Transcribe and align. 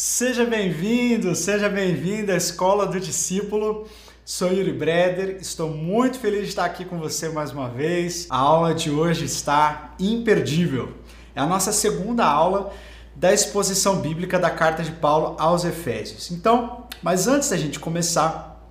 Seja 0.00 0.44
bem-vindo, 0.44 1.34
seja 1.34 1.68
bem-vinda 1.68 2.32
à 2.32 2.36
Escola 2.36 2.86
do 2.86 3.00
Discípulo. 3.00 3.88
Sou 4.24 4.52
Yuri 4.52 4.72
Breder, 4.72 5.38
estou 5.40 5.70
muito 5.70 6.20
feliz 6.20 6.42
de 6.42 6.48
estar 6.50 6.64
aqui 6.64 6.84
com 6.84 7.00
você 7.00 7.28
mais 7.28 7.50
uma 7.50 7.68
vez. 7.68 8.28
A 8.30 8.36
aula 8.36 8.72
de 8.72 8.92
hoje 8.92 9.24
está 9.24 9.96
imperdível. 9.98 10.94
É 11.34 11.40
a 11.40 11.46
nossa 11.46 11.72
segunda 11.72 12.24
aula 12.24 12.72
da 13.16 13.32
exposição 13.32 14.00
bíblica 14.00 14.38
da 14.38 14.50
carta 14.50 14.84
de 14.84 14.92
Paulo 14.92 15.34
aos 15.36 15.64
Efésios. 15.64 16.30
Então, 16.30 16.86
mas 17.02 17.26
antes 17.26 17.48
da 17.48 17.56
gente 17.56 17.80
começar, 17.80 18.64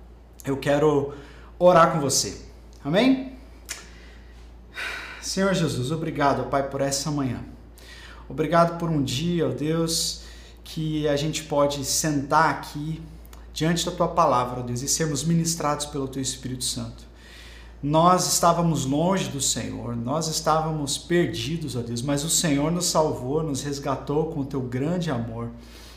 eu 0.46 0.56
quero 0.56 1.12
orar 1.58 1.92
com 1.92 2.00
você. 2.00 2.40
Amém? 2.82 3.34
Senhor 5.20 5.52
Jesus, 5.52 5.92
obrigado, 5.92 6.48
Pai, 6.48 6.70
por 6.70 6.80
essa 6.80 7.10
manhã. 7.10 7.44
Obrigado 8.30 8.78
por 8.78 8.88
um 8.88 9.02
dia, 9.02 9.46
ó 9.46 9.50
Deus, 9.50 10.26
que 10.68 11.08
a 11.08 11.16
gente 11.16 11.44
pode 11.44 11.82
sentar 11.82 12.50
aqui 12.50 13.00
diante 13.54 13.86
da 13.86 13.90
tua 13.90 14.08
palavra, 14.08 14.60
ó 14.60 14.62
Deus, 14.62 14.82
e 14.82 14.88
sermos 14.88 15.24
ministrados 15.24 15.86
pelo 15.86 16.06
teu 16.06 16.20
Espírito 16.20 16.64
Santo. 16.64 17.08
Nós 17.82 18.30
estávamos 18.30 18.84
longe 18.84 19.30
do 19.30 19.40
Senhor, 19.40 19.96
nós 19.96 20.28
estávamos 20.28 20.98
perdidos, 20.98 21.74
ó 21.74 21.80
Deus, 21.80 22.02
mas 22.02 22.22
o 22.22 22.28
Senhor 22.28 22.70
nos 22.70 22.86
salvou, 22.86 23.42
nos 23.42 23.62
resgatou 23.62 24.26
com 24.26 24.40
o 24.40 24.44
teu 24.44 24.60
grande 24.60 25.10
amor. 25.10 25.50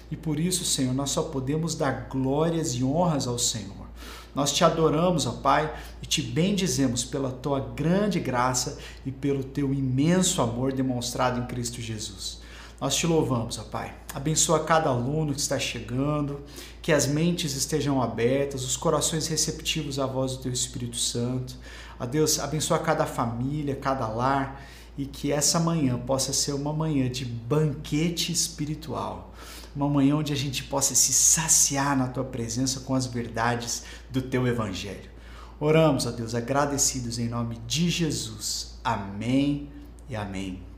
E 0.10 0.16
por 0.16 0.40
isso, 0.40 0.64
Senhor, 0.64 0.94
nós 0.94 1.10
só 1.10 1.24
podemos 1.24 1.76
dar 1.76 2.08
glórias 2.10 2.74
e 2.74 2.84
honras 2.84 3.28
ao 3.28 3.38
Senhor. 3.38 3.88
Nós 4.34 4.54
te 4.54 4.64
adoramos, 4.64 5.26
ó 5.26 5.34
Pai, 5.34 5.74
e 6.02 6.06
te 6.06 6.22
bendizemos 6.22 7.04
pela 7.04 7.30
tua 7.30 7.60
grande 7.60 8.22
graça 8.22 8.78
e 9.06 9.12
pelo 9.12 9.44
teu 9.44 9.74
imenso 9.74 10.42
amor 10.42 10.72
demonstrado 10.72 11.42
em 11.42 11.46
Cristo 11.46 11.82
Jesus. 11.82 12.41
Nós 12.82 12.96
te 12.96 13.06
louvamos, 13.06 13.60
ó 13.60 13.64
Pai. 13.64 13.94
Abençoa 14.12 14.64
cada 14.64 14.90
aluno 14.90 15.36
que 15.36 15.40
está 15.40 15.60
chegando, 15.60 16.42
que 16.82 16.92
as 16.92 17.06
mentes 17.06 17.56
estejam 17.56 18.02
abertas, 18.02 18.64
os 18.64 18.76
corações 18.76 19.28
receptivos 19.28 20.00
à 20.00 20.08
voz 20.08 20.32
do 20.32 20.42
Teu 20.42 20.52
Espírito 20.52 20.98
Santo. 20.98 21.56
Ó 22.00 22.08
Deus, 22.08 22.40
abençoa 22.40 22.80
cada 22.80 23.06
família, 23.06 23.76
cada 23.76 24.08
lar 24.08 24.66
e 24.98 25.06
que 25.06 25.32
essa 25.32 25.60
manhã 25.60 25.96
possa 26.00 26.34
ser 26.34 26.54
uma 26.54 26.74
manhã 26.74 27.08
de 27.08 27.24
banquete 27.24 28.32
espiritual. 28.32 29.32
Uma 29.76 29.88
manhã 29.88 30.16
onde 30.16 30.34
a 30.34 30.36
gente 30.36 30.64
possa 30.64 30.96
se 30.96 31.14
saciar 31.14 31.96
na 31.96 32.08
tua 32.08 32.24
presença 32.24 32.80
com 32.80 32.96
as 32.96 33.06
verdades 33.06 33.84
do 34.10 34.24
teu 34.24 34.48
evangelho. 34.48 35.12
Oramos, 35.60 36.08
ó 36.08 36.12
Deus, 36.12 36.34
agradecidos 36.34 37.20
em 37.20 37.30
nome 37.30 37.60
de 37.68 37.92
Jesus. 37.92 38.80
Amém 38.84 39.70
e 40.10 40.16
amém. 40.16 40.71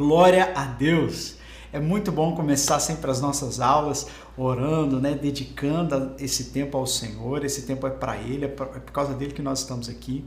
Glória 0.00 0.54
a 0.54 0.64
Deus! 0.64 1.34
É 1.70 1.78
muito 1.78 2.10
bom 2.10 2.34
começar 2.34 2.80
sempre 2.80 3.10
as 3.10 3.20
nossas 3.20 3.60
aulas 3.60 4.06
orando, 4.34 4.98
né, 4.98 5.12
dedicando 5.12 6.14
esse 6.18 6.44
tempo 6.44 6.78
ao 6.78 6.86
Senhor. 6.86 7.44
Esse 7.44 7.66
tempo 7.66 7.86
é 7.86 7.90
para 7.90 8.16
Ele, 8.16 8.46
é, 8.46 8.48
é 8.48 8.48
por 8.48 8.92
causa 8.92 9.12
dele 9.12 9.34
que 9.34 9.42
nós 9.42 9.58
estamos 9.58 9.90
aqui. 9.90 10.24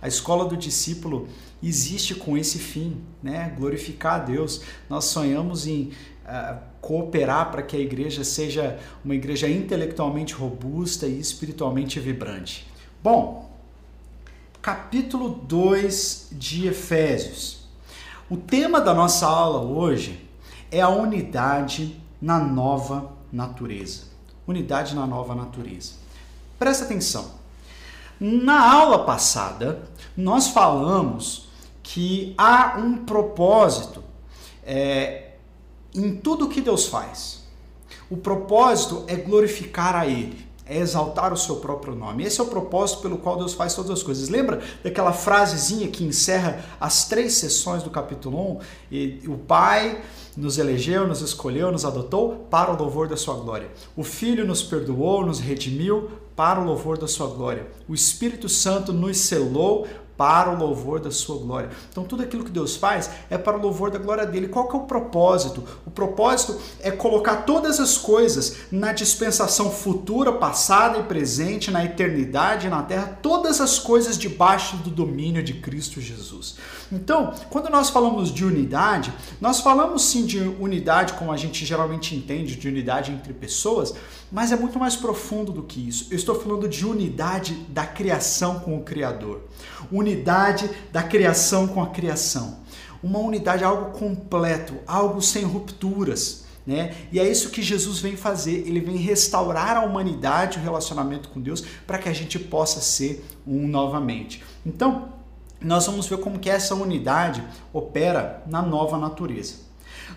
A 0.00 0.08
escola 0.08 0.46
do 0.46 0.56
discípulo 0.56 1.28
existe 1.62 2.14
com 2.14 2.34
esse 2.34 2.58
fim, 2.58 3.02
né, 3.22 3.54
glorificar 3.58 4.14
a 4.14 4.18
Deus. 4.20 4.62
Nós 4.88 5.04
sonhamos 5.04 5.66
em 5.66 5.92
uh, 6.24 6.58
cooperar 6.80 7.50
para 7.50 7.60
que 7.60 7.76
a 7.76 7.80
igreja 7.80 8.24
seja 8.24 8.78
uma 9.04 9.14
igreja 9.14 9.46
intelectualmente 9.50 10.32
robusta 10.32 11.06
e 11.06 11.20
espiritualmente 11.20 12.00
vibrante. 12.00 12.66
Bom, 13.04 13.54
capítulo 14.62 15.28
2 15.28 16.28
de 16.32 16.68
Efésios. 16.68 17.59
O 18.30 18.36
tema 18.36 18.80
da 18.80 18.94
nossa 18.94 19.26
aula 19.26 19.60
hoje 19.60 20.24
é 20.70 20.80
a 20.80 20.88
unidade 20.88 22.00
na 22.22 22.38
nova 22.38 23.10
natureza. 23.32 24.04
Unidade 24.46 24.94
na 24.94 25.04
nova 25.04 25.34
natureza. 25.34 25.94
Presta 26.56 26.84
atenção. 26.84 27.32
Na 28.20 28.72
aula 28.72 29.04
passada, 29.04 29.82
nós 30.16 30.46
falamos 30.46 31.48
que 31.82 32.32
há 32.38 32.76
um 32.78 32.98
propósito 32.98 34.00
é, 34.62 35.32
em 35.92 36.14
tudo 36.14 36.48
que 36.48 36.60
Deus 36.60 36.86
faz. 36.86 37.42
O 38.08 38.16
propósito 38.16 39.02
é 39.08 39.16
glorificar 39.16 39.96
a 39.96 40.06
Ele 40.06 40.46
é 40.70 40.78
exaltar 40.78 41.32
o 41.32 41.36
seu 41.36 41.56
próprio 41.56 41.96
nome. 41.96 42.22
Esse 42.22 42.40
é 42.40 42.44
o 42.44 42.46
propósito 42.46 43.02
pelo 43.02 43.18
qual 43.18 43.36
Deus 43.36 43.52
faz 43.54 43.74
todas 43.74 43.90
as 43.90 44.04
coisas. 44.04 44.28
Lembra 44.28 44.60
daquela 44.84 45.12
frasezinha 45.12 45.88
que 45.88 46.04
encerra 46.04 46.64
as 46.78 47.08
três 47.08 47.34
sessões 47.34 47.82
do 47.82 47.90
capítulo 47.90 48.52
1? 48.52 48.58
E 48.92 49.20
o 49.26 49.36
Pai 49.36 50.00
nos 50.36 50.58
elegeu, 50.58 51.08
nos 51.08 51.22
escolheu, 51.22 51.72
nos 51.72 51.84
adotou 51.84 52.46
para 52.48 52.72
o 52.72 52.78
louvor 52.78 53.08
da 53.08 53.16
sua 53.16 53.34
glória. 53.34 53.68
O 53.96 54.04
Filho 54.04 54.46
nos 54.46 54.62
perdoou, 54.62 55.26
nos 55.26 55.40
redimiu 55.40 56.08
para 56.36 56.60
o 56.60 56.64
louvor 56.64 56.96
da 56.96 57.08
sua 57.08 57.26
glória. 57.26 57.66
O 57.88 57.92
Espírito 57.92 58.48
Santo 58.48 58.92
nos 58.92 59.18
selou 59.18 59.88
para 60.20 60.50
o 60.50 60.58
louvor 60.58 61.00
da 61.00 61.10
sua 61.10 61.38
glória. 61.38 61.70
Então 61.90 62.04
tudo 62.04 62.22
aquilo 62.22 62.44
que 62.44 62.50
Deus 62.50 62.76
faz 62.76 63.08
é 63.30 63.38
para 63.38 63.56
o 63.56 63.60
louvor 63.62 63.90
da 63.90 63.98
glória 63.98 64.26
dele. 64.26 64.48
Qual 64.48 64.68
que 64.68 64.76
é 64.76 64.78
o 64.78 64.82
propósito? 64.82 65.64
O 65.86 65.90
propósito 65.90 66.60
é 66.80 66.90
colocar 66.90 67.46
todas 67.46 67.80
as 67.80 67.96
coisas 67.96 68.58
na 68.70 68.92
dispensação 68.92 69.70
futura, 69.70 70.30
passada 70.30 70.98
e 70.98 71.04
presente, 71.04 71.70
na 71.70 71.86
eternidade, 71.86 72.68
na 72.68 72.82
terra, 72.82 73.18
todas 73.22 73.62
as 73.62 73.78
coisas 73.78 74.18
debaixo 74.18 74.76
do 74.76 74.90
domínio 74.90 75.42
de 75.42 75.54
Cristo 75.54 76.02
Jesus. 76.02 76.56
Então, 76.92 77.32
quando 77.48 77.70
nós 77.70 77.88
falamos 77.88 78.30
de 78.30 78.44
unidade, 78.44 79.14
nós 79.40 79.60
falamos 79.60 80.04
sim 80.04 80.26
de 80.26 80.38
unidade 80.38 81.14
como 81.14 81.32
a 81.32 81.36
gente 81.38 81.64
geralmente 81.64 82.14
entende, 82.14 82.56
de 82.56 82.68
unidade 82.68 83.10
entre 83.10 83.32
pessoas, 83.32 83.94
mas 84.30 84.52
é 84.52 84.56
muito 84.56 84.78
mais 84.78 84.96
profundo 84.96 85.50
do 85.50 85.62
que 85.62 85.88
isso. 85.88 86.08
Eu 86.10 86.16
estou 86.16 86.34
falando 86.34 86.68
de 86.68 86.86
unidade 86.86 87.54
da 87.68 87.86
criação 87.86 88.60
com 88.60 88.76
o 88.76 88.82
Criador, 88.82 89.42
unidade 89.90 90.68
da 90.92 91.02
criação 91.02 91.66
com 91.66 91.82
a 91.82 91.88
criação. 91.88 92.58
Uma 93.02 93.18
unidade, 93.18 93.64
algo 93.64 93.98
completo, 93.98 94.74
algo 94.86 95.22
sem 95.22 95.44
rupturas. 95.44 96.44
Né? 96.66 96.94
E 97.10 97.18
é 97.18 97.28
isso 97.28 97.50
que 97.50 97.62
Jesus 97.62 97.98
vem 97.98 98.16
fazer. 98.16 98.66
Ele 98.66 98.80
vem 98.80 98.96
restaurar 98.96 99.76
a 99.76 99.84
humanidade, 99.84 100.58
o 100.58 100.62
relacionamento 100.62 101.28
com 101.30 101.40
Deus, 101.40 101.64
para 101.86 101.98
que 101.98 102.08
a 102.08 102.12
gente 102.12 102.38
possa 102.38 102.80
ser 102.80 103.24
um 103.46 103.66
novamente. 103.66 104.42
Então, 104.64 105.08
nós 105.60 105.86
vamos 105.86 106.06
ver 106.06 106.18
como 106.18 106.38
que 106.38 106.48
essa 106.48 106.74
unidade 106.74 107.42
opera 107.72 108.42
na 108.46 108.62
nova 108.62 108.96
natureza. 108.96 109.70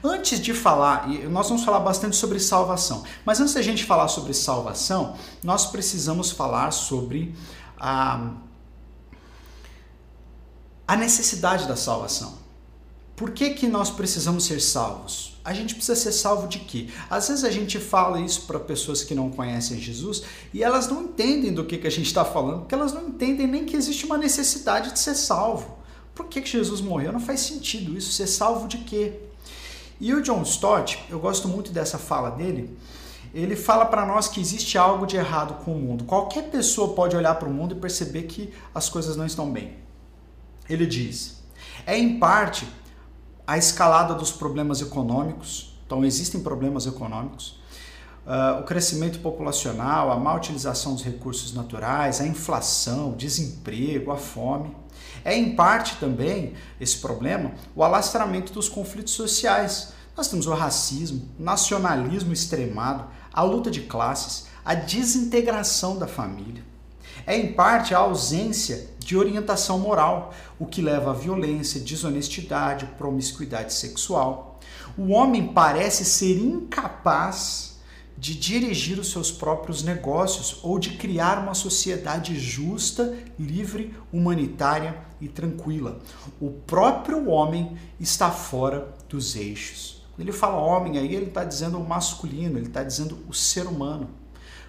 Antes 0.03 0.39
de 0.39 0.53
falar, 0.53 1.07
nós 1.29 1.47
vamos 1.47 1.63
falar 1.63 1.79
bastante 1.79 2.15
sobre 2.15 2.39
salvação, 2.39 3.03
mas 3.25 3.39
antes 3.39 3.53
da 3.53 3.61
gente 3.61 3.83
falar 3.83 4.07
sobre 4.07 4.33
salvação, 4.33 5.15
nós 5.43 5.65
precisamos 5.67 6.31
falar 6.31 6.71
sobre 6.71 7.33
a, 7.79 8.31
a 10.87 10.95
necessidade 10.95 11.67
da 11.67 11.75
salvação. 11.75 12.43
Por 13.15 13.31
que, 13.31 13.51
que 13.51 13.67
nós 13.67 13.91
precisamos 13.91 14.45
ser 14.45 14.59
salvos? 14.59 15.39
A 15.45 15.53
gente 15.53 15.75
precisa 15.75 15.95
ser 15.95 16.11
salvo 16.11 16.47
de 16.47 16.59
quê? 16.59 16.89
Às 17.09 17.27
vezes 17.27 17.43
a 17.43 17.51
gente 17.51 17.79
fala 17.79 18.19
isso 18.19 18.41
para 18.47 18.59
pessoas 18.59 19.03
que 19.03 19.13
não 19.13 19.29
conhecem 19.29 19.79
Jesus 19.79 20.23
e 20.53 20.63
elas 20.63 20.87
não 20.87 21.03
entendem 21.03 21.53
do 21.53 21.63
que, 21.63 21.77
que 21.77 21.87
a 21.87 21.91
gente 21.91 22.07
está 22.07 22.25
falando, 22.25 22.61
porque 22.61 22.73
elas 22.73 22.91
não 22.91 23.07
entendem 23.07 23.45
nem 23.45 23.65
que 23.65 23.75
existe 23.75 24.05
uma 24.05 24.17
necessidade 24.17 24.91
de 24.91 24.99
ser 24.99 25.15
salvo. 25.15 25.77
Por 26.15 26.25
que, 26.27 26.41
que 26.41 26.49
Jesus 26.49 26.81
morreu? 26.81 27.11
Não 27.11 27.19
faz 27.19 27.41
sentido 27.41 27.95
isso. 27.97 28.11
Ser 28.11 28.27
salvo 28.27 28.67
de 28.67 28.79
quê? 28.79 29.19
E 29.99 30.13
o 30.13 30.21
John 30.21 30.41
Stott, 30.41 30.99
eu 31.09 31.19
gosto 31.19 31.47
muito 31.47 31.71
dessa 31.71 31.97
fala 31.97 32.31
dele, 32.31 32.75
ele 33.33 33.55
fala 33.55 33.85
para 33.85 34.05
nós 34.05 34.27
que 34.27 34.41
existe 34.41 34.77
algo 34.77 35.05
de 35.05 35.17
errado 35.17 35.63
com 35.63 35.75
o 35.75 35.79
mundo. 35.79 36.03
Qualquer 36.03 36.49
pessoa 36.49 36.93
pode 36.93 37.15
olhar 37.15 37.35
para 37.35 37.47
o 37.47 37.53
mundo 37.53 37.75
e 37.75 37.79
perceber 37.79 38.23
que 38.23 38.51
as 38.73 38.89
coisas 38.89 39.15
não 39.15 39.25
estão 39.25 39.51
bem. 39.51 39.82
Ele 40.69 40.85
diz: 40.85 41.43
é 41.85 41.97
em 41.97 42.19
parte 42.19 42.67
a 43.45 43.57
escalada 43.57 44.13
dos 44.13 44.31
problemas 44.31 44.81
econômicos, 44.81 45.77
então 45.85 46.03
existem 46.05 46.41
problemas 46.41 46.87
econômicos, 46.87 47.59
uh, 48.25 48.61
o 48.61 48.63
crescimento 48.63 49.19
populacional, 49.19 50.11
a 50.11 50.17
má 50.17 50.33
utilização 50.33 50.93
dos 50.93 51.03
recursos 51.03 51.53
naturais, 51.53 52.21
a 52.21 52.27
inflação, 52.27 53.11
o 53.11 53.15
desemprego, 53.15 54.11
a 54.11 54.17
fome. 54.17 54.75
É 55.25 55.35
em 55.35 55.55
parte 55.55 55.97
também 55.97 56.53
esse 56.79 56.97
problema 56.97 57.51
o 57.75 57.83
alastramento 57.83 58.53
dos 58.53 58.69
conflitos 58.69 59.13
sociais. 59.13 59.93
Nós 60.15 60.27
temos 60.27 60.47
o 60.47 60.53
racismo, 60.53 61.27
o 61.39 61.43
nacionalismo 61.43 62.31
extremado, 62.31 63.05
a 63.33 63.41
luta 63.41 63.69
de 63.71 63.81
classes, 63.81 64.47
a 64.63 64.73
desintegração 64.73 65.97
da 65.97 66.07
família. 66.07 66.63
É 67.25 67.37
em 67.37 67.53
parte 67.53 67.93
a 67.93 67.99
ausência 67.99 68.89
de 68.99 69.17
orientação 69.17 69.79
moral, 69.79 70.33
o 70.57 70.65
que 70.65 70.81
leva 70.81 71.11
à 71.11 71.13
violência, 71.13 71.79
desonestidade, 71.79 72.85
promiscuidade 72.97 73.73
sexual. 73.73 74.59
O 74.97 75.11
homem 75.11 75.47
parece 75.47 76.05
ser 76.05 76.37
incapaz 76.37 77.73
de 78.17 78.35
dirigir 78.35 78.99
os 78.99 79.11
seus 79.11 79.31
próprios 79.31 79.83
negócios 79.83 80.59
ou 80.63 80.79
de 80.79 80.91
criar 80.91 81.39
uma 81.39 81.53
sociedade 81.53 82.39
justa, 82.39 83.17
livre, 83.37 83.93
humanitária 84.11 84.97
e 85.19 85.27
tranquila. 85.27 85.99
O 86.39 86.49
próprio 86.51 87.27
homem 87.29 87.75
está 87.99 88.31
fora 88.31 88.93
dos 89.09 89.35
eixos. 89.35 90.03
Quando 90.15 90.21
ele 90.21 90.31
fala 90.31 90.57
homem 90.57 90.97
aí, 90.97 91.15
ele 91.15 91.25
está 91.25 91.43
dizendo 91.43 91.77
o 91.77 91.87
masculino, 91.87 92.57
ele 92.57 92.67
está 92.67 92.83
dizendo 92.83 93.17
o 93.27 93.33
ser 93.33 93.65
humano. 93.65 94.09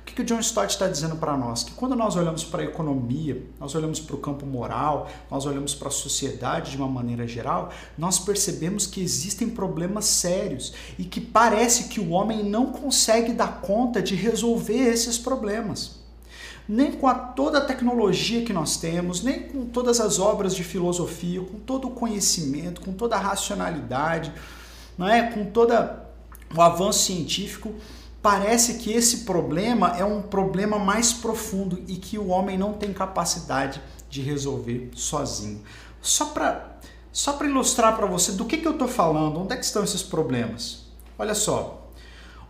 O 0.04 0.06
que, 0.06 0.16
que 0.16 0.20
o 0.20 0.24
John 0.24 0.38
Stott 0.40 0.70
está 0.70 0.86
dizendo 0.86 1.16
para 1.16 1.34
nós? 1.34 1.62
Que 1.62 1.72
quando 1.72 1.96
nós 1.96 2.14
olhamos 2.14 2.44
para 2.44 2.60
a 2.60 2.66
economia, 2.66 3.42
nós 3.58 3.74
olhamos 3.74 3.98
para 3.98 4.14
o 4.14 4.18
campo 4.18 4.44
moral, 4.44 5.08
nós 5.30 5.46
olhamos 5.46 5.74
para 5.74 5.88
a 5.88 5.90
sociedade 5.90 6.72
de 6.72 6.76
uma 6.76 6.86
maneira 6.86 7.26
geral, 7.26 7.70
nós 7.96 8.18
percebemos 8.18 8.86
que 8.86 9.02
existem 9.02 9.48
problemas 9.48 10.04
sérios 10.04 10.74
e 10.98 11.04
que 11.04 11.22
parece 11.22 11.84
que 11.84 12.00
o 12.00 12.10
homem 12.10 12.44
não 12.44 12.66
consegue 12.66 13.32
dar 13.32 13.62
conta 13.62 14.02
de 14.02 14.14
resolver 14.14 14.76
esses 14.76 15.16
problemas 15.16 16.04
nem 16.66 16.92
com 16.92 17.06
a, 17.06 17.14
toda 17.14 17.58
a 17.58 17.60
tecnologia 17.60 18.42
que 18.42 18.52
nós 18.52 18.78
temos, 18.78 19.22
nem 19.22 19.40
com 19.48 19.66
todas 19.66 20.00
as 20.00 20.18
obras 20.18 20.54
de 20.54 20.64
filosofia, 20.64 21.42
com 21.42 21.58
todo 21.58 21.88
o 21.88 21.90
conhecimento, 21.90 22.80
com 22.80 22.92
toda 22.92 23.16
a 23.16 23.18
racionalidade, 23.18 24.32
não 24.96 25.06
é? 25.06 25.30
com 25.30 25.44
todo 25.44 25.74
o 26.56 26.62
avanço 26.62 27.00
científico, 27.00 27.74
parece 28.24 28.78
que 28.78 28.90
esse 28.90 29.18
problema 29.18 29.98
é 29.98 30.04
um 30.04 30.22
problema 30.22 30.78
mais 30.78 31.12
profundo 31.12 31.84
e 31.86 31.96
que 31.96 32.18
o 32.18 32.28
homem 32.28 32.56
não 32.56 32.72
tem 32.72 32.90
capacidade 32.90 33.82
de 34.08 34.22
resolver 34.22 34.88
sozinho. 34.94 35.60
Só 36.00 36.24
para 36.26 36.72
só 37.12 37.34
para 37.34 37.46
ilustrar 37.46 37.94
para 37.94 38.06
você 38.06 38.32
do 38.32 38.46
que, 38.46 38.56
que 38.56 38.66
eu 38.66 38.72
estou 38.72 38.88
falando, 38.88 39.38
onde 39.40 39.52
é 39.52 39.56
que 39.56 39.64
estão 39.64 39.84
esses 39.84 40.02
problemas? 40.02 40.86
Olha 41.18 41.34
só, 41.34 41.92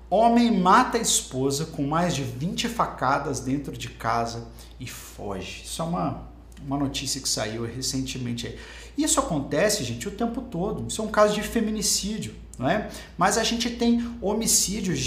homem 0.09 0.59
mata 0.59 0.97
a 0.97 1.01
esposa 1.01 1.67
com 1.67 1.83
mais 1.83 2.15
de 2.15 2.23
20 2.23 2.69
facadas 2.69 3.41
dentro 3.41 3.77
de 3.77 3.91
casa 3.91 4.47
e 4.79 4.87
foge. 4.87 5.65
Isso 5.65 5.83
é 5.83 5.85
uma, 5.85 6.23
uma 6.65 6.79
notícia 6.79 7.21
que 7.21 7.29
saiu 7.29 7.67
recentemente. 7.67 8.57
Isso 8.97 9.19
acontece, 9.19 9.83
gente, 9.83 10.07
o 10.07 10.13
tempo 10.13 10.41
todo. 10.41 10.87
Isso 10.89 11.03
é 11.03 11.05
um 11.05 11.11
caso 11.11 11.35
de 11.35 11.43
feminicídio, 11.43 12.33
não 12.57 12.71
é? 12.71 12.89
Mas 13.19 13.37
a 13.37 13.43
gente 13.43 13.69
tem 13.69 14.17
homicídios 14.23 15.01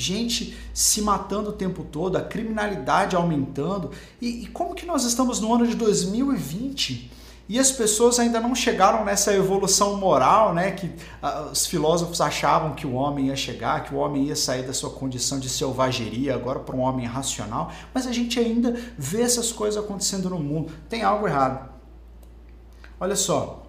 gente 0.00 0.56
se 0.72 1.02
matando 1.02 1.50
o 1.50 1.52
tempo 1.52 1.84
todo, 1.84 2.16
a 2.16 2.22
criminalidade 2.22 3.14
aumentando. 3.14 3.90
E, 4.20 4.44
e, 4.44 4.46
como 4.46 4.74
que 4.74 4.86
nós 4.86 5.04
estamos 5.04 5.40
no 5.40 5.54
ano 5.54 5.66
de 5.66 5.76
2020 5.76 7.10
e 7.48 7.58
as 7.58 7.72
pessoas 7.72 8.20
ainda 8.20 8.38
não 8.38 8.54
chegaram 8.54 9.04
nessa 9.04 9.34
evolução 9.34 9.96
moral, 9.96 10.54
né? 10.54 10.70
Que 10.70 10.86
uh, 10.86 11.50
os 11.50 11.66
filósofos 11.66 12.20
achavam 12.20 12.74
que 12.74 12.86
o 12.86 12.94
homem 12.94 13.26
ia 13.26 13.34
chegar, 13.34 13.82
que 13.82 13.92
o 13.92 13.98
homem 13.98 14.26
ia 14.26 14.36
sair 14.36 14.62
da 14.62 14.72
sua 14.72 14.90
condição 14.90 15.40
de 15.40 15.48
selvageria 15.48 16.32
agora 16.32 16.60
para 16.60 16.76
um 16.76 16.80
homem 16.80 17.06
racional, 17.06 17.72
mas 17.92 18.06
a 18.06 18.12
gente 18.12 18.38
ainda 18.38 18.80
vê 18.96 19.22
essas 19.22 19.50
coisas 19.50 19.82
acontecendo 19.82 20.30
no 20.30 20.38
mundo. 20.38 20.72
Tem 20.88 21.02
algo 21.02 21.26
errado. 21.26 21.68
Olha 23.00 23.16
só, 23.16 23.59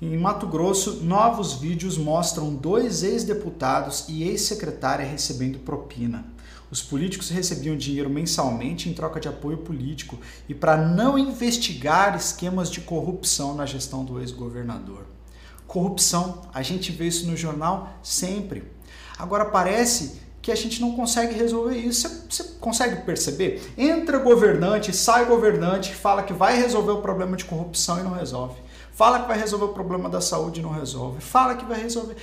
em 0.00 0.16
Mato 0.18 0.46
Grosso, 0.46 1.02
novos 1.02 1.54
vídeos 1.54 1.96
mostram 1.96 2.54
dois 2.54 3.02
ex-deputados 3.02 4.04
e 4.08 4.24
ex-secretária 4.24 5.06
recebendo 5.06 5.58
propina. 5.58 6.26
Os 6.70 6.82
políticos 6.82 7.30
recebiam 7.30 7.76
dinheiro 7.76 8.10
mensalmente 8.10 8.90
em 8.90 8.92
troca 8.92 9.18
de 9.18 9.28
apoio 9.28 9.58
político 9.58 10.18
e 10.48 10.54
para 10.54 10.76
não 10.76 11.18
investigar 11.18 12.14
esquemas 12.14 12.70
de 12.70 12.82
corrupção 12.82 13.54
na 13.54 13.64
gestão 13.64 14.04
do 14.04 14.20
ex-governador. 14.20 15.06
Corrupção, 15.66 16.42
a 16.52 16.60
gente 16.60 16.92
vê 16.92 17.06
isso 17.06 17.26
no 17.26 17.36
jornal 17.36 17.98
sempre. 18.02 18.64
Agora 19.18 19.46
parece 19.46 20.20
que 20.42 20.52
a 20.52 20.54
gente 20.54 20.80
não 20.80 20.94
consegue 20.94 21.34
resolver 21.34 21.76
isso. 21.76 22.26
Você, 22.28 22.44
consegue 22.60 23.02
perceber? 23.02 23.72
Entra 23.78 24.18
governante, 24.18 24.94
sai 24.94 25.24
governante, 25.24 25.94
fala 25.94 26.22
que 26.22 26.32
vai 26.32 26.60
resolver 26.60 26.92
o 26.92 27.02
problema 27.02 27.36
de 27.36 27.44
corrupção 27.44 27.98
e 27.98 28.02
não 28.02 28.12
resolve. 28.12 28.65
Fala 28.96 29.20
que 29.20 29.28
vai 29.28 29.38
resolver 29.38 29.66
o 29.66 29.74
problema 29.74 30.08
da 30.08 30.22
saúde 30.22 30.60
e 30.60 30.62
não 30.62 30.70
resolve. 30.70 31.20
Fala 31.20 31.54
que 31.54 31.66
vai 31.66 31.78
resolver. 31.78 32.16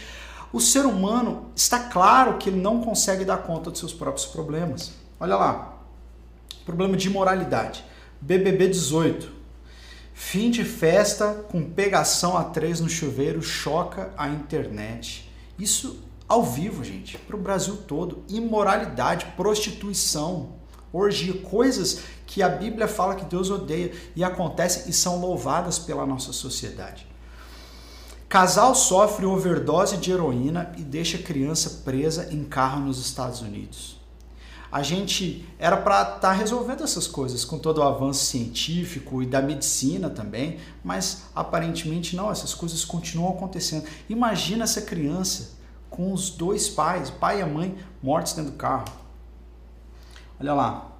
O 0.51 0.59
ser 0.59 0.87
humano 0.87 1.51
está 1.55 1.77
claro 1.77 2.39
que 2.39 2.49
ele 2.49 2.59
não 2.59 2.81
consegue 2.81 3.23
dar 3.23 3.37
conta 3.37 3.69
dos 3.69 3.77
seus 3.77 3.93
próprios 3.93 4.25
problemas. 4.25 4.91
Olha 5.19 5.35
lá. 5.35 5.77
Problema 6.65 6.97
de 6.97 7.07
imoralidade. 7.07 7.85
BBB 8.19 8.69
18. 8.69 9.31
Fim 10.15 10.49
de 10.49 10.63
festa 10.63 11.45
com 11.51 11.63
pegação 11.63 12.35
a 12.35 12.43
três 12.43 12.79
no 12.79 12.89
chuveiro 12.89 13.39
choca 13.39 14.11
a 14.17 14.27
internet. 14.29 15.31
Isso 15.59 15.99
ao 16.27 16.41
vivo, 16.41 16.83
gente, 16.83 17.19
para 17.19 17.35
o 17.35 17.39
Brasil 17.39 17.77
todo. 17.87 18.23
Imoralidade, 18.27 19.27
prostituição, 19.37 20.53
orgia, 20.93 21.33
coisas 21.33 22.01
que 22.27 22.43
a 22.43 22.47
Bíblia 22.47 22.87
fala 22.87 23.15
que 23.15 23.25
Deus 23.25 23.49
odeia 23.49 23.91
e 24.15 24.23
acontecem 24.23 24.83
e 24.87 24.93
são 24.93 25.19
louvadas 25.19 25.79
pela 25.79 26.05
nossa 26.05 26.31
sociedade. 26.31 27.07
Casal 28.29 28.73
sofre 28.73 29.25
overdose 29.25 29.97
de 29.97 30.11
heroína 30.11 30.71
e 30.77 30.81
deixa 30.81 31.17
criança 31.17 31.81
presa 31.83 32.29
em 32.31 32.43
carro 32.43 32.79
nos 32.79 32.99
Estados 32.99 33.41
Unidos. 33.41 34.01
A 34.71 34.81
gente 34.81 35.47
era 35.59 35.77
para 35.77 36.01
estar 36.01 36.19
tá 36.19 36.31
resolvendo 36.31 36.83
essas 36.83 37.05
coisas 37.05 37.45
com 37.45 37.59
todo 37.59 37.77
o 37.77 37.83
avanço 37.83 38.25
científico 38.25 39.21
e 39.21 39.27
da 39.27 39.39
medicina 39.39 40.09
também, 40.09 40.57
mas 40.83 41.25
aparentemente 41.35 42.15
não, 42.15 42.31
essas 42.31 42.55
coisas 42.55 42.83
continuam 42.83 43.33
acontecendo. 43.33 43.85
Imagina 44.09 44.63
essa 44.63 44.81
criança 44.81 45.51
com 45.91 46.11
os 46.11 46.31
dois 46.31 46.67
pais, 46.67 47.11
pai 47.11 47.39
e 47.39 47.45
mãe, 47.45 47.77
mortos 48.01 48.33
dentro 48.33 48.49
do 48.49 48.57
carro. 48.57 48.85
Olha 50.43 50.53
lá. 50.53 50.91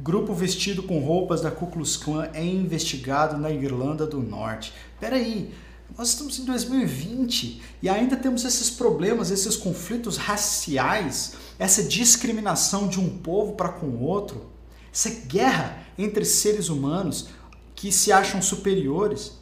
Grupo 0.00 0.32
vestido 0.32 0.82
com 0.82 1.00
roupas 1.00 1.42
da 1.42 1.50
Ku 1.50 1.66
Klux 1.66 1.98
Klan 1.98 2.30
é 2.32 2.42
investigado 2.42 3.36
na 3.36 3.50
Irlanda 3.50 4.06
do 4.06 4.20
Norte. 4.20 4.72
Peraí, 4.98 5.52
nós 5.98 6.08
estamos 6.08 6.38
em 6.38 6.46
2020 6.46 7.60
e 7.82 7.90
ainda 7.90 8.16
temos 8.16 8.42
esses 8.46 8.70
problemas, 8.70 9.30
esses 9.30 9.54
conflitos 9.54 10.16
raciais, 10.16 11.34
essa 11.58 11.82
discriminação 11.82 12.88
de 12.88 12.98
um 12.98 13.18
povo 13.18 13.52
para 13.52 13.68
com 13.68 13.98
outro, 13.98 14.46
essa 14.90 15.10
guerra 15.10 15.76
entre 15.98 16.24
seres 16.24 16.70
humanos 16.70 17.28
que 17.74 17.92
se 17.92 18.10
acham 18.10 18.40
superiores. 18.40 19.32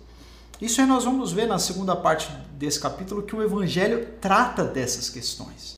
Isso 0.60 0.80
aí 0.80 0.86
nós 0.86 1.04
vamos 1.04 1.30
ver 1.30 1.46
na 1.46 1.60
segunda 1.60 1.94
parte 1.94 2.28
desse 2.58 2.80
capítulo 2.80 3.22
que 3.22 3.36
o 3.36 3.42
Evangelho 3.42 4.14
trata 4.20 4.64
dessas 4.64 5.08
questões. 5.08 5.74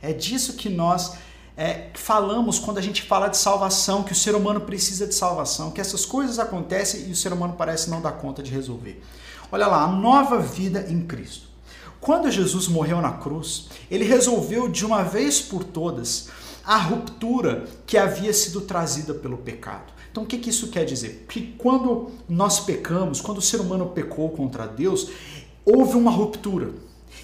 É 0.00 0.14
disso 0.14 0.54
que 0.54 0.70
nós 0.70 1.12
é, 1.56 1.88
falamos 1.94 2.58
quando 2.58 2.78
a 2.78 2.82
gente 2.82 3.02
fala 3.02 3.28
de 3.28 3.36
salvação, 3.36 4.02
que 4.02 4.12
o 4.12 4.16
ser 4.16 4.34
humano 4.34 4.62
precisa 4.62 5.06
de 5.06 5.14
salvação, 5.14 5.70
que 5.70 5.80
essas 5.80 6.06
coisas 6.06 6.38
acontecem 6.38 7.08
e 7.08 7.12
o 7.12 7.16
ser 7.16 7.32
humano 7.32 7.54
parece 7.56 7.90
não 7.90 8.00
dar 8.00 8.12
conta 8.12 8.42
de 8.42 8.50
resolver. 8.50 9.02
Olha 9.52 9.66
lá, 9.66 9.82
a 9.82 9.88
nova 9.88 10.38
vida 10.38 10.86
em 10.88 11.02
Cristo. 11.02 11.48
Quando 12.00 12.30
Jesus 12.30 12.66
morreu 12.66 13.02
na 13.02 13.12
cruz, 13.12 13.68
ele 13.90 14.04
resolveu 14.04 14.68
de 14.68 14.86
uma 14.86 15.02
vez 15.02 15.40
por 15.40 15.64
todas 15.64 16.28
a 16.64 16.76
ruptura 16.76 17.66
que 17.86 17.98
havia 17.98 18.32
sido 18.32 18.62
trazida 18.62 19.12
pelo 19.12 19.38
pecado. 19.38 19.92
Então, 20.10 20.22
o 20.22 20.26
que, 20.26 20.38
que 20.38 20.50
isso 20.50 20.68
quer 20.68 20.84
dizer? 20.84 21.26
Que 21.28 21.54
quando 21.58 22.10
nós 22.28 22.58
pecamos, 22.60 23.20
quando 23.20 23.38
o 23.38 23.42
ser 23.42 23.60
humano 23.60 23.86
pecou 23.86 24.30
contra 24.30 24.66
Deus, 24.66 25.10
houve 25.64 25.96
uma 25.96 26.10
ruptura. 26.10 26.70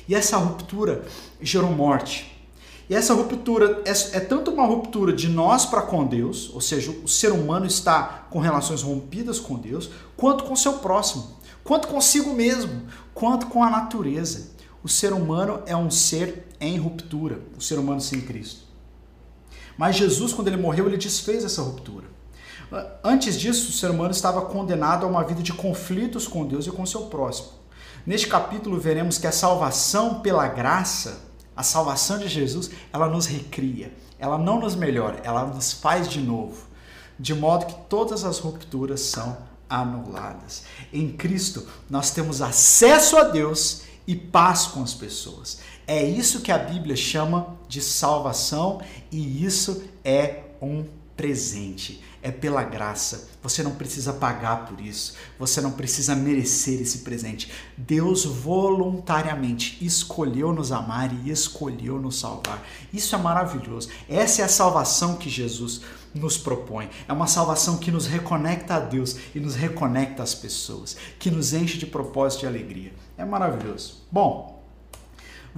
E 0.08 0.14
essa 0.14 0.36
ruptura 0.36 1.04
gerou 1.40 1.72
morte. 1.72 2.35
E 2.88 2.94
essa 2.94 3.14
ruptura 3.14 3.82
é, 3.84 3.90
é 4.16 4.20
tanto 4.20 4.50
uma 4.50 4.64
ruptura 4.64 5.12
de 5.12 5.28
nós 5.28 5.66
para 5.66 5.82
com 5.82 6.06
Deus, 6.06 6.50
ou 6.54 6.60
seja, 6.60 6.90
o 6.90 7.08
ser 7.08 7.32
humano 7.32 7.66
está 7.66 8.26
com 8.30 8.38
relações 8.38 8.82
rompidas 8.82 9.40
com 9.40 9.56
Deus, 9.56 9.90
quanto 10.16 10.44
com 10.44 10.54
seu 10.54 10.74
próximo, 10.74 11.36
quanto 11.64 11.88
consigo 11.88 12.32
mesmo, 12.32 12.82
quanto 13.12 13.46
com 13.46 13.62
a 13.62 13.70
natureza. 13.70 14.54
O 14.84 14.88
ser 14.88 15.12
humano 15.12 15.62
é 15.66 15.76
um 15.76 15.90
ser 15.90 16.46
em 16.60 16.78
ruptura, 16.78 17.40
o 17.58 17.60
ser 17.60 17.78
humano 17.78 18.00
sem 18.00 18.20
Cristo. 18.20 18.60
Mas 19.76 19.96
Jesus, 19.96 20.32
quando 20.32 20.48
ele 20.48 20.56
morreu, 20.56 20.86
ele 20.86 20.96
desfez 20.96 21.44
essa 21.44 21.62
ruptura. 21.62 22.06
Antes 23.02 23.38
disso, 23.38 23.68
o 23.68 23.72
ser 23.72 23.90
humano 23.90 24.10
estava 24.10 24.42
condenado 24.42 25.04
a 25.04 25.08
uma 25.08 25.24
vida 25.24 25.42
de 25.42 25.52
conflitos 25.52 26.26
com 26.26 26.46
Deus 26.46 26.66
e 26.66 26.70
com 26.70 26.86
seu 26.86 27.02
próximo. 27.02 27.48
Neste 28.06 28.28
capítulo, 28.28 28.78
veremos 28.78 29.18
que 29.18 29.26
a 29.26 29.32
salvação 29.32 30.20
pela 30.20 30.46
graça, 30.48 31.25
a 31.56 31.62
salvação 31.62 32.18
de 32.18 32.28
Jesus, 32.28 32.70
ela 32.92 33.08
nos 33.08 33.26
recria, 33.26 33.92
ela 34.18 34.36
não 34.36 34.60
nos 34.60 34.74
melhora, 34.74 35.20
ela 35.24 35.46
nos 35.46 35.72
faz 35.72 36.08
de 36.08 36.20
novo, 36.20 36.66
de 37.18 37.34
modo 37.34 37.66
que 37.66 37.74
todas 37.88 38.24
as 38.24 38.38
rupturas 38.38 39.00
são 39.00 39.36
anuladas. 39.68 40.64
Em 40.92 41.08
Cristo, 41.08 41.66
nós 41.88 42.10
temos 42.10 42.42
acesso 42.42 43.16
a 43.16 43.24
Deus 43.24 43.82
e 44.06 44.14
paz 44.14 44.66
com 44.66 44.82
as 44.82 44.94
pessoas. 44.94 45.58
É 45.86 46.02
isso 46.04 46.40
que 46.40 46.52
a 46.52 46.58
Bíblia 46.58 46.94
chama 46.94 47.56
de 47.68 47.80
salvação 47.80 48.80
e 49.10 49.44
isso 49.44 49.82
é 50.04 50.44
um 50.60 50.84
presente. 51.16 52.02
É 52.22 52.30
pela 52.30 52.64
graça. 52.64 53.28
Você 53.40 53.62
não 53.62 53.76
precisa 53.76 54.12
pagar 54.12 54.66
por 54.66 54.80
isso. 54.80 55.14
Você 55.38 55.60
não 55.60 55.70
precisa 55.70 56.16
merecer 56.16 56.80
esse 56.80 56.98
presente. 56.98 57.52
Deus 57.76 58.24
voluntariamente 58.24 59.78
escolheu 59.80 60.52
nos 60.52 60.72
amar 60.72 61.12
e 61.12 61.30
escolheu 61.30 62.00
nos 62.00 62.18
salvar. 62.18 62.66
Isso 62.92 63.14
é 63.14 63.18
maravilhoso. 63.18 63.90
Essa 64.08 64.42
é 64.42 64.44
a 64.44 64.48
salvação 64.48 65.16
que 65.16 65.30
Jesus 65.30 65.82
nos 66.12 66.36
propõe. 66.36 66.88
É 67.06 67.12
uma 67.12 67.26
salvação 67.26 67.76
que 67.76 67.92
nos 67.92 68.06
reconecta 68.06 68.74
a 68.74 68.80
Deus 68.80 69.16
e 69.34 69.38
nos 69.38 69.54
reconecta 69.54 70.22
às 70.22 70.34
pessoas, 70.34 70.96
que 71.18 71.30
nos 71.30 71.52
enche 71.52 71.78
de 71.78 71.86
propósito 71.86 72.44
e 72.44 72.48
alegria. 72.48 72.92
É 73.16 73.24
maravilhoso. 73.24 74.02
Bom, 74.10 74.55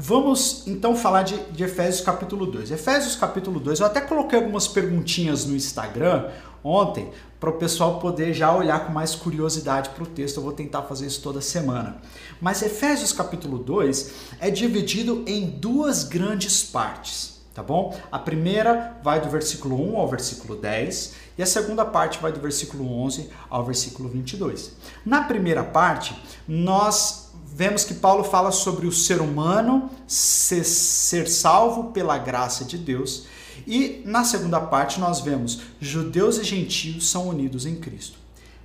Vamos 0.00 0.62
então 0.68 0.94
falar 0.94 1.24
de, 1.24 1.36
de, 1.50 1.64
Efésios 1.64 2.00
capítulo 2.02 2.46
2. 2.46 2.70
Efésios 2.70 3.16
capítulo 3.16 3.58
2, 3.58 3.80
eu 3.80 3.86
até 3.86 4.00
coloquei 4.00 4.38
algumas 4.38 4.68
perguntinhas 4.68 5.44
no 5.44 5.56
Instagram 5.56 6.28
ontem 6.62 7.10
para 7.40 7.50
o 7.50 7.54
pessoal 7.54 7.98
poder 7.98 8.32
já 8.32 8.54
olhar 8.54 8.86
com 8.86 8.92
mais 8.92 9.16
curiosidade 9.16 9.88
para 9.88 10.04
o 10.04 10.06
texto. 10.06 10.36
Eu 10.36 10.44
vou 10.44 10.52
tentar 10.52 10.82
fazer 10.82 11.08
isso 11.08 11.20
toda 11.20 11.40
semana. 11.40 11.96
Mas 12.40 12.62
Efésios 12.62 13.12
capítulo 13.12 13.58
2 13.58 14.12
é 14.38 14.52
dividido 14.52 15.24
em 15.26 15.46
duas 15.46 16.04
grandes 16.04 16.62
partes 16.62 17.36
tá 17.58 17.62
bom? 17.64 17.92
A 18.12 18.20
primeira 18.20 18.96
vai 19.02 19.20
do 19.20 19.28
versículo 19.28 19.74
1 19.92 19.96
ao 19.96 20.06
versículo 20.06 20.54
10 20.54 21.14
e 21.36 21.42
a 21.42 21.46
segunda 21.46 21.84
parte 21.84 22.20
vai 22.20 22.30
do 22.30 22.38
versículo 22.38 22.88
11 23.02 23.28
ao 23.50 23.64
versículo 23.64 24.08
22. 24.08 24.76
Na 25.04 25.24
primeira 25.24 25.64
parte, 25.64 26.16
nós 26.46 27.27
vemos 27.58 27.82
que 27.82 27.94
Paulo 27.94 28.22
fala 28.22 28.52
sobre 28.52 28.86
o 28.86 28.92
ser 28.92 29.20
humano 29.20 29.90
ser, 30.06 30.62
ser 30.62 31.26
salvo 31.26 31.90
pela 31.90 32.16
graça 32.16 32.64
de 32.64 32.78
Deus. 32.78 33.24
E 33.66 34.00
na 34.04 34.22
segunda 34.22 34.60
parte, 34.60 35.00
nós 35.00 35.18
vemos 35.18 35.62
judeus 35.80 36.38
e 36.38 36.44
gentios 36.44 37.10
são 37.10 37.26
unidos 37.26 37.66
em 37.66 37.74
Cristo. 37.74 38.16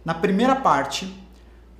Na 0.05 0.13
primeira 0.13 0.57
parte, 0.57 1.11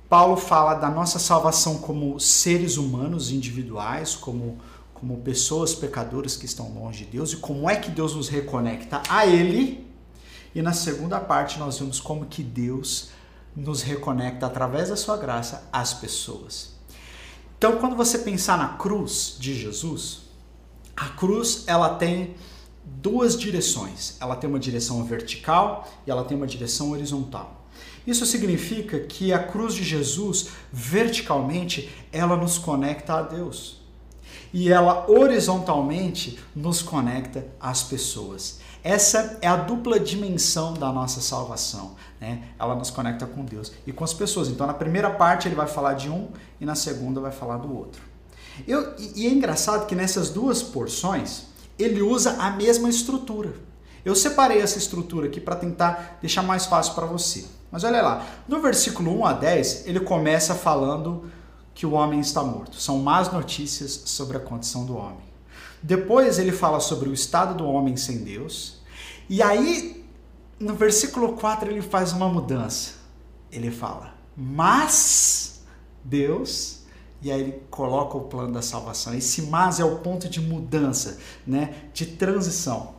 Paulo 0.08 0.36
fala 0.36 0.74
da 0.74 0.90
nossa 0.90 1.20
salvação 1.20 1.78
como 1.78 2.18
seres 2.18 2.76
humanos 2.76 3.30
individuais, 3.30 4.16
como 4.16 4.58
como 4.92 5.18
pessoas 5.18 5.74
pecadoras 5.74 6.34
que 6.34 6.46
estão 6.46 6.72
longe 6.72 7.04
de 7.04 7.10
Deus 7.10 7.32
e 7.32 7.36
como 7.36 7.68
é 7.68 7.76
que 7.76 7.90
Deus 7.90 8.14
nos 8.14 8.28
reconecta 8.28 9.02
a 9.08 9.26
Ele. 9.26 9.86
E 10.54 10.62
na 10.62 10.72
segunda 10.72 11.20
parte 11.20 11.58
nós 11.58 11.78
vemos 11.78 12.00
como 12.00 12.24
que 12.24 12.42
Deus 12.42 13.10
nos 13.54 13.82
reconecta 13.82 14.46
através 14.46 14.88
da 14.88 14.96
sua 14.96 15.16
graça 15.18 15.68
às 15.70 15.92
pessoas. 15.92 16.73
Então, 17.56 17.76
quando 17.78 17.96
você 17.96 18.18
pensar 18.18 18.58
na 18.58 18.68
cruz 18.68 19.36
de 19.38 19.54
Jesus, 19.54 20.22
a 20.96 21.08
cruz 21.08 21.64
ela 21.66 21.94
tem 21.94 22.34
duas 22.84 23.38
direções. 23.38 24.16
Ela 24.20 24.36
tem 24.36 24.48
uma 24.48 24.58
direção 24.58 25.02
vertical 25.04 25.88
e 26.06 26.10
ela 26.10 26.24
tem 26.24 26.36
uma 26.36 26.46
direção 26.46 26.90
horizontal. 26.90 27.64
Isso 28.06 28.26
significa 28.26 29.00
que 29.00 29.32
a 29.32 29.42
cruz 29.42 29.74
de 29.74 29.82
Jesus, 29.82 30.48
verticalmente, 30.70 31.90
ela 32.12 32.36
nos 32.36 32.58
conecta 32.58 33.14
a 33.14 33.22
Deus 33.22 33.82
e 34.52 34.70
ela 34.70 35.10
horizontalmente 35.10 36.38
nos 36.54 36.80
conecta 36.80 37.46
às 37.58 37.82
pessoas. 37.82 38.60
Essa 38.84 39.38
é 39.40 39.48
a 39.48 39.56
dupla 39.56 39.98
dimensão 39.98 40.74
da 40.74 40.92
nossa 40.92 41.22
salvação. 41.22 41.96
Né? 42.20 42.42
Ela 42.58 42.74
nos 42.74 42.90
conecta 42.90 43.24
com 43.24 43.42
Deus 43.42 43.72
e 43.86 43.92
com 43.94 44.04
as 44.04 44.12
pessoas. 44.12 44.48
Então, 44.48 44.66
na 44.66 44.74
primeira 44.74 45.08
parte, 45.08 45.48
ele 45.48 45.54
vai 45.54 45.66
falar 45.66 45.94
de 45.94 46.10
um 46.10 46.28
e 46.60 46.66
na 46.66 46.74
segunda, 46.74 47.18
vai 47.18 47.32
falar 47.32 47.56
do 47.56 47.74
outro. 47.74 48.02
Eu, 48.68 48.94
e 48.98 49.26
é 49.26 49.30
engraçado 49.30 49.86
que 49.86 49.94
nessas 49.94 50.28
duas 50.28 50.62
porções, 50.62 51.44
ele 51.78 52.02
usa 52.02 52.36
a 52.38 52.50
mesma 52.50 52.90
estrutura. 52.90 53.54
Eu 54.04 54.14
separei 54.14 54.60
essa 54.60 54.76
estrutura 54.76 55.28
aqui 55.28 55.40
para 55.40 55.56
tentar 55.56 56.18
deixar 56.20 56.42
mais 56.42 56.66
fácil 56.66 56.92
para 56.92 57.06
você. 57.06 57.46
Mas 57.72 57.84
olha 57.84 58.02
lá, 58.02 58.26
no 58.46 58.60
versículo 58.60 59.18
1 59.18 59.24
a 59.24 59.32
10, 59.32 59.86
ele 59.86 60.00
começa 60.00 60.54
falando 60.54 61.30
que 61.74 61.86
o 61.86 61.92
homem 61.92 62.20
está 62.20 62.42
morto. 62.42 62.78
São 62.78 62.98
más 62.98 63.32
notícias 63.32 64.02
sobre 64.04 64.36
a 64.36 64.40
condição 64.40 64.84
do 64.84 64.94
homem. 64.94 65.23
Depois 65.84 66.38
ele 66.38 66.50
fala 66.50 66.80
sobre 66.80 67.10
o 67.10 67.12
estado 67.12 67.54
do 67.54 67.68
homem 67.68 67.94
sem 67.94 68.24
Deus. 68.24 68.80
E 69.28 69.42
aí, 69.42 70.02
no 70.58 70.74
versículo 70.74 71.34
4, 71.34 71.70
ele 71.70 71.82
faz 71.82 72.10
uma 72.10 72.26
mudança. 72.26 72.92
Ele 73.52 73.70
fala, 73.70 74.14
mas 74.34 75.60
Deus. 76.02 76.84
E 77.20 77.30
aí 77.30 77.38
ele 77.38 77.62
coloca 77.68 78.16
o 78.16 78.22
plano 78.22 78.54
da 78.54 78.62
salvação. 78.62 79.12
Esse 79.12 79.42
mas 79.42 79.78
é 79.78 79.84
o 79.84 79.98
ponto 79.98 80.26
de 80.26 80.40
mudança, 80.40 81.18
né? 81.46 81.74
de 81.92 82.06
transição. 82.06 82.94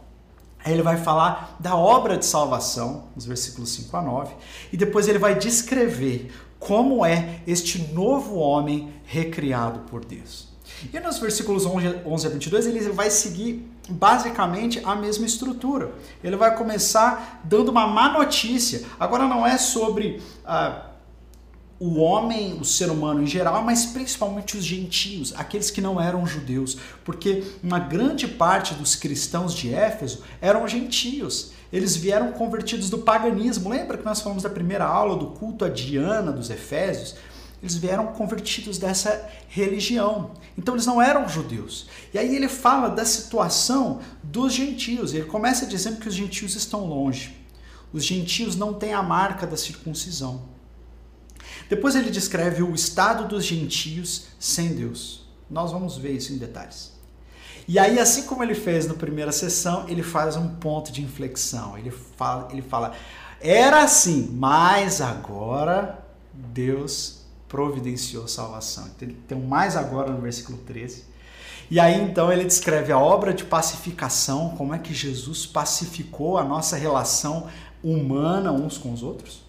Aí 0.63 0.72
ele 0.72 0.84
vai 0.84 0.98
falar 0.98 1.58
da 1.60 1.75
obra 1.75 2.15
de 2.15 2.25
salvação, 2.25 3.06
nos 3.15 3.25
versículos 3.25 3.72
5 3.72 3.98
a 3.98 4.01
9, 4.04 4.36
e 4.72 4.77
depois 4.77 5.08
ele 5.08 5.18
vai 5.18 5.36
descrever 5.36 6.32
como 6.60 7.04
é 7.04 7.42
este 7.48 7.80
novo 7.94 8.36
homem 8.36 8.94
recriado 9.06 9.80
por 9.82 10.06
Deus. 10.06 10.55
E 10.94 11.00
nos 11.00 11.20
versículos 11.20 11.65
11 11.65 12.27
a 12.27 12.29
22 12.29 12.67
ele 12.67 12.79
vai 12.89 13.10
seguir 13.10 13.70
basicamente 13.89 14.82
a 14.84 14.96
mesma 14.96 15.25
estrutura. 15.25 15.94
Ele 16.24 16.36
vai 16.36 16.55
começar 16.55 17.41
dando 17.44 17.70
uma 17.70 17.88
má 17.88 18.12
notícia. 18.12 18.84
Agora 19.00 19.27
não 19.27 19.46
é 19.46 19.58
sobre 19.58 20.22
ah, 20.46 20.89
o 21.79 22.00
homem, 22.00 22.58
o 22.60 22.65
ser 22.65 22.89
humano 22.89 23.22
em 23.22 23.27
geral, 23.27 23.62
mas 23.63 23.86
principalmente 23.86 24.58
os 24.58 24.63
gentios, 24.63 25.34
aqueles 25.36 25.70
que 25.70 25.82
não 25.82 26.00
eram 26.00 26.25
judeus, 26.25 26.77
porque 27.03 27.44
uma 27.62 27.79
grande 27.79 28.27
parte 28.27 28.74
dos 28.74 28.96
cristãos 28.96 29.53
de 29.53 29.74
Éfeso 29.74 30.24
eram 30.41 30.67
gentios. 30.67 31.51
Eles 31.74 31.96
vieram 31.96 32.32
convertidos 32.32 32.89
do 32.89 33.00
paganismo. 33.00 33.70
Lembra 33.70 33.98
que 33.98 34.05
nós 34.05 34.22
falamos 34.22 34.44
da 34.44 34.50
primeira 34.50 34.86
aula 34.86 35.17
do 35.17 35.27
culto 35.27 35.65
a 35.65 35.70
Diana 35.70 36.32
dos 36.32 36.50
Efésios? 36.50 37.15
Eles 37.62 37.76
vieram 37.76 38.08
convertidos 38.08 38.78
dessa 38.78 39.30
religião. 39.48 40.32
Então 40.58 40.76
eles 40.76 40.86
não 40.86 41.02
eram 41.02 41.28
judeus. 41.28 41.88
E 42.14 42.20
aí 42.20 42.36
ele 42.36 42.48
fala 42.48 42.90
da 42.90 43.06
situação 43.06 44.02
dos 44.22 44.54
gentios. 44.54 45.14
Ele 45.14 45.26
começa 45.26 45.66
dizendo 45.66 46.00
que 46.00 46.08
os 46.08 46.14
gentios 46.14 46.56
estão 46.56 46.86
longe. 46.86 47.36
Os 47.92 48.04
gentios 48.04 48.56
não 48.56 48.74
têm 48.74 48.94
a 48.94 49.02
marca 49.02 49.48
da 49.48 49.58
circuncisão. 49.58 50.44
Depois 51.70 51.96
ele 51.96 52.12
descreve 52.12 52.62
o 52.62 52.76
estado 52.76 53.28
dos 53.28 53.44
gentios 53.44 54.28
sem 54.40 54.76
Deus. 54.76 55.26
Nós 55.50 55.72
vamos 55.72 55.98
ver 55.98 56.12
isso 56.12 56.34
em 56.34 56.38
detalhes. 56.38 56.94
E 57.68 57.80
aí, 57.80 57.98
assim 57.98 58.24
como 58.24 58.44
ele 58.44 58.54
fez 58.54 58.86
na 58.86 58.94
primeira 58.94 59.32
sessão, 59.32 59.90
ele 59.90 60.04
faz 60.04 60.36
um 60.36 60.48
ponto 60.56 60.92
de 60.92 61.02
inflexão. 61.02 61.76
Ele 61.78 61.90
fala, 61.90 62.48
ele 62.52 62.62
fala 62.62 62.96
era 63.42 63.84
assim, 63.84 64.30
mas 64.34 65.02
agora 65.02 66.04
Deus 66.34 67.15
providenciou 67.56 68.28
salvação. 68.28 68.86
Então, 68.98 69.08
tem 69.30 69.40
mais 69.40 69.78
agora 69.78 70.12
no 70.12 70.20
versículo 70.20 70.58
13. 70.58 71.06
E 71.72 71.80
aí 71.80 72.02
então 72.02 72.30
ele 72.30 72.44
descreve 72.44 72.92
a 72.92 73.00
obra 73.00 73.34
de 73.34 73.46
pacificação, 73.46 74.50
como 74.58 74.76
é 74.76 74.78
que 74.78 74.94
Jesus 74.94 75.46
pacificou 75.46 76.38
a 76.38 76.44
nossa 76.44 76.76
relação 76.76 77.48
humana 77.82 78.52
uns 78.52 78.78
com 78.78 78.92
os 78.92 79.02
outros. 79.02 79.46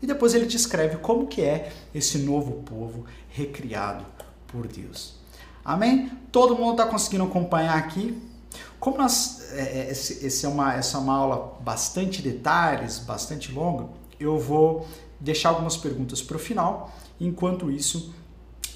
E 0.00 0.06
depois 0.06 0.32
ele 0.32 0.46
descreve 0.46 0.96
como 0.96 1.26
que 1.26 1.42
é 1.42 1.70
esse 1.94 2.16
novo 2.16 2.62
povo 2.62 3.04
recriado 3.28 4.06
por 4.46 4.66
Deus. 4.66 5.16
Amém? 5.62 6.10
Todo 6.32 6.56
mundo 6.56 6.80
está 6.80 6.86
conseguindo 6.86 7.24
acompanhar 7.24 7.76
aqui? 7.76 8.18
Como 8.80 8.96
nós, 8.96 9.52
é, 9.52 9.80
é, 9.80 9.90
esse, 9.90 10.24
esse 10.24 10.46
é 10.46 10.48
uma, 10.48 10.74
essa 10.74 10.96
é 10.96 11.00
uma 11.00 11.14
aula 11.14 11.58
bastante 11.60 12.22
detalhes, 12.22 12.98
bastante 12.98 13.52
longa, 13.52 13.86
eu 14.18 14.38
vou 14.38 14.88
deixar 15.20 15.50
algumas 15.50 15.76
perguntas 15.76 16.22
para 16.22 16.36
o 16.36 16.40
final. 16.40 16.90
Enquanto 17.20 17.70
isso, 17.70 18.14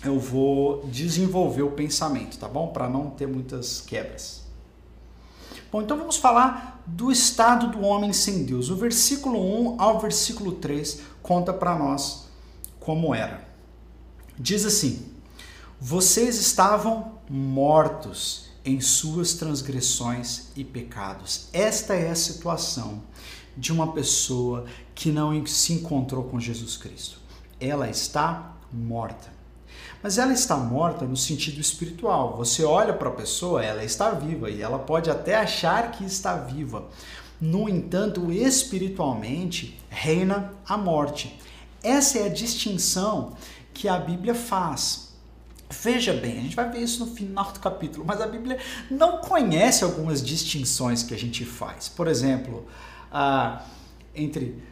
eu 0.04 0.18
vou 0.18 0.84
desenvolver 0.86 1.62
o 1.62 1.70
pensamento, 1.70 2.38
tá 2.38 2.48
bom? 2.48 2.68
Para 2.68 2.88
não 2.88 3.10
ter 3.10 3.26
muitas 3.26 3.80
quebras. 3.80 4.42
Bom, 5.70 5.80
então 5.80 5.96
vamos 5.96 6.16
falar 6.16 6.82
do 6.86 7.10
estado 7.10 7.68
do 7.68 7.80
homem 7.80 8.12
sem 8.12 8.44
Deus. 8.44 8.68
O 8.68 8.76
versículo 8.76 9.38
1 9.74 9.80
ao 9.80 10.00
versículo 10.00 10.52
3 10.52 11.00
conta 11.22 11.52
para 11.52 11.76
nós 11.78 12.26
como 12.78 13.14
era. 13.14 13.48
Diz 14.38 14.66
assim: 14.66 15.06
vocês 15.80 16.36
estavam 16.36 17.14
mortos 17.28 18.50
em 18.64 18.80
suas 18.80 19.34
transgressões 19.34 20.48
e 20.54 20.62
pecados. 20.62 21.48
Esta 21.52 21.94
é 21.94 22.10
a 22.10 22.14
situação 22.14 23.02
de 23.56 23.72
uma 23.72 23.92
pessoa 23.92 24.66
que 24.94 25.10
não 25.10 25.44
se 25.46 25.72
encontrou 25.72 26.24
com 26.24 26.38
Jesus 26.38 26.76
Cristo. 26.76 27.21
Ela 27.64 27.88
está 27.88 28.56
morta. 28.72 29.30
Mas 30.02 30.18
ela 30.18 30.32
está 30.32 30.56
morta 30.56 31.04
no 31.04 31.16
sentido 31.16 31.60
espiritual. 31.60 32.36
Você 32.36 32.64
olha 32.64 32.92
para 32.92 33.08
a 33.08 33.12
pessoa, 33.12 33.64
ela 33.64 33.84
está 33.84 34.10
viva 34.10 34.50
e 34.50 34.60
ela 34.60 34.78
pode 34.78 35.08
até 35.08 35.36
achar 35.36 35.92
que 35.92 36.04
está 36.04 36.36
viva. 36.36 36.88
No 37.40 37.68
entanto, 37.68 38.32
espiritualmente 38.32 39.78
reina 39.88 40.52
a 40.66 40.76
morte. 40.76 41.38
Essa 41.82 42.18
é 42.18 42.26
a 42.26 42.28
distinção 42.28 43.36
que 43.72 43.88
a 43.88 43.98
Bíblia 43.98 44.34
faz. 44.34 45.12
Veja 45.70 46.12
bem, 46.12 46.38
a 46.38 46.42
gente 46.42 46.56
vai 46.56 46.70
ver 46.70 46.80
isso 46.80 47.04
no 47.04 47.14
final 47.14 47.50
do 47.50 47.60
capítulo, 47.60 48.04
mas 48.06 48.20
a 48.20 48.26
Bíblia 48.26 48.58
não 48.90 49.18
conhece 49.18 49.82
algumas 49.82 50.22
distinções 50.22 51.02
que 51.02 51.14
a 51.14 51.18
gente 51.18 51.44
faz. 51.44 51.88
Por 51.88 52.08
exemplo, 52.08 52.66
ah, 53.10 53.64
entre 54.14 54.62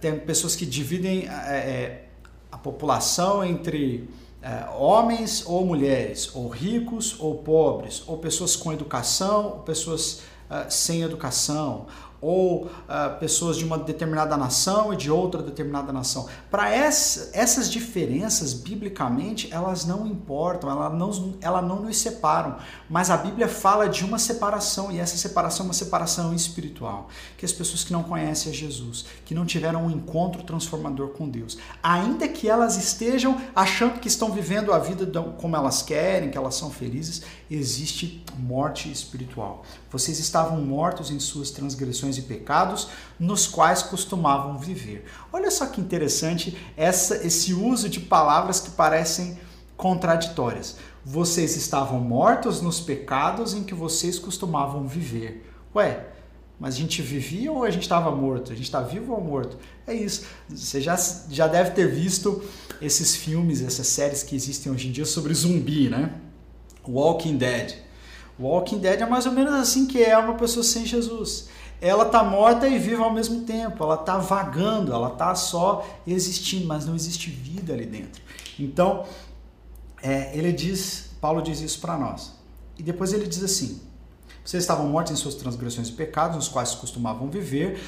tem 0.00 0.18
pessoas 0.18 0.56
que 0.56 0.66
dividem 0.66 1.26
é, 1.28 2.09
a 2.50 2.58
população 2.58 3.44
entre 3.44 4.08
é, 4.42 4.68
homens 4.76 5.44
ou 5.46 5.64
mulheres, 5.64 6.34
ou 6.34 6.48
ricos 6.48 7.16
ou 7.18 7.36
pobres, 7.36 8.02
ou 8.06 8.18
pessoas 8.18 8.56
com 8.56 8.72
educação, 8.72 9.46
ou 9.46 9.58
pessoas 9.60 10.22
ah, 10.52 10.68
sem 10.68 11.02
educação, 11.02 11.86
ou 12.20 12.66
uh, 12.66 13.18
pessoas 13.18 13.56
de 13.56 13.64
uma 13.64 13.78
determinada 13.78 14.36
nação 14.36 14.92
e 14.92 14.96
de 14.96 15.10
outra 15.10 15.42
determinada 15.42 15.92
nação. 15.92 16.28
Para 16.50 16.70
essa, 16.70 17.30
essas 17.32 17.70
diferenças, 17.70 18.52
biblicamente, 18.52 19.48
elas 19.52 19.84
não 19.86 20.06
importam, 20.06 20.70
elas 20.70 20.92
não, 20.92 21.34
ela 21.40 21.62
não 21.62 21.82
nos 21.82 21.98
separam. 21.98 22.56
Mas 22.88 23.10
a 23.10 23.16
Bíblia 23.16 23.48
fala 23.48 23.88
de 23.88 24.04
uma 24.04 24.18
separação, 24.18 24.92
e 24.92 24.98
essa 24.98 25.16
separação 25.16 25.64
é 25.64 25.68
uma 25.68 25.74
separação 25.74 26.34
espiritual. 26.34 27.08
Que 27.38 27.44
as 27.44 27.52
pessoas 27.52 27.84
que 27.84 27.92
não 27.92 28.02
conhecem 28.02 28.52
a 28.52 28.54
Jesus, 28.54 29.06
que 29.24 29.34
não 29.34 29.46
tiveram 29.46 29.86
um 29.86 29.90
encontro 29.90 30.42
transformador 30.42 31.08
com 31.10 31.28
Deus, 31.28 31.56
ainda 31.82 32.28
que 32.28 32.48
elas 32.48 32.76
estejam 32.76 33.40
achando 33.54 33.98
que 33.98 34.08
estão 34.08 34.30
vivendo 34.30 34.72
a 34.72 34.78
vida 34.78 35.06
como 35.40 35.56
elas 35.56 35.82
querem, 35.82 36.30
que 36.30 36.36
elas 36.36 36.54
são 36.54 36.70
felizes, 36.70 37.22
existe 37.50 38.24
morte 38.38 38.90
espiritual. 38.90 39.64
Vocês 39.90 40.18
estavam 40.18 40.60
mortos 40.60 41.10
em 41.10 41.18
suas 41.18 41.50
transgressões 41.50 42.09
e 42.18 42.22
pecados, 42.22 42.88
nos 43.18 43.46
quais 43.46 43.82
costumavam 43.82 44.58
viver. 44.58 45.04
Olha 45.32 45.50
só 45.50 45.66
que 45.66 45.80
interessante 45.80 46.56
essa, 46.76 47.26
esse 47.26 47.52
uso 47.54 47.88
de 47.88 48.00
palavras 48.00 48.60
que 48.60 48.70
parecem 48.70 49.38
contraditórias. 49.76 50.76
Vocês 51.04 51.56
estavam 51.56 52.00
mortos 52.00 52.60
nos 52.60 52.80
pecados 52.80 53.54
em 53.54 53.64
que 53.64 53.74
vocês 53.74 54.18
costumavam 54.18 54.86
viver. 54.86 55.50
Ué, 55.74 56.06
mas 56.60 56.74
a 56.74 56.78
gente 56.78 57.00
vivia 57.00 57.50
ou 57.50 57.64
a 57.64 57.70
gente 57.70 57.84
estava 57.84 58.14
morto? 58.14 58.52
A 58.52 58.54
gente 58.54 58.66
está 58.66 58.82
vivo 58.82 59.14
ou 59.14 59.20
morto? 59.20 59.56
É 59.86 59.94
isso. 59.94 60.26
Você 60.46 60.78
já, 60.78 60.94
já 61.30 61.46
deve 61.46 61.70
ter 61.70 61.90
visto 61.90 62.44
esses 62.82 63.16
filmes, 63.16 63.62
essas 63.62 63.86
séries 63.86 64.22
que 64.22 64.36
existem 64.36 64.70
hoje 64.70 64.88
em 64.88 64.92
dia 64.92 65.06
sobre 65.06 65.32
zumbi, 65.32 65.88
né? 65.88 66.12
Walking 66.86 67.38
Dead. 67.38 67.76
Walking 68.38 68.78
Dead 68.78 69.00
é 69.00 69.06
mais 69.06 69.24
ou 69.24 69.32
menos 69.32 69.54
assim 69.54 69.86
que 69.86 70.02
é 70.02 70.16
uma 70.18 70.34
pessoa 70.34 70.62
sem 70.62 70.84
Jesus. 70.84 71.48
Ela 71.80 72.04
está 72.04 72.22
morta 72.22 72.68
e 72.68 72.78
vive 72.78 73.02
ao 73.02 73.12
mesmo 73.12 73.42
tempo. 73.42 73.82
Ela 73.82 73.94
está 73.94 74.18
vagando, 74.18 74.92
ela 74.92 75.12
está 75.12 75.34
só 75.34 75.86
existindo, 76.06 76.66
mas 76.66 76.84
não 76.84 76.94
existe 76.94 77.30
vida 77.30 77.72
ali 77.72 77.86
dentro. 77.86 78.22
Então, 78.58 79.06
é, 80.02 80.36
ele 80.36 80.52
diz, 80.52 81.10
Paulo 81.20 81.40
diz 81.40 81.60
isso 81.60 81.80
para 81.80 81.96
nós. 81.96 82.34
E 82.78 82.82
depois 82.82 83.12
ele 83.12 83.26
diz 83.26 83.42
assim: 83.42 83.80
vocês 84.44 84.62
estavam 84.62 84.88
mortos 84.88 85.12
em 85.12 85.16
suas 85.16 85.34
transgressões 85.34 85.88
e 85.88 85.92
pecados, 85.92 86.36
nos 86.36 86.48
quais 86.48 86.74
costumavam 86.74 87.30
viver, 87.30 87.80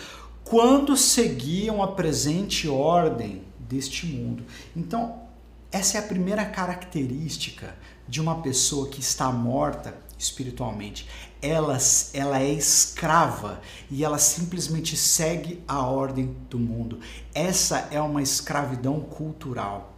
quando 0.45 0.97
seguiam 0.97 1.83
a 1.83 1.89
presente 1.89 2.69
ordem 2.69 3.43
deste 3.59 4.07
mundo. 4.07 4.45
Então, 4.77 5.23
essa 5.71 5.97
é 5.97 6.01
a 6.01 6.05
primeira 6.05 6.45
característica 6.45 7.75
de 8.07 8.21
uma 8.21 8.43
pessoa 8.43 8.89
que 8.89 9.01
está 9.01 9.33
morta 9.33 9.95
espiritualmente. 10.19 11.09
Ela, 11.43 11.77
ela 12.15 12.41
é 12.41 12.53
escrava 12.53 13.61
e 13.91 14.05
ela 14.05 14.19
simplesmente 14.19 14.97
segue 14.97 15.61
a 15.67 15.85
ordem 15.85 16.37
do 16.49 16.59
mundo. 16.59 17.01
Essa 17.35 17.89
é 17.91 18.01
uma 18.01 18.23
escravidão 18.23 19.01
cultural. 19.01 19.93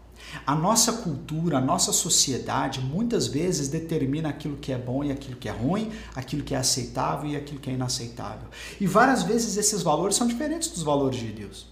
A 0.46 0.54
nossa 0.54 0.92
cultura, 0.92 1.58
a 1.58 1.60
nossa 1.60 1.92
sociedade 1.92 2.80
muitas 2.80 3.26
vezes 3.26 3.68
determina 3.68 4.30
aquilo 4.30 4.56
que 4.56 4.72
é 4.72 4.78
bom 4.78 5.04
e 5.04 5.12
aquilo 5.12 5.36
que 5.36 5.48
é 5.48 5.52
ruim, 5.52 5.92
aquilo 6.14 6.42
que 6.42 6.54
é 6.54 6.58
aceitável 6.58 7.30
e 7.30 7.36
aquilo 7.36 7.60
que 7.60 7.70
é 7.70 7.74
inaceitável. 7.74 8.48
E 8.80 8.86
várias 8.86 9.22
vezes 9.22 9.56
esses 9.56 9.82
valores 9.82 10.16
são 10.16 10.26
diferentes 10.26 10.68
dos 10.68 10.82
valores 10.82 11.18
de 11.18 11.30
Deus. 11.30 11.66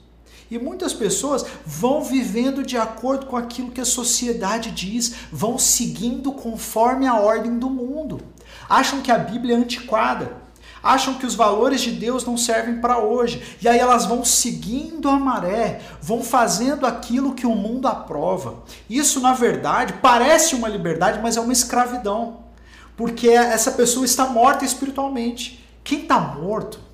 E 0.51 0.59
muitas 0.59 0.93
pessoas 0.93 1.47
vão 1.65 2.05
vivendo 2.05 2.63
de 2.63 2.77
acordo 2.77 3.25
com 3.25 3.37
aquilo 3.37 3.71
que 3.71 3.81
a 3.81 3.87
sociedade 3.87 4.71
diz, 4.71 5.15
vão 5.33 5.59
seguindo 5.59 6.31
conforme 6.33 7.07
a 7.07 7.19
ordem 7.19 7.59
do 7.59 7.71
mundo. 7.71 8.21
Acham 8.69 9.01
que 9.01 9.11
a 9.11 9.19
Bíblia 9.19 9.55
é 9.55 9.59
antiquada, 9.59 10.37
acham 10.83 11.15
que 11.15 11.27
os 11.27 11.35
valores 11.35 11.81
de 11.81 11.93
Deus 11.93 12.25
não 12.25 12.37
servem 12.37 12.81
para 12.81 12.99
hoje. 12.99 13.57
E 13.61 13.69
aí 13.69 13.79
elas 13.79 14.07
vão 14.07 14.25
seguindo 14.25 15.09
a 15.09 15.19
maré, 15.19 15.81
vão 16.01 16.23
fazendo 16.23 16.87
aquilo 16.87 17.35
que 17.35 17.47
o 17.47 17.55
mundo 17.55 17.89
aprova. 17.89 18.63
Isso, 18.89 19.21
na 19.21 19.33
verdade, 19.33 19.95
parece 20.03 20.55
uma 20.55 20.69
liberdade, 20.69 21.21
mas 21.23 21.37
é 21.37 21.41
uma 21.41 21.53
escravidão. 21.53 22.43
Porque 22.97 23.29
essa 23.29 23.73
pessoa 23.73 24.05
está 24.05 24.27
morta 24.27 24.65
espiritualmente. 24.65 25.65
Quem 25.83 26.03
está 26.03 26.21
morto 26.21 26.93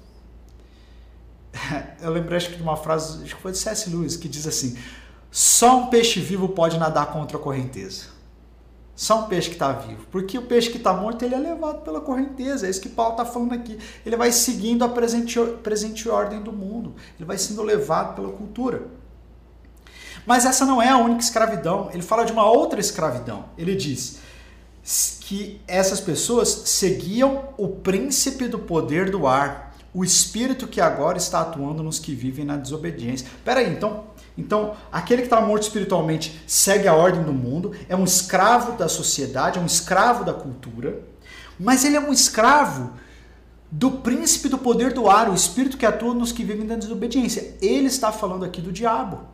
eu 2.01 2.11
lembrei 2.11 2.37
acho 2.37 2.51
que 2.51 2.57
de 2.57 2.63
uma 2.63 2.77
frase, 2.77 3.23
acho 3.23 3.37
que 3.37 3.43
foi 3.43 3.53
de 3.53 3.59
C.S. 3.59 3.91
Lewis, 3.91 4.17
que 4.17 4.29
diz 4.29 4.47
assim: 4.47 4.77
só 5.31 5.79
um 5.79 5.87
peixe 5.87 6.21
vivo 6.21 6.49
pode 6.49 6.79
nadar 6.79 7.07
contra 7.07 7.37
a 7.37 7.41
correnteza. 7.41 8.18
Um 9.11 9.23
peixe 9.23 9.49
que 9.49 9.55
está 9.55 9.73
vivo. 9.73 10.07
Porque 10.11 10.37
o 10.37 10.43
peixe 10.43 10.71
que 10.71 10.77
está 10.77 10.93
morto, 10.93 11.25
ele 11.25 11.35
é 11.35 11.39
levado 11.39 11.83
pela 11.83 12.01
correnteza. 12.01 12.67
É 12.67 12.71
isso 12.71 12.81
que 12.81 12.89
Paulo 12.89 13.13
está 13.13 13.25
falando 13.25 13.53
aqui. 13.53 13.79
Ele 14.05 14.17
vai 14.17 14.33
seguindo 14.33 14.85
a 14.85 14.89
presente, 14.89 15.39
presente 15.63 16.09
ordem 16.09 16.43
do 16.43 16.53
mundo. 16.53 16.95
Ele 17.17 17.25
vai 17.25 17.39
sendo 17.39 17.63
levado 17.63 18.17
pela 18.17 18.33
cultura. 18.33 18.89
Mas 20.27 20.45
essa 20.45 20.67
não 20.67 20.83
é 20.83 20.89
a 20.89 20.99
única 20.99 21.23
escravidão. 21.23 21.91
Ele 21.93 22.03
fala 22.03 22.25
de 22.25 22.33
uma 22.33 22.51
outra 22.51 22.81
escravidão. 22.81 23.45
Ele 23.57 23.77
diz 23.77 24.19
que 25.21 25.61
essas 25.69 26.01
pessoas 26.01 26.49
seguiam 26.49 27.51
o 27.57 27.69
príncipe 27.69 28.49
do 28.49 28.59
poder 28.59 29.11
do 29.11 29.27
ar 29.27 29.69
o 29.93 30.05
espírito 30.05 30.67
que 30.67 30.81
agora 30.81 31.19
está 31.19 31.41
atuando 31.41 31.83
nos 31.83 31.99
que 31.99 32.15
vivem 32.15 32.45
na 32.45 32.57
desobediência. 32.57 33.27
Peraí, 33.45 33.73
então, 33.73 34.05
então 34.39 34.77
aquele 34.93 35.23
que 35.23 35.27
está 35.27 35.41
morto 35.41 35.65
espiritualmente 35.65 36.41
segue 36.47 36.87
a 36.87 36.95
ordem 36.95 37.25
do 37.25 37.33
mundo, 37.33 37.75
é 37.89 37.97
um 37.97 38.05
escravo 38.05 38.79
da 38.79 38.89
sociedade, 38.89 39.59
é 39.59 39.61
um 39.61 39.67
escravo 39.67 40.25
da 40.25 40.33
cultura, 40.33 41.03
mas 41.59 41.85
ele 41.85 41.97
é 41.97 42.01
um 42.01 42.13
escravo 42.13 42.93
do 43.71 43.91
príncipe 43.91 44.49
do 44.49 44.57
poder 44.57 44.93
do 44.93 45.11
ar, 45.11 45.29
o 45.29 45.35
espírito 45.35 45.77
que 45.77 45.85
atua 45.85 46.15
nos 46.15 46.31
que 46.31 46.45
vivem 46.45 46.65
na 46.65 46.77
desobediência. 46.77 47.57
Ele 47.61 47.89
está 47.89 48.13
falando 48.13 48.45
aqui 48.45 48.63
do 48.63 48.73
diabo. 48.73 49.27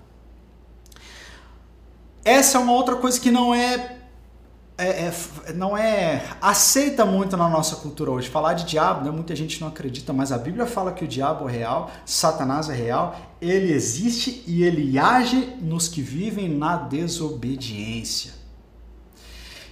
Essa 2.25 2.57
é 2.57 2.61
uma 2.61 2.73
outra 2.73 2.97
coisa 2.97 3.21
que 3.21 3.31
não 3.31 3.55
é 3.55 3.99
é, 4.77 5.07
é, 5.07 5.53
não 5.53 5.77
é 5.77 6.25
aceita 6.41 7.05
muito 7.05 7.37
na 7.37 7.49
nossa 7.49 7.77
cultura 7.77 8.11
hoje. 8.11 8.29
Falar 8.29 8.55
de 8.55 8.65
diabo, 8.65 9.05
né? 9.05 9.11
muita 9.11 9.35
gente 9.37 9.61
não 9.61 9.69
acredita, 9.69 10.13
mas 10.13 10.33
a 10.33 10.39
Bíblia 10.39 10.67
fala 10.67 10.93
que 10.93 11.05
o 11.05 11.09
diabo 11.09 11.49
é 11.49 11.53
real, 11.53 11.91
Satanás 12.05 12.69
é 12.69 12.75
real, 12.75 13.17
ele 13.41 13.73
existe 13.73 14.43
e 14.47 14.65
ele 14.65 14.99
age 14.99 15.57
nos 15.61 15.87
que 15.87 16.03
vivem 16.03 16.49
na 16.49 16.77
desobediência. 16.77 18.33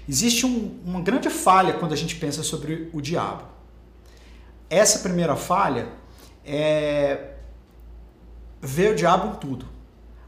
Existe 0.09 0.47
um, 0.47 0.79
uma 0.85 1.01
grande 1.01 1.31
falha 1.31 1.75
quando 1.75 1.93
a 1.93 1.97
gente 1.97 2.17
pensa 2.17 2.43
sobre 2.43 2.88
o 2.93 3.01
diabo. 3.01 3.45
Essa 4.71 5.01
primeira 5.01 5.37
falha 5.37 5.88
é 6.45 7.35
ver 8.61 8.93
o 8.93 8.95
diabo 8.95 9.29
em 9.29 9.35
tudo. 9.38 9.67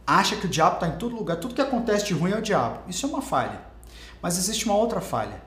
Acha 0.06 0.36
que 0.36 0.46
o 0.46 0.48
diabo 0.48 0.74
está 0.74 0.88
em 0.88 0.98
todo 0.98 1.14
lugar, 1.14 1.36
tudo 1.38 1.54
que 1.54 1.60
acontece 1.60 2.06
de 2.06 2.14
ruim 2.14 2.32
é 2.32 2.38
o 2.38 2.42
diabo. 2.42 2.80
Isso 2.88 3.06
é 3.06 3.08
uma 3.08 3.22
falha. 3.22 3.63
Mas 4.24 4.38
existe 4.38 4.64
uma 4.64 4.74
outra 4.74 5.02
falha, 5.02 5.42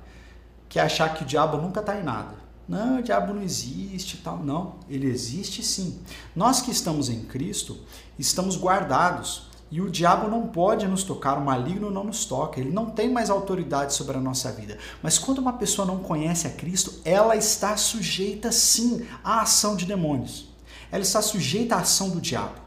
que 0.70 0.78
é 0.78 0.84
achar 0.84 1.12
que 1.16 1.24
o 1.24 1.26
diabo 1.26 1.58
nunca 1.58 1.80
está 1.80 2.00
em 2.00 2.04
nada. 2.04 2.36
Não, 2.70 3.00
o 3.00 3.02
diabo 3.02 3.34
não 3.34 3.42
existe 3.42 4.18
tal. 4.18 4.38
Não, 4.38 4.76
ele 4.88 5.08
existe 5.08 5.64
sim. 5.64 6.00
Nós 6.36 6.62
que 6.62 6.70
estamos 6.70 7.10
em 7.10 7.24
Cristo, 7.24 7.76
estamos 8.20 8.56
guardados. 8.56 9.48
E 9.72 9.82
o 9.82 9.90
diabo 9.90 10.30
não 10.30 10.50
pode 10.50 10.88
nos 10.88 11.02
tocar, 11.02 11.40
o 11.40 11.44
maligno 11.44 11.90
não 11.90 12.04
nos 12.04 12.24
toca, 12.26 12.60
ele 12.60 12.70
não 12.70 12.86
tem 12.86 13.12
mais 13.12 13.32
autoridade 13.32 13.96
sobre 13.96 14.16
a 14.16 14.22
nossa 14.22 14.52
vida. 14.52 14.78
Mas 15.02 15.18
quando 15.18 15.40
uma 15.40 15.54
pessoa 15.54 15.88
não 15.88 15.98
conhece 15.98 16.46
a 16.46 16.52
Cristo, 16.52 17.02
ela 17.04 17.36
está 17.36 17.76
sujeita 17.76 18.52
sim 18.52 19.08
à 19.24 19.42
ação 19.42 19.76
de 19.76 19.88
demônios. 19.88 20.50
Ela 20.92 21.02
está 21.02 21.20
sujeita 21.24 21.74
à 21.74 21.80
ação 21.80 22.12
do 22.12 22.22
diabo. 22.22 22.62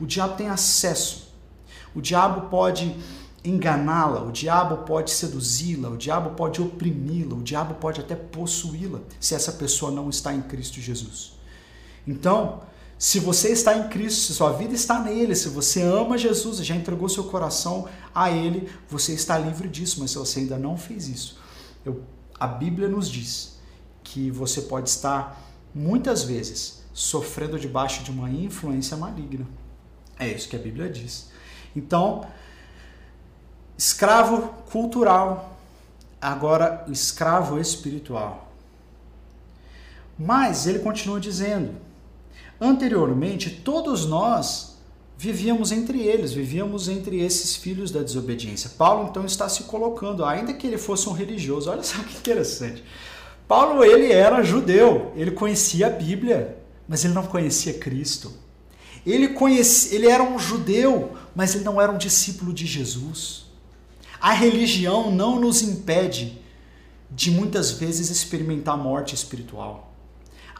O 0.00 0.06
diabo 0.06 0.38
tem 0.38 0.48
acesso. 0.48 1.28
O 1.94 2.00
diabo 2.00 2.48
pode 2.48 2.96
enganá-la, 3.44 4.22
o 4.22 4.30
diabo 4.30 4.84
pode 4.84 5.10
seduzi-la, 5.10 5.88
o 5.88 5.96
diabo 5.96 6.30
pode 6.30 6.60
oprimi-la, 6.60 7.34
o 7.34 7.42
diabo 7.42 7.74
pode 7.74 8.00
até 8.00 8.14
possuí-la, 8.14 9.00
se 9.18 9.34
essa 9.34 9.52
pessoa 9.52 9.90
não 9.90 10.10
está 10.10 10.34
em 10.34 10.42
Cristo 10.42 10.80
Jesus. 10.80 11.32
Então, 12.06 12.62
se 12.98 13.18
você 13.18 13.48
está 13.48 13.76
em 13.76 13.88
Cristo, 13.88 14.26
se 14.26 14.34
sua 14.34 14.52
vida 14.52 14.74
está 14.74 15.00
nele, 15.00 15.34
se 15.34 15.48
você 15.48 15.80
ama 15.80 16.18
Jesus, 16.18 16.58
já 16.58 16.76
entregou 16.76 17.08
seu 17.08 17.24
coração 17.24 17.88
a 18.14 18.30
ele, 18.30 18.70
você 18.88 19.14
está 19.14 19.38
livre 19.38 19.68
disso, 19.68 20.00
mas 20.00 20.10
se 20.10 20.18
você 20.18 20.40
ainda 20.40 20.58
não 20.58 20.76
fez 20.76 21.08
isso, 21.08 21.38
eu, 21.84 22.02
a 22.38 22.46
Bíblia 22.46 22.88
nos 22.88 23.08
diz 23.08 23.58
que 24.04 24.30
você 24.30 24.60
pode 24.62 24.90
estar 24.90 25.40
muitas 25.74 26.24
vezes 26.24 26.82
sofrendo 26.92 27.58
debaixo 27.58 28.02
de 28.02 28.10
uma 28.10 28.28
influência 28.28 28.96
maligna. 28.96 29.46
É 30.18 30.28
isso 30.28 30.48
que 30.48 30.56
a 30.56 30.58
Bíblia 30.58 30.90
diz. 30.90 31.30
Então, 31.74 32.26
Escravo 33.80 34.52
cultural, 34.70 35.58
agora 36.20 36.84
escravo 36.88 37.58
espiritual. 37.58 38.52
Mas 40.18 40.66
ele 40.66 40.80
continua 40.80 41.18
dizendo: 41.18 41.70
anteriormente 42.60 43.48
todos 43.48 44.04
nós 44.04 44.76
vivíamos 45.16 45.72
entre 45.72 45.98
eles, 45.98 46.30
vivíamos 46.30 46.90
entre 46.90 47.20
esses 47.20 47.56
filhos 47.56 47.90
da 47.90 48.02
desobediência. 48.02 48.68
Paulo 48.76 49.08
então 49.08 49.24
está 49.24 49.48
se 49.48 49.62
colocando, 49.62 50.26
ainda 50.26 50.52
que 50.52 50.66
ele 50.66 50.76
fosse 50.76 51.08
um 51.08 51.12
religioso, 51.12 51.70
olha 51.70 51.82
só 51.82 52.02
que 52.02 52.18
interessante. 52.18 52.84
Paulo 53.48 53.82
ele 53.82 54.12
era 54.12 54.42
judeu, 54.42 55.10
ele 55.16 55.30
conhecia 55.30 55.86
a 55.86 55.90
Bíblia, 55.90 56.58
mas 56.86 57.02
ele 57.02 57.14
não 57.14 57.24
conhecia 57.24 57.72
Cristo. 57.72 58.30
Ele, 59.06 59.28
conhecia, 59.28 59.94
ele 59.96 60.06
era 60.06 60.22
um 60.22 60.38
judeu, 60.38 61.16
mas 61.34 61.54
ele 61.54 61.64
não 61.64 61.80
era 61.80 61.90
um 61.90 61.96
discípulo 61.96 62.52
de 62.52 62.66
Jesus. 62.66 63.48
A 64.20 64.32
religião 64.32 65.10
não 65.10 65.40
nos 65.40 65.62
impede 65.62 66.38
de 67.10 67.30
muitas 67.30 67.72
vezes 67.72 68.10
experimentar 68.10 68.76
morte 68.76 69.14
espiritual. 69.14 69.90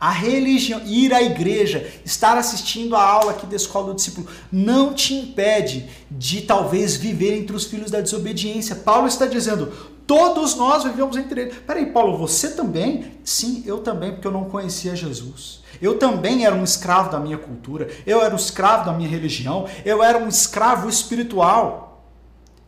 A 0.01 0.11
religião, 0.11 0.81
ir 0.87 1.13
à 1.13 1.23
igreja, 1.23 1.87
estar 2.07 2.39
assistindo 2.39 2.97
a 2.97 3.03
aula 3.03 3.33
aqui 3.33 3.45
da 3.45 3.55
escola 3.55 3.89
do 3.89 3.95
discípulo, 3.95 4.27
não 4.51 4.95
te 4.95 5.13
impede 5.13 5.91
de 6.11 6.41
talvez 6.41 6.97
viver 6.97 7.37
entre 7.37 7.55
os 7.55 7.67
filhos 7.67 7.91
da 7.91 8.01
desobediência. 8.01 8.77
Paulo 8.77 9.07
está 9.07 9.27
dizendo: 9.27 9.71
todos 10.07 10.57
nós 10.57 10.85
vivemos 10.85 11.19
entre 11.19 11.43
eles. 11.43 11.55
Peraí, 11.67 11.85
Paulo, 11.93 12.17
você 12.17 12.53
também? 12.53 13.13
Sim, 13.23 13.63
eu 13.67 13.81
também, 13.81 14.13
porque 14.13 14.27
eu 14.27 14.33
não 14.33 14.47
conhecia 14.47 14.97
Jesus. 14.97 15.61
Eu 15.83 15.99
também 15.99 16.47
era 16.47 16.55
um 16.55 16.65
escravo 16.65 17.11
da 17.11 17.21
minha 17.21 17.39
cultura, 17.39 17.89
eu 18.07 18.23
era 18.23 18.33
um 18.33 18.39
escravo 18.39 18.87
da 18.87 18.93
minha 18.93 19.09
religião, 19.09 19.69
eu 19.85 20.03
era 20.03 20.19
um 20.19 20.29
escravo 20.29 20.89
espiritual. 20.89 21.90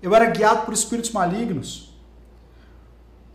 Eu 0.03 0.15
era 0.15 0.27
guiado 0.27 0.65
por 0.65 0.75
espíritos 0.75 1.13
malignos. 1.13 1.93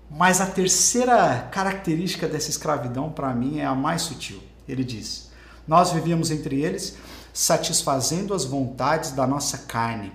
Mas 0.10 0.42
a 0.42 0.46
terceira 0.46 1.48
característica 1.52 2.28
dessa 2.28 2.50
escravidão, 2.50 3.10
para 3.10 3.34
mim, 3.34 3.60
é 3.60 3.66
a 3.66 3.74
mais 3.74 4.02
sutil. 4.04 4.42
Ele 4.68 4.84
diz: 4.84 5.32
Nós 5.68 5.92
vivíamos 5.92 6.30
entre 6.30 6.62
eles, 6.62 6.98
satisfazendo 7.34 8.34
as 8.34 8.44
vontades 8.44 9.12
da 9.12 9.26
nossa 9.26 9.60
carne, 9.60 10.12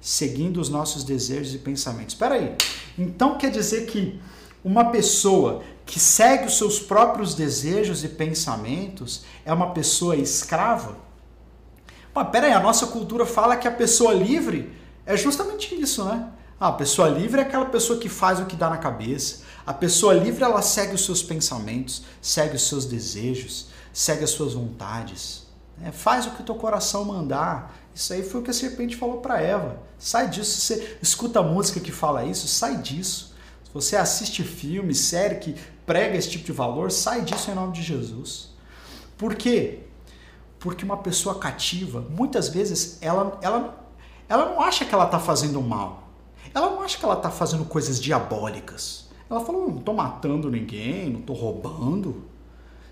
seguindo 0.00 0.60
os 0.60 0.68
nossos 0.68 1.04
desejos 1.04 1.54
e 1.54 1.58
pensamentos. 1.58 2.14
Espera 2.14 2.34
aí. 2.34 2.56
Então 2.98 3.36
quer 3.36 3.50
dizer 3.50 3.86
que 3.86 4.20
uma 4.64 4.90
pessoa 4.90 5.62
que 5.84 5.98
segue 5.98 6.46
os 6.46 6.56
seus 6.56 6.78
próprios 6.78 7.34
desejos 7.34 8.04
e 8.04 8.08
pensamentos 8.08 9.24
é 9.44 9.52
uma 9.52 9.72
pessoa 9.72 10.16
escrava? 10.16 10.96
Mas 12.14 12.28
peraí, 12.28 12.52
a 12.52 12.60
nossa 12.60 12.86
cultura 12.86 13.24
fala 13.24 13.56
que 13.56 13.68
a 13.68 13.72
pessoa 13.72 14.12
livre 14.12 14.79
é 15.12 15.16
justamente 15.16 15.74
isso, 15.74 16.04
né? 16.04 16.30
Ah, 16.58 16.68
a 16.68 16.72
pessoa 16.72 17.08
livre 17.08 17.40
é 17.40 17.42
aquela 17.42 17.66
pessoa 17.66 17.98
que 17.98 18.08
faz 18.08 18.38
o 18.38 18.46
que 18.46 18.54
dá 18.54 18.68
na 18.68 18.76
cabeça. 18.76 19.42
A 19.66 19.72
pessoa 19.72 20.12
livre 20.12 20.44
ela 20.44 20.60
segue 20.62 20.94
os 20.94 21.04
seus 21.04 21.22
pensamentos, 21.22 22.02
segue 22.20 22.56
os 22.56 22.68
seus 22.68 22.84
desejos, 22.84 23.68
segue 23.92 24.24
as 24.24 24.30
suas 24.30 24.52
vontades. 24.52 25.46
É, 25.82 25.90
faz 25.90 26.26
o 26.26 26.32
que 26.32 26.42
o 26.42 26.44
teu 26.44 26.54
coração 26.54 27.04
mandar. 27.04 27.74
Isso 27.94 28.12
aí 28.12 28.22
foi 28.22 28.40
o 28.40 28.44
que 28.44 28.50
a 28.50 28.54
serpente 28.54 28.96
falou 28.96 29.18
para 29.18 29.40
Eva. 29.40 29.78
Sai 29.98 30.28
disso. 30.28 30.60
Você 30.60 30.98
escuta 31.02 31.42
música 31.42 31.80
que 31.80 31.90
fala 31.90 32.24
isso, 32.24 32.46
sai 32.46 32.76
disso. 32.76 33.34
Se 33.64 33.70
você 33.72 33.96
assiste 33.96 34.44
filme, 34.44 34.94
série 34.94 35.36
que 35.36 35.56
prega 35.86 36.16
esse 36.16 36.30
tipo 36.30 36.44
de 36.44 36.52
valor, 36.52 36.90
sai 36.90 37.22
disso 37.22 37.50
em 37.50 37.54
nome 37.54 37.72
de 37.72 37.82
Jesus. 37.82 38.50
Por 39.16 39.34
quê? 39.34 39.80
Porque 40.58 40.84
uma 40.84 40.98
pessoa 40.98 41.38
cativa, 41.38 42.04
muitas 42.10 42.48
vezes, 42.48 42.98
ela, 43.00 43.38
ela, 43.40 43.79
ela 44.30 44.46
não 44.46 44.62
acha 44.62 44.84
que 44.84 44.94
ela 44.94 45.06
está 45.06 45.18
fazendo 45.18 45.60
mal. 45.60 46.08
Ela 46.54 46.70
não 46.70 46.82
acha 46.82 46.96
que 46.96 47.04
ela 47.04 47.14
está 47.14 47.30
fazendo 47.30 47.64
coisas 47.64 48.00
diabólicas. 48.00 49.08
Ela 49.28 49.44
falou: 49.44 49.68
não 49.68 49.78
estou 49.78 49.92
matando 49.92 50.48
ninguém, 50.48 51.10
não 51.10 51.18
estou 51.20 51.34
roubando. 51.34 52.22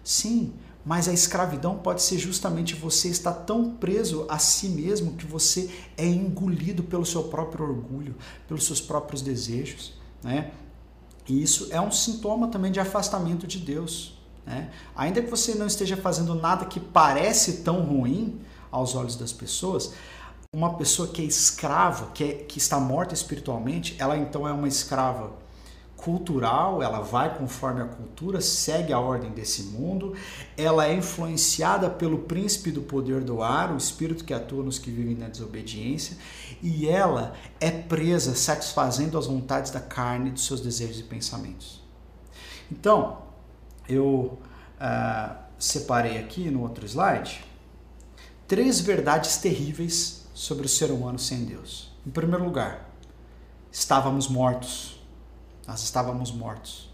Sim, 0.03 0.53
mas 0.85 1.09
a 1.09 1.13
escravidão 1.13 1.79
pode 1.79 2.03
ser 2.03 2.19
justamente 2.19 2.75
você 2.75 3.09
estar 3.09 3.33
tão 3.33 3.71
preso 3.71 4.27
a 4.29 4.39
si 4.39 4.69
mesmo 4.69 5.13
que 5.13 5.27
você 5.27 5.71
é 5.97 6.05
engolido 6.05 6.83
pelo 6.83 7.07
seu 7.07 7.25
próprio 7.25 7.67
orgulho, 7.67 8.17
pelos 8.49 8.67
seus 8.67 8.81
próprios 8.81 9.23
desejos. 9.23 9.93
Né? 10.23 10.51
E 11.29 11.41
isso 11.41 11.69
é 11.71 11.81
um 11.81 11.93
sintoma 11.93 12.49
também 12.49 12.73
de 12.73 12.81
afastamento 12.81 13.47
de 13.47 13.59
Deus. 13.59 14.19
Né? 14.45 14.71
Ainda 14.97 15.23
que 15.23 15.31
você 15.31 15.55
não 15.55 15.67
esteja 15.67 15.97
fazendo 15.97 16.35
nada 16.35 16.65
que 16.65 16.81
parece 16.81 17.59
tão 17.59 17.83
ruim 17.83 18.41
aos 18.71 18.95
olhos 18.95 19.15
das 19.15 19.33
pessoas, 19.33 19.93
uma 20.55 20.79
pessoa 20.79 21.09
que 21.09 21.21
é 21.21 21.25
escrava, 21.27 22.11
que, 22.13 22.25
é, 22.25 22.33
que 22.33 22.57
está 22.57 22.81
morta 22.81 23.13
espiritualmente, 23.13 23.95
ela 23.99 24.17
então 24.17 24.49
é 24.49 24.53
uma 24.53 24.67
escrava 24.67 25.31
cultural, 25.95 26.83
ela 26.83 27.01
vai 27.01 27.37
conforme 27.37 27.83
a 27.83 27.85
cultura, 27.85 28.41
segue 28.41 28.91
a 28.91 28.99
ordem 28.99 29.31
desse 29.31 29.65
mundo, 29.65 30.17
ela 30.57 30.87
é 30.87 30.95
influenciada 30.95 31.91
pelo 31.91 32.21
príncipe 32.21 32.71
do 32.71 32.81
poder 32.81 33.23
do 33.23 33.43
ar, 33.43 33.71
o 33.71 33.77
espírito 33.77 34.25
que 34.25 34.33
atua 34.33 34.65
nos 34.65 34.79
que 34.79 34.91
vivem 34.91 35.15
na 35.15 35.29
desobediência, 35.29 36.17
e 36.63 36.89
ela 36.89 37.35
é 37.61 37.71
presa 37.71 38.35
satisfazendo 38.35 39.19
as 39.19 39.27
vontades 39.27 39.71
da 39.71 39.81
carne, 39.81 40.31
dos 40.31 40.47
seus 40.47 40.63
desejos 40.63 41.01
e 41.01 41.03
pensamentos. 41.03 41.83
Então, 42.73 43.19
eu 43.87 44.39
uh, 44.81 45.37
separei 45.59 46.17
aqui 46.17 46.51
no 46.51 46.63
outro 46.63 46.87
slide 46.87 47.45
três 48.47 48.81
verdades 48.81 49.37
terríveis 49.37 50.18
sobre 50.39 50.67
o 50.67 50.69
ser 50.69 50.93
humano 50.93 51.19
sem 51.19 51.45
Deus. 51.45 51.91
Em 52.07 52.11
primeiro 52.11 52.45
lugar, 52.45 52.89
estávamos 53.73 54.29
mortos. 54.29 55.03
Nós 55.67 55.83
estávamos 55.83 56.31
mortos. 56.31 56.89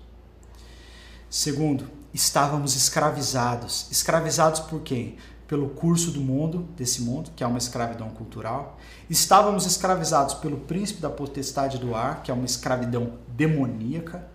Segundo, 1.28 1.86
estávamos 2.14 2.74
escravizados. 2.74 3.86
Escravizados 3.90 4.60
por 4.60 4.80
quem? 4.80 5.18
Pelo 5.46 5.68
curso 5.68 6.10
do 6.10 6.22
mundo, 6.22 6.66
desse 6.74 7.02
mundo, 7.02 7.32
que 7.36 7.44
é 7.44 7.46
uma 7.46 7.58
escravidão 7.58 8.08
cultural. 8.08 8.78
Estávamos 9.10 9.66
escravizados 9.66 10.32
pelo 10.36 10.60
príncipe 10.60 11.02
da 11.02 11.10
potestade 11.10 11.76
do 11.76 11.94
ar, 11.94 12.22
que 12.22 12.30
é 12.30 12.34
uma 12.34 12.46
escravidão 12.46 13.18
demoníaca 13.28 14.26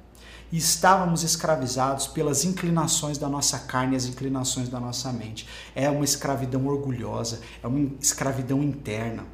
e 0.52 0.58
estávamos 0.58 1.24
escravizados 1.24 2.08
pelas 2.08 2.44
inclinações 2.44 3.18
da 3.18 3.30
nossa 3.30 3.60
carne, 3.60 3.96
as 3.96 4.06
inclinações 4.06 4.70
da 4.70 4.80
nossa 4.80 5.12
mente. 5.12 5.48
É 5.76 5.90
uma 5.90 6.04
escravidão 6.04 6.66
orgulhosa, 6.68 7.42
é 7.62 7.68
uma 7.68 7.92
escravidão 8.02 8.64
interna. 8.64 9.26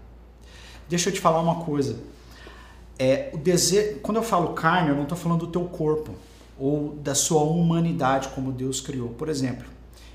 Deixa 0.88 1.10
eu 1.10 1.14
te 1.14 1.20
falar 1.20 1.42
uma 1.42 1.64
coisa. 1.64 2.00
É, 2.98 3.32
o 3.34 3.38
desejo, 3.38 4.00
quando 4.00 4.18
eu 4.18 4.24
falo 4.24 4.54
carne, 4.54 4.90
eu 4.90 4.96
não 4.96 5.04
estou 5.04 5.18
falando 5.18 5.46
do 5.46 5.52
teu 5.52 5.66
corpo 5.66 6.14
ou 6.58 6.96
da 6.96 7.14
sua 7.14 7.44
humanidade 7.44 8.30
como 8.30 8.52
Deus 8.52 8.80
criou. 8.80 9.10
Por 9.10 9.28
exemplo, 9.28 9.66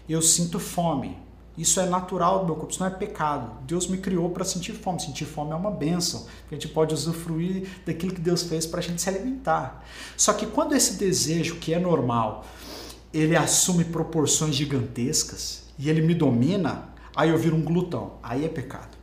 eu 0.09 0.23
sinto 0.23 0.59
fome. 0.59 1.17
Isso 1.61 1.79
é 1.79 1.85
natural 1.85 2.39
do 2.39 2.47
meu 2.47 2.55
corpo, 2.55 2.73
isso 2.73 2.81
não 2.81 2.87
é 2.87 2.91
pecado. 2.91 3.53
Deus 3.67 3.87
me 3.87 3.99
criou 3.99 4.31
para 4.31 4.47
sentir 4.47 4.73
fome. 4.73 4.99
Sentir 4.99 5.27
fome 5.27 5.51
é 5.51 5.55
uma 5.55 5.71
benção. 5.71 6.27
A 6.51 6.55
gente 6.55 6.67
pode 6.67 6.95
usufruir 6.95 7.69
daquilo 7.85 8.15
que 8.15 8.21
Deus 8.21 8.45
fez 8.45 8.65
para 8.65 8.81
a 8.81 8.83
gente 8.83 9.03
se 9.03 9.11
alimentar. 9.11 9.85
Só 10.17 10.33
que 10.33 10.47
quando 10.47 10.75
esse 10.75 10.95
desejo, 10.95 11.57
que 11.57 11.75
é 11.75 11.79
normal, 11.79 12.47
ele 13.13 13.37
assume 13.37 13.85
proporções 13.85 14.55
gigantescas 14.55 15.65
e 15.79 15.91
ele 15.91 16.01
me 16.01 16.15
domina, 16.15 16.95
aí 17.15 17.29
eu 17.29 17.37
viro 17.37 17.57
um 17.57 17.63
glutão. 17.63 18.13
Aí 18.23 18.47
é 18.47 18.49
pecado. 18.49 18.97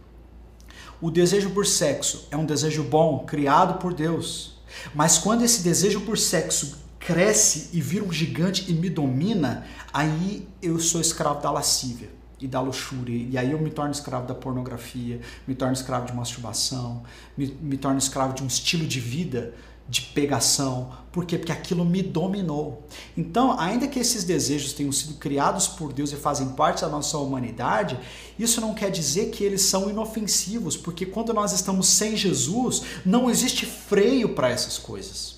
O 1.00 1.12
desejo 1.12 1.52
por 1.52 1.68
sexo 1.68 2.28
é 2.32 2.38
um 2.38 2.46
desejo 2.46 2.82
bom, 2.82 3.20
criado 3.20 3.78
por 3.78 3.94
Deus. 3.94 4.60
Mas 4.96 5.20
quando 5.20 5.44
esse 5.44 5.62
desejo 5.62 6.02
por 6.02 6.18
sexo 6.18 6.80
cresce 6.98 7.70
e 7.72 7.80
vira 7.80 8.04
um 8.04 8.12
gigante 8.12 8.66
e 8.68 8.74
me 8.74 8.90
domina, 8.90 9.68
aí 9.94 10.48
eu 10.60 10.80
sou 10.80 11.00
escravo 11.00 11.40
da 11.40 11.52
lascívia 11.52 12.17
e 12.40 12.48
da 12.48 12.62
luxúria. 12.62 13.28
E 13.30 13.38
aí 13.38 13.52
eu 13.52 13.60
me 13.60 13.70
torno 13.70 13.92
escravo 13.92 14.28
da 14.28 14.36
pornografia, 14.36 15.20
me 15.48 15.56
torno 15.56 15.74
escravo 15.74 16.06
de 16.06 16.14
masturbação, 16.14 17.04
me, 17.38 17.48
me 17.62 17.78
torno 17.78 17.98
escravo 17.98 18.34
de 18.34 18.44
um 18.44 18.48
estilo 18.48 18.86
de 18.86 19.00
vida 19.00 19.54
de 19.90 20.02
pegação. 20.02 20.92
Por 21.12 21.26
quê? 21.26 21.38
Porque 21.38 21.52
aquilo 21.52 21.86
me 21.86 22.04
dominou. 22.04 22.86
Então, 23.16 23.58
ainda 23.58 23.88
que 23.88 24.00
esses 24.00 24.24
desejos 24.24 24.74
tenham 24.74 24.92
sido 24.92 25.16
criados 25.16 25.68
por 25.68 25.94
Deus 25.94 26.12
e 26.12 26.16
fazem 26.16 26.50
parte 26.50 26.82
da 26.82 26.90
nossa 26.90 27.18
humanidade, 27.18 27.98
isso 28.38 28.60
não 28.60 28.74
quer 28.74 28.92
dizer 28.92 29.32
que 29.32 29.44
eles 29.44 29.62
são 29.62 29.90
inofensivos, 29.90 30.76
porque 30.76 31.06
quando 31.06 31.34
nós 31.34 31.54
estamos 31.54 31.88
sem 31.88 32.16
Jesus, 32.18 32.84
não 33.06 33.30
existe 33.30 33.66
freio 33.66 34.30
para 34.36 34.50
essas 34.50 34.78
coisas. 34.78 35.38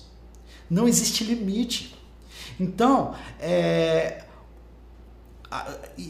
Não 0.68 0.88
existe 0.88 1.24
limite. 1.24 1.94
Então, 2.58 3.14
é, 3.38 4.24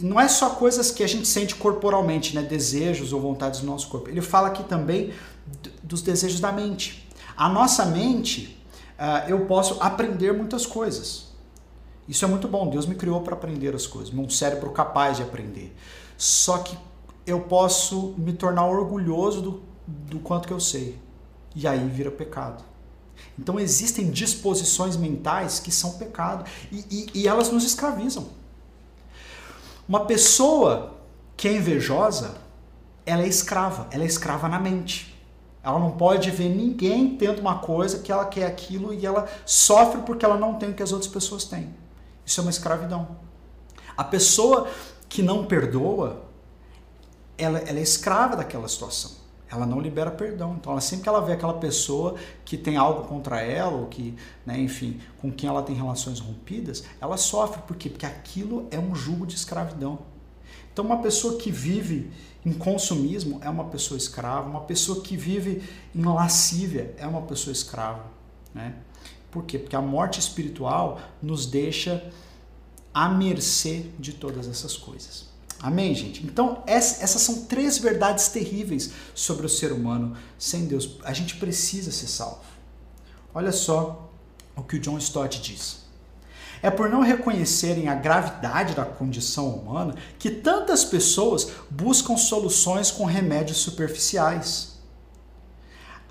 não 0.02 0.20
é 0.20 0.28
só 0.28 0.50
coisas 0.50 0.90
que 0.90 1.02
a 1.02 1.06
gente 1.06 1.26
sente 1.26 1.54
corporalmente, 1.54 2.34
né? 2.34 2.42
desejos 2.42 3.12
ou 3.12 3.20
vontades 3.20 3.60
do 3.60 3.66
nosso 3.66 3.88
corpo. 3.88 4.08
Ele 4.08 4.20
fala 4.20 4.48
aqui 4.48 4.62
também 4.64 5.12
dos 5.82 6.02
desejos 6.02 6.40
da 6.40 6.52
mente. 6.52 7.08
A 7.36 7.48
nossa 7.48 7.86
mente, 7.86 8.62
uh, 8.98 9.28
eu 9.28 9.46
posso 9.46 9.78
aprender 9.80 10.32
muitas 10.32 10.66
coisas. 10.66 11.28
Isso 12.06 12.24
é 12.24 12.28
muito 12.28 12.46
bom. 12.48 12.68
Deus 12.68 12.86
me 12.86 12.94
criou 12.94 13.22
para 13.22 13.34
aprender 13.34 13.74
as 13.74 13.86
coisas, 13.86 14.12
um 14.12 14.28
cérebro 14.28 14.70
capaz 14.72 15.16
de 15.16 15.22
aprender. 15.22 15.74
Só 16.18 16.58
que 16.58 16.76
eu 17.26 17.40
posso 17.40 18.14
me 18.18 18.32
tornar 18.32 18.66
orgulhoso 18.66 19.40
do, 19.40 19.62
do 19.86 20.18
quanto 20.18 20.46
que 20.46 20.52
eu 20.52 20.60
sei. 20.60 20.98
E 21.54 21.66
aí 21.66 21.88
vira 21.88 22.10
pecado. 22.10 22.62
Então 23.38 23.58
existem 23.58 24.10
disposições 24.10 24.96
mentais 24.96 25.60
que 25.60 25.70
são 25.70 25.92
pecado 25.92 26.44
e, 26.70 26.84
e, 26.90 27.20
e 27.20 27.28
elas 27.28 27.50
nos 27.50 27.64
escravizam. 27.64 28.39
Uma 29.90 30.04
pessoa 30.04 30.94
que 31.36 31.48
é 31.48 31.52
invejosa, 31.52 32.36
ela 33.04 33.22
é 33.22 33.26
escrava, 33.26 33.88
ela 33.90 34.04
é 34.04 34.06
escrava 34.06 34.48
na 34.48 34.56
mente. 34.56 35.20
Ela 35.64 35.80
não 35.80 35.90
pode 35.90 36.30
ver 36.30 36.48
ninguém 36.48 37.16
tendo 37.16 37.40
uma 37.40 37.58
coisa 37.58 37.98
que 37.98 38.12
ela 38.12 38.24
quer 38.24 38.46
aquilo 38.46 38.94
e 38.94 39.04
ela 39.04 39.28
sofre 39.44 40.02
porque 40.02 40.24
ela 40.24 40.36
não 40.36 40.54
tem 40.54 40.70
o 40.70 40.74
que 40.74 40.82
as 40.84 40.92
outras 40.92 41.10
pessoas 41.10 41.42
têm. 41.42 41.74
Isso 42.24 42.38
é 42.38 42.42
uma 42.42 42.52
escravidão. 42.52 43.16
A 43.96 44.04
pessoa 44.04 44.68
que 45.08 45.24
não 45.24 45.44
perdoa, 45.44 46.22
ela, 47.36 47.58
ela 47.58 47.80
é 47.80 47.82
escrava 47.82 48.36
daquela 48.36 48.68
situação. 48.68 49.10
Ela 49.50 49.66
não 49.66 49.80
libera 49.80 50.10
perdão. 50.10 50.54
Então, 50.58 50.72
ela, 50.72 50.80
sempre 50.80 51.02
que 51.04 51.08
ela 51.08 51.20
vê 51.20 51.32
aquela 51.32 51.54
pessoa 51.54 52.14
que 52.44 52.56
tem 52.56 52.76
algo 52.76 53.08
contra 53.08 53.40
ela, 53.40 53.76
ou 53.76 53.86
que, 53.86 54.14
né, 54.46 54.58
enfim, 54.58 55.00
com 55.20 55.30
quem 55.32 55.48
ela 55.48 55.62
tem 55.62 55.74
relações 55.74 56.20
rompidas, 56.20 56.84
ela 57.00 57.16
sofre. 57.16 57.60
Por 57.62 57.76
quê? 57.76 57.90
Porque 57.90 58.06
aquilo 58.06 58.68
é 58.70 58.78
um 58.78 58.94
jugo 58.94 59.26
de 59.26 59.34
escravidão. 59.34 59.98
Então, 60.72 60.84
uma 60.84 61.02
pessoa 61.02 61.36
que 61.36 61.50
vive 61.50 62.10
em 62.44 62.52
consumismo 62.52 63.38
é 63.42 63.50
uma 63.50 63.64
pessoa 63.64 63.98
escrava, 63.98 64.48
uma 64.48 64.62
pessoa 64.62 65.02
que 65.02 65.16
vive 65.16 65.62
em 65.94 66.02
lascívia 66.02 66.94
é 66.96 67.06
uma 67.06 67.22
pessoa 67.22 67.52
escrava. 67.52 68.04
Né? 68.54 68.74
Por 69.30 69.44
quê? 69.44 69.58
Porque 69.58 69.76
a 69.76 69.80
morte 69.80 70.18
espiritual 70.18 71.00
nos 71.22 71.46
deixa 71.46 72.10
à 72.92 73.08
mercê 73.08 73.86
de 73.98 74.12
todas 74.12 74.48
essas 74.48 74.76
coisas. 74.76 75.29
Amém, 75.62 75.94
gente? 75.94 76.24
Então, 76.24 76.62
essas 76.66 77.20
são 77.20 77.44
três 77.44 77.76
verdades 77.76 78.28
terríveis 78.28 78.92
sobre 79.14 79.44
o 79.44 79.48
ser 79.48 79.72
humano 79.72 80.16
sem 80.38 80.66
Deus. 80.66 80.98
A 81.04 81.12
gente 81.12 81.36
precisa 81.36 81.92
ser 81.92 82.06
salvo. 82.06 82.40
Olha 83.34 83.52
só 83.52 84.10
o 84.56 84.62
que 84.62 84.76
o 84.76 84.80
John 84.80 84.96
Stott 84.98 85.40
diz. 85.40 85.80
É 86.62 86.70
por 86.70 86.88
não 86.88 87.00
reconhecerem 87.00 87.88
a 87.88 87.94
gravidade 87.94 88.74
da 88.74 88.84
condição 88.84 89.48
humana 89.48 89.94
que 90.18 90.30
tantas 90.30 90.84
pessoas 90.84 91.50
buscam 91.70 92.16
soluções 92.16 92.90
com 92.90 93.04
remédios 93.04 93.58
superficiais. 93.58 94.78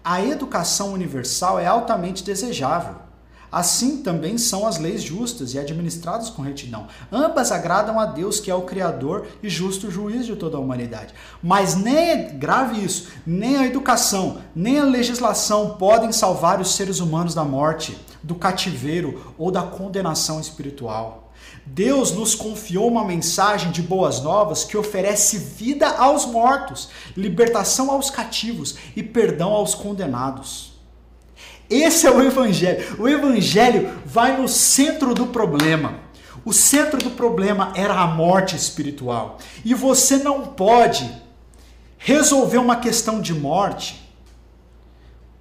A 0.04 0.24
educação 0.24 0.94
universal 0.94 1.60
é 1.60 1.66
altamente 1.66 2.24
desejável 2.24 3.09
Assim 3.52 3.98
também 4.04 4.38
são 4.38 4.68
as 4.68 4.78
leis 4.78 5.02
justas 5.02 5.54
e 5.54 5.60
administradas 5.60 6.30
com 6.30 6.42
retidão. 6.42 6.88
Ambas 7.12 7.52
agradam 7.52 8.00
a 8.00 8.06
Deus, 8.06 8.40
que 8.40 8.52
é 8.52 8.56
o 8.56 8.62
Criador 8.62 9.28
e 9.42 9.50
justo 9.50 9.90
juiz 9.90 10.26
de 10.26 10.36
toda 10.36 10.58
a 10.58 10.60
humanidade. 10.60 11.14
Mas 11.42 11.76
nem, 11.76 12.38
grave 12.38 12.84
isso, 12.84 13.10
nem 13.26 13.58
a 13.58 13.66
educação, 13.66 14.38
nem 14.56 14.80
a 14.80 14.86
legislação 14.86 15.78
podem 15.80 16.12
salvar 16.12 16.62
os 16.62 16.76
seres 16.76 17.00
humanos 17.00 17.34
da 17.34 17.44
morte, 17.44 17.98
do 18.22 18.36
cativeiro 18.36 19.34
ou 19.38 19.50
da 19.50 19.64
condenação 19.64 20.40
espiritual. 20.40 21.30
Deus 21.66 22.12
nos 22.12 22.36
confiou 22.36 22.88
uma 22.88 23.06
mensagem 23.06 23.72
de 23.72 23.82
boas 23.82 24.22
novas 24.22 24.64
que 24.64 24.78
oferece 24.78 25.38
vida 25.38 25.88
aos 25.88 26.26
mortos, 26.26 26.90
libertação 27.16 27.92
aos 27.92 28.10
cativos 28.10 28.76
e 28.96 29.04
perdão 29.04 29.52
aos 29.52 29.76
condenados. 29.76 30.69
Esse 31.70 32.08
é 32.08 32.12
o 32.12 32.22
Evangelho. 32.22 32.98
O 32.98 33.08
Evangelho 33.08 34.02
vai 34.06 34.40
no 34.40 34.48
centro 34.48 35.14
do 35.14 35.28
problema. 35.28 36.00
O 36.44 36.52
centro 36.52 36.98
do 36.98 37.12
problema 37.12 37.72
era 37.76 37.94
a 37.94 38.08
morte 38.08 38.56
espiritual. 38.56 39.38
E 39.64 39.74
você 39.74 40.18
não 40.18 40.48
pode 40.48 41.10
resolver 41.98 42.58
uma 42.58 42.78
questão 42.78 43.22
de 43.22 43.34
morte 43.34 44.10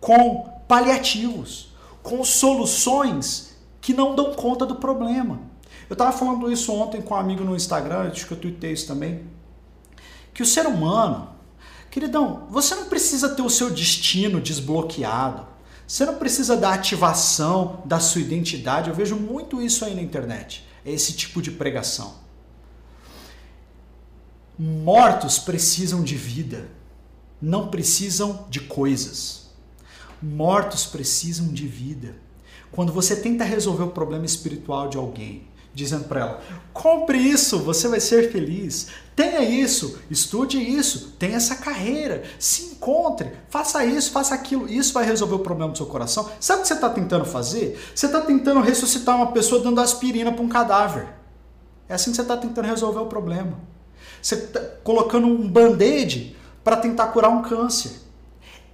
com 0.01 0.51
paliativos, 0.67 1.73
com 2.03 2.23
soluções 2.25 3.57
que 3.81 3.95
não 3.95 4.15
dão 4.15 4.35
conta 4.35 4.67
do 4.67 4.75
problema. 4.75 5.41
Eu 5.89 5.95
estava 5.95 6.13
falando 6.13 6.53
isso 6.53 6.73
ontem 6.73 7.01
com 7.01 7.15
um 7.15 7.17
amigo 7.17 7.43
no 7.43 7.57
Instagram, 7.57 8.11
acho 8.11 8.27
que 8.27 8.33
eu 8.33 8.39
tuitei 8.39 8.73
isso 8.73 8.87
também, 8.87 9.23
que 10.35 10.43
o 10.43 10.47
ser 10.47 10.67
humano, 10.67 11.31
queridão, 11.91 12.47
você 12.51 12.75
não 12.75 12.85
precisa 12.85 13.31
ter 13.31 13.41
o 13.41 13.49
seu 13.49 13.71
destino 13.71 14.41
desbloqueado. 14.41 15.47
Você 15.89 16.05
não 16.05 16.17
precisa 16.17 16.55
da 16.55 16.75
ativação 16.75 17.83
da 17.87 17.99
sua 17.99 18.21
identidade. 18.21 18.91
Eu 18.91 18.95
vejo 18.95 19.17
muito 19.17 19.63
isso 19.63 19.87
aí 19.87 19.95
na 19.95 20.03
internet. 20.03 20.69
É 20.85 20.93
esse 20.93 21.15
tipo 21.15 21.41
de 21.41 21.51
pregação. 21.51 22.17
Mortos 24.59 25.39
precisam 25.39 26.03
de 26.03 26.15
vida, 26.15 26.69
não 27.41 27.69
precisam 27.69 28.47
de 28.51 28.61
coisas. 28.61 29.49
Mortos 30.21 30.85
precisam 30.85 31.49
de 31.49 31.67
vida. 31.67 32.17
Quando 32.71 32.93
você 32.93 33.17
tenta 33.17 33.43
resolver 33.43 33.85
o 33.85 33.91
problema 33.91 34.27
espiritual 34.27 34.91
de 34.91 34.99
alguém, 34.99 35.49
dizendo 35.75 36.05
para 36.05 36.21
ela: 36.21 36.41
compre 36.73 37.19
isso, 37.19 37.59
você 37.59 37.89
vai 37.89 38.01
ser 38.01 38.31
feliz. 38.31 38.89
Tenha 39.15 39.43
isso, 39.43 39.99
estude 40.09 40.59
isso, 40.59 41.15
tenha 41.19 41.37
essa 41.37 41.57
carreira, 41.57 42.23
se 42.39 42.67
encontre, 42.67 43.33
faça 43.49 43.85
isso, 43.85 44.13
faça 44.13 44.35
aquilo. 44.35 44.69
Isso 44.69 44.93
vai 44.93 45.05
resolver 45.05 45.35
o 45.35 45.41
problema 45.41 45.73
do 45.73 45.77
seu 45.77 45.87
coração. 45.87 46.29
Sabe 46.39 46.61
o 46.61 46.63
que 46.63 46.69
você 46.69 46.75
está 46.75 46.89
tentando 46.89 47.25
fazer? 47.25 47.79
Você 47.95 48.07
está 48.07 48.21
tentando 48.21 48.61
ressuscitar 48.61 49.17
uma 49.17 49.33
pessoa 49.33 49.61
dando 49.61 49.81
aspirina 49.81 50.31
para 50.31 50.43
um 50.43 50.49
cadáver. 50.49 51.09
É 51.89 51.95
assim 51.95 52.11
que 52.11 52.17
você 52.17 52.23
está 52.23 52.37
tentando 52.37 52.67
resolver 52.67 53.01
o 53.01 53.07
problema. 53.07 53.59
Você 54.23 54.37
está 54.37 54.61
colocando 54.85 55.27
um 55.27 55.49
band-aid 55.49 56.37
para 56.63 56.77
tentar 56.77 57.09
curar 57.09 57.31
um 57.31 57.43
câncer. 57.43 58.01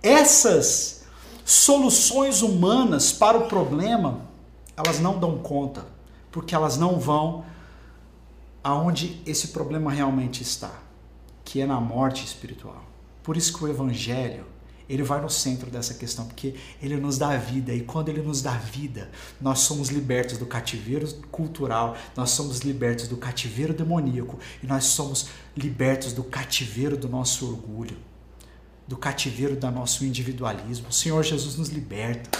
Essas 0.02 1.04
soluções 1.42 2.42
humanas 2.42 3.12
para 3.12 3.38
o 3.38 3.46
problema, 3.46 4.20
elas 4.76 5.00
não 5.00 5.18
dão 5.18 5.38
conta 5.38 5.93
porque 6.34 6.52
elas 6.52 6.76
não 6.76 6.98
vão 6.98 7.44
aonde 8.60 9.22
esse 9.24 9.48
problema 9.48 9.92
realmente 9.92 10.42
está, 10.42 10.82
que 11.44 11.60
é 11.60 11.66
na 11.66 11.80
morte 11.80 12.24
espiritual. 12.24 12.84
Por 13.22 13.36
isso 13.36 13.56
que 13.56 13.62
o 13.62 13.68
evangelho, 13.68 14.44
ele 14.88 15.04
vai 15.04 15.20
no 15.20 15.30
centro 15.30 15.70
dessa 15.70 15.94
questão, 15.94 16.26
porque 16.26 16.56
ele 16.82 16.96
nos 16.96 17.18
dá 17.18 17.36
vida 17.36 17.72
e 17.72 17.82
quando 17.82 18.08
ele 18.08 18.20
nos 18.20 18.42
dá 18.42 18.50
vida, 18.50 19.12
nós 19.40 19.60
somos 19.60 19.90
libertos 19.90 20.36
do 20.36 20.44
cativeiro 20.44 21.06
cultural, 21.30 21.96
nós 22.16 22.30
somos 22.30 22.62
libertos 22.62 23.06
do 23.06 23.16
cativeiro 23.16 23.72
demoníaco 23.72 24.36
e 24.60 24.66
nós 24.66 24.86
somos 24.86 25.28
libertos 25.56 26.12
do 26.12 26.24
cativeiro 26.24 26.96
do 26.96 27.08
nosso 27.08 27.48
orgulho, 27.48 27.96
do 28.88 28.96
cativeiro 28.96 29.54
do 29.54 29.70
nosso 29.70 30.04
individualismo. 30.04 30.88
O 30.88 30.92
Senhor 30.92 31.22
Jesus 31.22 31.56
nos 31.56 31.68
liberta. 31.68 32.36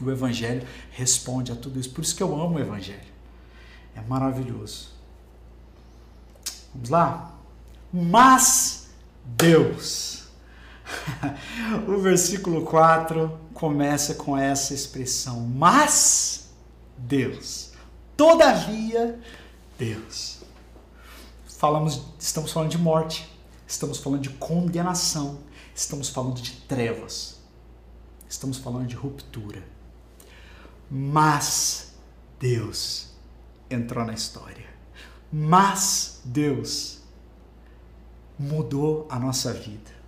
O 0.00 0.08
Evangelho 0.08 0.64
responde 0.92 1.50
a 1.50 1.56
tudo 1.56 1.80
isso. 1.80 1.90
Por 1.90 2.04
isso 2.04 2.14
que 2.14 2.22
eu 2.22 2.40
amo 2.40 2.56
o 2.56 2.60
Evangelho. 2.60 3.07
É 3.98 4.08
maravilhoso. 4.08 4.90
Vamos 6.72 6.90
lá? 6.90 7.34
Mas 7.92 8.88
Deus. 9.24 10.28
o 11.88 11.98
versículo 11.98 12.64
4 12.64 13.38
começa 13.52 14.14
com 14.14 14.36
essa 14.36 14.72
expressão. 14.72 15.40
Mas 15.40 16.50
Deus. 16.96 17.72
Todavia, 18.16 19.18
Deus. 19.78 20.38
Falamos, 21.46 22.02
estamos 22.18 22.52
falando 22.52 22.70
de 22.70 22.78
morte, 22.78 23.28
estamos 23.66 23.98
falando 23.98 24.22
de 24.22 24.30
condenação, 24.30 25.40
estamos 25.74 26.08
falando 26.08 26.40
de 26.40 26.52
trevas, 26.52 27.40
estamos 28.28 28.58
falando 28.58 28.86
de 28.86 28.94
ruptura 28.94 29.62
mas 30.90 31.92
Deus 32.40 33.08
entrou 33.70 34.04
na 34.04 34.12
história. 34.12 34.66
Mas 35.32 36.20
Deus 36.24 36.98
mudou 38.38 39.06
a 39.10 39.18
nossa 39.18 39.52
vida. 39.52 39.98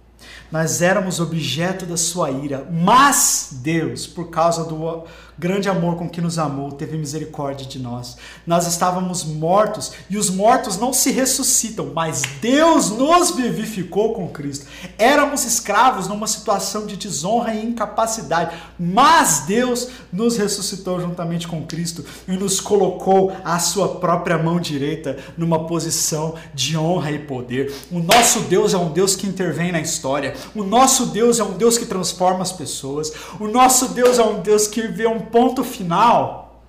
Nós 0.50 0.82
éramos 0.82 1.20
objeto 1.20 1.86
da 1.86 1.96
sua 1.96 2.30
ira, 2.30 2.68
mas 2.70 3.50
Deus, 3.52 4.06
por 4.06 4.28
causa 4.30 4.64
do 4.64 5.04
grande 5.40 5.70
amor 5.70 5.96
com 5.96 6.06
que 6.06 6.20
nos 6.20 6.38
amou, 6.38 6.70
teve 6.70 6.98
misericórdia 6.98 7.66
de 7.66 7.78
nós. 7.78 8.18
Nós 8.46 8.66
estávamos 8.66 9.24
mortos 9.24 9.92
e 10.10 10.18
os 10.18 10.28
mortos 10.28 10.76
não 10.76 10.92
se 10.92 11.10
ressuscitam, 11.10 11.92
mas 11.94 12.20
Deus 12.42 12.90
nos 12.90 13.30
vivificou 13.30 14.12
com 14.12 14.28
Cristo. 14.28 14.66
Éramos 14.98 15.46
escravos 15.46 16.06
numa 16.06 16.26
situação 16.26 16.84
de 16.84 16.94
desonra 16.94 17.54
e 17.54 17.64
incapacidade, 17.64 18.54
mas 18.78 19.44
Deus 19.46 19.88
nos 20.12 20.36
ressuscitou 20.36 21.00
juntamente 21.00 21.48
com 21.48 21.64
Cristo 21.64 22.04
e 22.28 22.32
nos 22.32 22.60
colocou 22.60 23.32
à 23.42 23.58
sua 23.58 23.96
própria 23.96 24.36
mão 24.36 24.60
direita 24.60 25.16
numa 25.38 25.66
posição 25.66 26.34
de 26.52 26.76
honra 26.76 27.12
e 27.12 27.18
poder. 27.18 27.74
O 27.90 28.00
nosso 28.00 28.40
Deus 28.40 28.74
é 28.74 28.76
um 28.76 28.92
Deus 28.92 29.16
que 29.16 29.26
intervém 29.26 29.72
na 29.72 29.80
história. 29.80 30.34
O 30.54 30.62
nosso 30.62 31.06
Deus 31.06 31.40
é 31.40 31.44
um 31.44 31.56
Deus 31.56 31.78
que 31.78 31.86
transforma 31.86 32.42
as 32.42 32.52
pessoas. 32.52 33.10
O 33.38 33.48
nosso 33.48 33.88
Deus 33.88 34.18
é 34.18 34.22
um 34.22 34.42
Deus 34.42 34.66
que 34.66 34.82
vê 34.82 35.06
um 35.06 35.29
ponto 35.30 35.64
final 35.64 36.64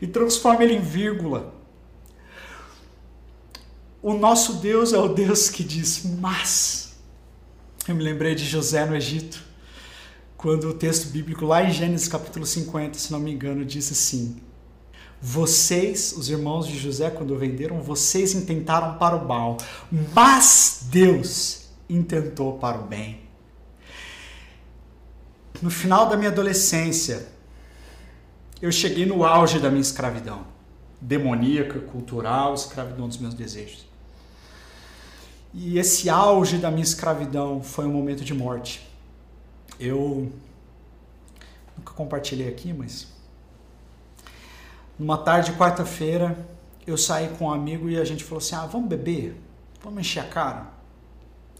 e 0.00 0.06
transforma 0.06 0.62
ele 0.62 0.74
em 0.74 0.80
vírgula. 0.80 1.54
O 4.02 4.14
nosso 4.14 4.54
Deus 4.54 4.92
é 4.92 4.98
o 4.98 5.08
Deus 5.08 5.48
que 5.48 5.62
diz, 5.62 6.04
mas. 6.18 6.96
Eu 7.86 7.94
me 7.94 8.02
lembrei 8.02 8.34
de 8.34 8.44
José 8.44 8.84
no 8.84 8.96
Egito, 8.96 9.42
quando 10.36 10.68
o 10.68 10.74
texto 10.74 11.08
bíblico, 11.08 11.46
lá 11.46 11.62
em 11.62 11.72
Gênesis 11.72 12.08
capítulo 12.08 12.44
50, 12.44 12.98
se 12.98 13.12
não 13.12 13.20
me 13.20 13.32
engano, 13.32 13.64
diz 13.64 13.90
assim: 13.92 14.40
Vocês, 15.20 16.12
os 16.16 16.28
irmãos 16.28 16.66
de 16.66 16.76
José, 16.76 17.10
quando 17.10 17.38
venderam, 17.38 17.80
vocês 17.80 18.34
intentaram 18.34 18.98
para 18.98 19.16
o 19.16 19.26
mal, 19.26 19.56
mas 20.12 20.86
Deus 20.90 21.68
intentou 21.88 22.58
para 22.58 22.78
o 22.78 22.84
bem. 22.84 23.20
No 25.60 25.70
final 25.70 26.08
da 26.08 26.16
minha 26.16 26.30
adolescência, 26.30 27.31
eu 28.62 28.70
cheguei 28.70 29.04
no 29.04 29.24
auge 29.24 29.58
da 29.58 29.68
minha 29.68 29.82
escravidão 29.82 30.46
demoníaca, 31.00 31.80
cultural, 31.80 32.54
escravidão 32.54 33.08
dos 33.08 33.18
meus 33.18 33.34
desejos. 33.34 33.84
E 35.52 35.78
esse 35.78 36.08
auge 36.08 36.58
da 36.58 36.70
minha 36.70 36.84
escravidão 36.84 37.60
foi 37.60 37.84
um 37.86 37.92
momento 37.92 38.24
de 38.24 38.32
morte. 38.32 38.88
Eu 39.80 40.32
nunca 41.76 41.92
compartilhei 41.92 42.48
aqui, 42.48 42.72
mas 42.72 43.08
numa 44.96 45.18
tarde 45.18 45.50
de 45.50 45.58
quarta-feira 45.58 46.38
eu 46.86 46.96
saí 46.96 47.28
com 47.36 47.46
um 47.46 47.52
amigo 47.52 47.90
e 47.90 47.98
a 47.98 48.04
gente 48.04 48.22
falou 48.22 48.38
assim: 48.38 48.54
"Ah, 48.54 48.66
vamos 48.66 48.88
beber? 48.88 49.36
Vamos 49.82 50.00
encher 50.00 50.20
a 50.20 50.28
cara?" 50.28 50.66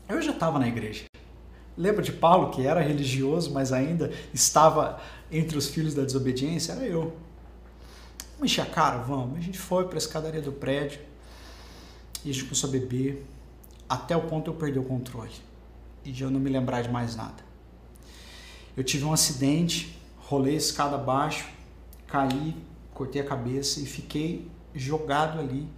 Eu 0.09 0.23
já 0.23 0.31
estava 0.31 0.57
na 0.57 0.69
igreja. 0.69 1.12
Lembra 1.77 2.03
de 2.03 2.13
Paulo 2.13 2.51
que 2.51 2.67
era 2.67 2.81
religioso, 2.81 3.51
mas 3.53 3.73
ainda 3.73 4.13
estava 4.33 5.01
entre 5.31 5.57
os 5.57 5.69
filhos 5.69 5.95
da 5.95 6.03
desobediência? 6.03 6.73
Era 6.73 6.85
eu. 6.85 7.15
Vamos 8.35 8.53
encher 8.53 8.63
a 8.63 8.67
cara? 8.67 8.99
Vamos. 8.99 9.39
A 9.39 9.41
gente 9.41 9.59
foi 9.59 9.85
para 9.87 9.97
a 9.97 9.99
escadaria 9.99 10.43
do 10.43 10.53
prédio 10.53 11.01
e 12.25 12.31
a 12.31 12.33
gente 12.33 12.45
começou 12.45 12.69
a 12.69 12.73
beber 12.73 13.25
até 13.89 14.17
o 14.17 14.23
ponto 14.23 14.51
eu 14.51 14.55
perder 14.55 14.81
o 14.81 14.85
controle 14.85 15.33
e 16.05 16.11
de 16.11 16.23
eu 16.23 16.31
não 16.31 16.41
me 16.41 16.51
lembrar 16.51 16.83
de 16.83 16.91
mais 16.91 17.17
nada. 17.17 17.43
Eu 18.77 18.83
tive 18.83 19.05
um 19.05 19.13
acidente, 19.13 19.97
rolei 20.19 20.55
a 20.55 20.59
escada 20.59 20.97
abaixo, 20.97 21.49
caí, 22.07 22.57
cortei 22.95 23.21
a 23.21 23.25
cabeça 23.25 23.81
e 23.81 23.87
fiquei 23.87 24.51
jogado 24.75 25.39
ali 25.39 25.69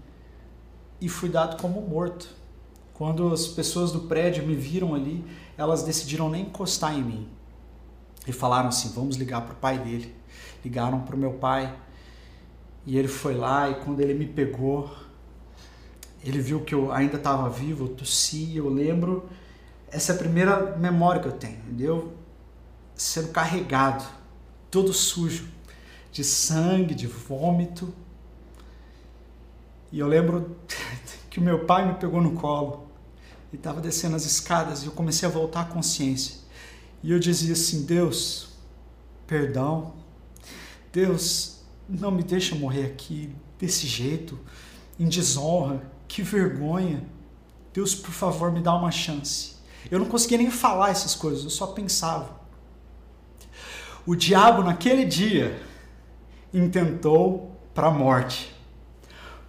e 1.00 1.09
fui 1.09 1.28
dado 1.28 1.61
como 1.61 1.80
morto. 1.80 2.28
Quando 2.92 3.33
as 3.33 3.48
pessoas 3.48 3.90
do 3.90 4.02
prédio 4.02 4.46
me 4.46 4.54
viram 4.54 4.94
ali, 4.94 5.24
elas 5.57 5.83
decidiram 5.83 6.29
nem 6.29 6.43
encostar 6.43 6.95
em 6.95 7.03
mim 7.03 7.29
e 8.27 8.33
falaram 8.33 8.69
assim: 8.69 8.90
vamos 8.90 9.17
ligar 9.17 9.43
para 9.43 9.53
o 9.53 9.57
pai 9.57 9.79
dele. 9.79 10.14
Ligaram 10.64 11.03
para 11.03 11.14
o 11.14 11.19
meu 11.19 11.35
pai 11.35 11.75
e 12.87 12.97
ele 12.99 13.09
foi 13.09 13.35
lá 13.35 13.69
e 13.69 13.75
quando 13.77 14.01
ele 14.01 14.14
me 14.14 14.27
pegou, 14.27 14.90
ele 16.23 16.40
viu 16.40 16.62
que 16.62 16.75
eu 16.75 16.90
ainda 16.90 17.17
estava 17.17 17.49
vivo, 17.51 17.85
eu 17.85 17.88
tossi, 17.88 18.57
eu 18.57 18.69
lembro. 18.69 19.29
Essa 19.90 20.12
é 20.12 20.14
a 20.14 20.19
primeira 20.19 20.77
memória 20.77 21.21
que 21.21 21.29
eu 21.29 21.33
tenho, 21.33 21.59
entendeu? 21.59 22.14
Sendo 22.95 23.29
carregado, 23.29 24.05
todo 24.71 24.93
sujo, 24.93 25.49
de 26.11 26.25
sangue, 26.25 26.95
de 26.95 27.07
vômito. 27.07 27.95
E 29.93 29.99
eu 29.99 30.09
lembro 30.09 30.57
que 31.31 31.38
o 31.38 31.43
meu 31.43 31.64
pai 31.64 31.87
me 31.87 31.95
pegou 31.95 32.21
no 32.21 32.33
colo 32.33 32.84
e 33.55 33.57
estava 33.57 33.81
descendo 33.81 34.17
as 34.17 34.27
escadas 34.27 34.83
e 34.83 34.87
eu 34.87 34.93
comecei 34.93 35.29
a 35.29 35.31
voltar 35.31 35.61
à 35.61 35.64
consciência. 35.64 36.40
E 37.05 37.12
eu 37.12 37.21
dizia 37.21 37.53
assim: 37.53 37.85
Deus, 37.85 38.49
perdão. 39.29 39.95
Deus, 40.93 41.61
não 41.88 42.11
me 42.11 42.25
deixa 42.25 42.57
morrer 42.57 42.87
aqui 42.87 43.33
desse 43.57 43.87
jeito, 43.87 44.38
em 44.99 45.09
desonra 45.09 45.88
que 46.09 46.21
vergonha. 46.21 47.05
Deus, 47.73 47.95
por 47.95 48.11
favor, 48.11 48.51
me 48.51 48.61
dá 48.61 48.75
uma 48.75 48.90
chance. 48.90 49.55
Eu 49.88 50.01
não 50.01 50.07
conseguia 50.07 50.38
nem 50.38 50.51
falar 50.51 50.90
essas 50.90 51.14
coisas, 51.14 51.45
eu 51.45 51.51
só 51.51 51.69
pensava. 51.69 52.40
O 54.05 54.17
diabo, 54.17 54.64
naquele 54.64 55.05
dia, 55.05 55.62
intentou 56.53 57.57
para 57.73 57.87
a 57.87 57.90
morte. 57.93 58.53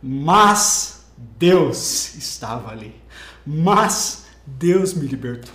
Mas 0.01 1.05
Deus 1.17 2.15
estava 2.15 2.71
ali. 2.71 3.04
Mas 3.45 4.25
Deus 4.45 4.93
me 4.93 5.07
libertou. 5.07 5.53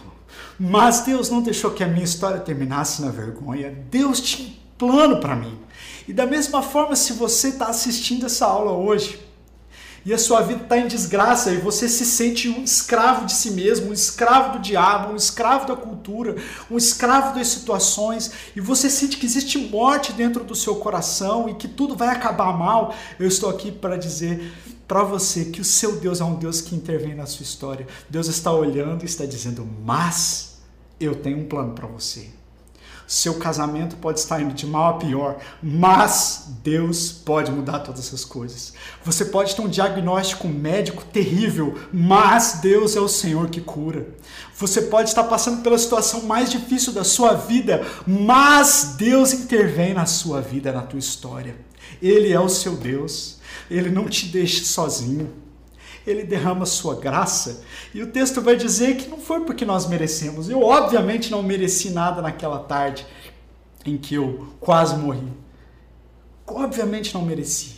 Mas 0.59 1.01
Deus 1.01 1.31
não 1.31 1.43
deixou 1.43 1.71
que 1.71 1.83
a 1.83 1.89
minha 1.89 2.05
história 2.05 2.41
terminasse 2.41 3.03
na 3.03 3.11
vergonha. 3.11 3.75
Deus 3.91 4.21
tinha 4.21 4.49
um 4.49 4.53
plano 4.77 5.21
para 5.21 5.35
mim. 5.35 5.59
E 6.07 6.13
da 6.13 6.27
mesma 6.27 6.63
forma, 6.63 6.95
se 6.95 7.13
você 7.15 7.49
está 7.49 7.67
assistindo 7.67 8.27
essa 8.27 8.47
aula 8.47 8.73
hoje, 8.73 9.19
e 10.05 10.15
a 10.15 10.19
sua 10.19 10.41
vida 10.41 10.63
está 10.63 10.79
em 10.79 10.87
desgraça 10.87 11.53
e 11.53 11.59
você 11.59 11.89
se 11.89 12.05
sente 12.05 12.49
um 12.49 12.65
escravo 12.65 13.27
de 13.27 13.33
si 13.33 13.51
mesmo, 13.51 13.91
um 13.91 13.93
escravo 13.93 14.59
do 14.59 14.63
diabo, 14.63 15.13
um 15.13 15.17
escravo 15.17 15.67
da 15.67 15.77
cultura, 15.77 16.37
um 16.71 16.77
escravo 16.77 17.35
das 17.35 17.49
situações 17.49 18.31
e 18.57 18.61
você 18.61 18.89
sente 18.89 19.17
que 19.17 19.27
existe 19.27 19.59
morte 19.59 20.13
dentro 20.13 20.45
do 20.45 20.55
seu 20.55 20.77
coração 20.77 21.49
e 21.49 21.55
que 21.55 21.69
tudo 21.69 21.95
vai 21.95 22.09
acabar 22.09 22.57
mal, 22.57 22.95
eu 23.19 23.27
estou 23.27 23.51
aqui 23.51 23.71
para 23.71 23.97
dizer 23.97 24.53
para 24.89 25.05
você 25.05 25.45
que 25.45 25.61
o 25.61 25.65
seu 25.65 25.97
Deus 26.01 26.21
é 26.21 26.25
um 26.25 26.35
Deus 26.35 26.61
que 26.61 26.75
intervém 26.75 27.15
na 27.15 27.25
sua 27.25 27.45
história. 27.45 27.87
Deus 28.09 28.27
está 28.27 28.51
olhando 28.51 29.03
e 29.03 29.07
está 29.07 29.25
dizendo: 29.25 29.65
"Mas 29.85 30.59
eu 30.99 31.15
tenho 31.15 31.39
um 31.39 31.45
plano 31.45 31.75
para 31.75 31.87
você." 31.87 32.40
Seu 33.11 33.35
casamento 33.35 33.97
pode 33.97 34.21
estar 34.21 34.41
indo 34.41 34.55
de 34.55 34.65
mal 34.65 34.95
a 34.95 34.99
pior, 34.99 35.41
mas 35.61 36.45
Deus 36.63 37.11
pode 37.11 37.51
mudar 37.51 37.81
todas 37.81 38.07
essas 38.07 38.25
coisas. 38.25 38.73
Você 39.05 39.25
pode 39.25 39.57
ter 39.57 39.63
um 39.63 39.69
diagnóstico 39.69 40.47
médico 40.47 41.05
terrível, 41.07 41.77
mas 41.93 42.61
Deus 42.63 42.95
é 42.95 43.01
o 43.01 43.09
Senhor 43.09 43.51
que 43.51 43.61
cura. 43.61 44.07
Você 44.57 44.83
pode 44.83 45.09
estar 45.09 45.25
passando 45.25 45.61
pela 45.61 45.77
situação 45.77 46.23
mais 46.23 46.53
difícil 46.53 46.93
da 46.93 47.03
sua 47.03 47.33
vida, 47.35 47.85
mas 48.07 48.95
Deus 48.97 49.33
intervém 49.33 49.93
na 49.93 50.07
sua 50.07 50.41
vida, 50.41 50.71
na 50.71 50.83
tua 50.83 51.01
história. 51.01 51.57
Ele 52.01 52.33
é 52.33 52.39
o 52.39 52.49
seu 52.49 52.77
Deus. 52.77 53.41
Ele 53.69 53.91
não 53.91 54.09
te 54.09 54.27
deixa 54.27 54.65
sozinho 54.65 55.29
ele 56.11 56.25
derrama 56.25 56.67
sua 56.67 56.97
graça. 56.97 57.63
E 57.95 58.03
o 58.03 58.11
texto 58.11 58.41
vai 58.41 58.57
dizer 58.57 58.97
que 58.97 59.09
não 59.09 59.19
foi 59.19 59.41
porque 59.41 59.65
nós 59.65 59.87
merecemos. 59.87 60.49
Eu, 60.49 60.63
obviamente, 60.63 61.31
não 61.31 61.43
mereci 61.43 61.91
nada 61.91 62.21
naquela 62.21 62.59
tarde 62.59 63.07
em 63.85 63.97
que 63.97 64.15
eu 64.15 64.55
quase 64.61 64.97
morri. 64.97 65.33
Obviamente 66.47 67.15
não 67.15 67.23
mereci. 67.23 67.77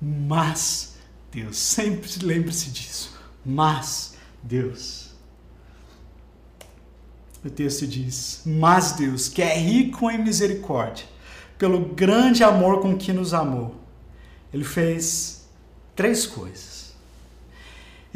Mas 0.00 0.96
Deus, 1.30 1.56
sempre 1.58 2.10
lembre-se 2.24 2.70
disso. 2.70 3.16
Mas 3.44 4.14
Deus. 4.42 5.10
O 7.44 7.50
texto 7.50 7.86
diz: 7.86 8.42
Mas 8.44 8.92
Deus, 8.92 9.28
que 9.28 9.42
é 9.42 9.56
rico 9.56 10.10
em 10.10 10.18
misericórdia, 10.18 11.04
pelo 11.58 11.80
grande 11.94 12.42
amor 12.42 12.80
com 12.80 12.96
que 12.96 13.12
nos 13.12 13.32
amou, 13.32 13.76
Ele 14.52 14.64
fez 14.64 15.46
três 15.94 16.26
coisas. 16.26 16.75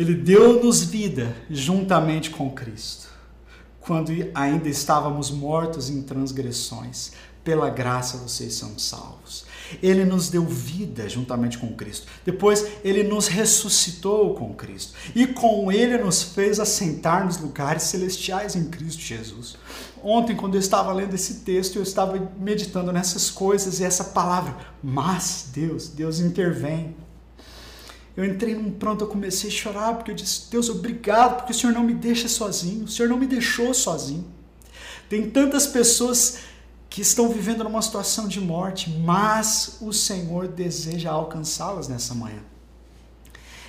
Ele 0.00 0.14
deu-nos 0.14 0.82
vida 0.82 1.36
juntamente 1.50 2.30
com 2.30 2.50
Cristo, 2.50 3.08
quando 3.80 4.10
ainda 4.34 4.66
estávamos 4.66 5.30
mortos 5.30 5.90
em 5.90 6.00
transgressões. 6.00 7.12
Pela 7.44 7.68
graça 7.68 8.16
vocês 8.16 8.54
são 8.54 8.78
salvos. 8.78 9.44
Ele 9.82 10.06
nos 10.06 10.30
deu 10.30 10.46
vida 10.46 11.06
juntamente 11.06 11.58
com 11.58 11.74
Cristo. 11.74 12.06
Depois, 12.24 12.66
ele 12.82 13.02
nos 13.02 13.28
ressuscitou 13.28 14.32
com 14.32 14.54
Cristo. 14.54 14.94
E 15.14 15.26
com 15.26 15.70
ele 15.70 15.98
nos 15.98 16.22
fez 16.22 16.58
assentar 16.58 17.26
nos 17.26 17.36
lugares 17.36 17.82
celestiais 17.82 18.56
em 18.56 18.70
Cristo 18.70 19.02
Jesus. 19.02 19.58
Ontem, 20.02 20.34
quando 20.34 20.54
eu 20.54 20.60
estava 20.60 20.94
lendo 20.94 21.12
esse 21.12 21.40
texto, 21.40 21.76
eu 21.76 21.82
estava 21.82 22.32
meditando 22.38 22.90
nessas 22.90 23.28
coisas 23.28 23.80
e 23.80 23.84
essa 23.84 24.04
palavra, 24.04 24.56
mas 24.82 25.50
Deus, 25.52 25.88
Deus 25.88 26.20
intervém. 26.20 26.96
Eu 28.16 28.24
entrei 28.24 28.54
num 28.54 28.70
pronto, 28.70 29.04
eu 29.04 29.08
comecei 29.08 29.48
a 29.48 29.52
chorar, 29.52 29.94
porque 29.94 30.10
eu 30.10 30.14
disse: 30.14 30.50
Deus, 30.50 30.68
obrigado, 30.68 31.36
porque 31.36 31.52
o 31.52 31.54
Senhor 31.54 31.72
não 31.72 31.84
me 31.84 31.94
deixa 31.94 32.28
sozinho, 32.28 32.84
o 32.84 32.88
Senhor 32.88 33.08
não 33.08 33.16
me 33.16 33.26
deixou 33.26 33.72
sozinho. 33.72 34.26
Tem 35.08 35.30
tantas 35.30 35.66
pessoas 35.66 36.38
que 36.88 37.00
estão 37.00 37.28
vivendo 37.28 37.62
numa 37.62 37.80
situação 37.80 38.26
de 38.26 38.40
morte, 38.40 38.90
mas 38.90 39.78
o 39.80 39.92
Senhor 39.92 40.48
deseja 40.48 41.10
alcançá-las 41.10 41.86
nessa 41.86 42.14
manhã. 42.14 42.42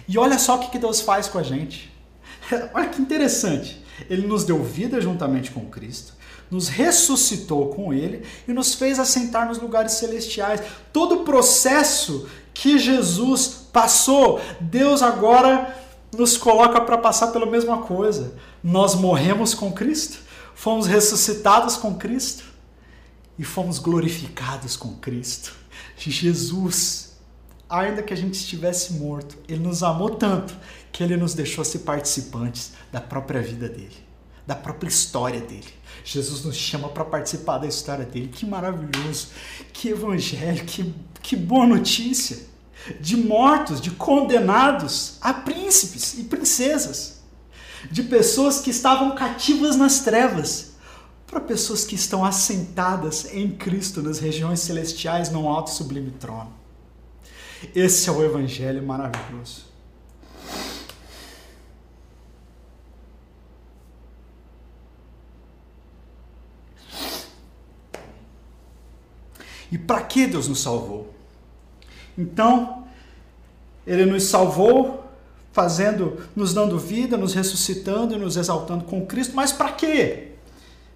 E 0.07 0.17
olha 0.17 0.39
só 0.39 0.55
o 0.55 0.59
que 0.59 0.79
Deus 0.79 1.01
faz 1.01 1.27
com 1.27 1.37
a 1.37 1.43
gente. 1.43 1.91
Olha 2.73 2.89
que 2.89 3.01
interessante. 3.01 3.81
Ele 4.09 4.25
nos 4.27 4.43
deu 4.43 4.63
vida 4.63 4.99
juntamente 4.99 5.51
com 5.51 5.67
Cristo, 5.67 6.13
nos 6.49 6.67
ressuscitou 6.67 7.69
com 7.69 7.93
Ele 7.93 8.25
e 8.47 8.51
nos 8.51 8.73
fez 8.73 8.99
assentar 8.99 9.47
nos 9.47 9.59
lugares 9.59 9.93
celestiais. 9.93 10.61
Todo 10.91 11.21
o 11.21 11.23
processo 11.23 12.27
que 12.53 12.77
Jesus 12.77 13.60
passou, 13.71 14.41
Deus 14.59 15.01
agora 15.01 15.75
nos 16.15 16.37
coloca 16.37 16.81
para 16.81 16.97
passar 16.97 17.27
pela 17.27 17.45
mesma 17.45 17.79
coisa. 17.79 18.33
Nós 18.63 18.95
morremos 18.95 19.53
com 19.53 19.71
Cristo, 19.71 20.19
fomos 20.53 20.87
ressuscitados 20.87 21.77
com 21.77 21.95
Cristo 21.95 22.43
e 23.37 23.43
fomos 23.43 23.79
glorificados 23.79 24.75
com 24.75 24.95
Cristo. 24.95 25.55
Jesus, 25.97 27.17
ainda 27.69 28.01
que 28.01 28.13
a 28.13 28.17
gente 28.17 28.33
estivesse 28.33 28.93
morto, 28.93 29.37
ele 29.47 29.61
nos 29.61 29.83
amou 29.83 30.11
tanto 30.11 30.55
que 30.91 31.03
ele 31.03 31.15
nos 31.15 31.33
deixou 31.33 31.63
ser 31.63 31.79
participantes 31.79 32.73
da 32.91 32.99
própria 32.99 33.41
vida 33.41 33.69
dele, 33.69 33.95
da 34.45 34.55
própria 34.55 34.89
história 34.89 35.39
dele. 35.39 35.81
Jesus 36.03 36.43
nos 36.43 36.55
chama 36.55 36.89
para 36.89 37.05
participar 37.05 37.59
da 37.59 37.67
história 37.67 38.05
dele. 38.05 38.29
Que 38.29 38.45
maravilhoso, 38.45 39.27
que 39.71 39.89
evangelho, 39.89 40.65
que, 40.65 40.93
que 41.21 41.35
boa 41.35 41.67
notícia 41.67 42.37
de 42.99 43.15
mortos, 43.15 43.79
de 43.79 43.91
condenados 43.91 45.17
a 45.21 45.33
príncipes 45.33 46.17
e 46.17 46.23
princesas, 46.23 47.21
de 47.89 48.03
pessoas 48.03 48.59
que 48.59 48.69
estavam 48.69 49.15
cativas 49.15 49.75
nas 49.75 49.99
trevas, 49.99 50.71
para 51.27 51.39
pessoas 51.39 51.85
que 51.85 51.95
estão 51.95 52.25
assentadas 52.25 53.33
em 53.33 53.51
Cristo 53.51 54.01
nas 54.01 54.19
regiões 54.19 54.59
celestiais 54.59 55.29
num 55.29 55.47
alto 55.47 55.69
sublime 55.69 56.11
trono. 56.11 56.51
Esse 57.73 58.09
é 58.09 58.11
o 58.11 58.23
Evangelho 58.23 58.83
maravilhoso. 58.83 59.71
E 69.71 69.77
para 69.77 70.01
que 70.01 70.27
Deus 70.27 70.49
nos 70.49 70.59
salvou? 70.59 71.20
Então, 72.17 72.83
ele 73.85 74.05
nos 74.05 74.25
salvou 74.25 75.01
fazendo, 75.51 76.19
nos 76.35 76.53
dando 76.53 76.77
vida, 76.79 77.17
nos 77.17 77.33
ressuscitando 77.33 78.15
e 78.15 78.17
nos 78.17 78.37
exaltando 78.37 78.85
com 78.85 79.05
Cristo, 79.05 79.35
mas 79.35 79.51
para 79.51 79.71
quê? 79.71 80.29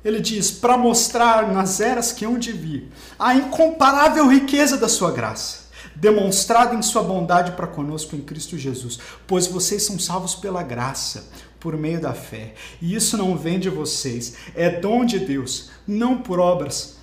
Ele 0.04 0.20
diz: 0.20 0.52
para 0.52 0.78
mostrar 0.78 1.52
nas 1.52 1.80
eras 1.80 2.12
que 2.12 2.26
hão 2.26 2.38
de 2.38 2.52
vir 2.52 2.92
a 3.18 3.34
incomparável 3.36 4.28
riqueza 4.28 4.78
da 4.78 4.88
sua 4.88 5.12
graça, 5.12 5.66
demonstrada 5.96 6.76
em 6.76 6.82
sua 6.82 7.04
bondade 7.04 7.52
para 7.54 7.68
conosco 7.68 8.16
em 8.16 8.22
Cristo 8.22 8.58
Jesus, 8.58 9.00
pois 9.26 9.48
vocês 9.48 9.84
são 9.84 9.98
salvos 9.98 10.36
pela 10.36 10.62
graça, 10.62 11.28
por 11.60 11.76
meio 11.76 12.00
da 12.00 12.14
fé. 12.14 12.54
E 12.82 12.96
isso 12.96 13.18
não 13.18 13.36
vem 13.36 13.60
de 13.60 13.70
vocês, 13.70 14.36
é 14.54 14.70
dom 14.70 15.04
de 15.04 15.20
Deus, 15.20 15.72
não 15.88 16.20
por 16.20 16.40
obras, 16.40 16.98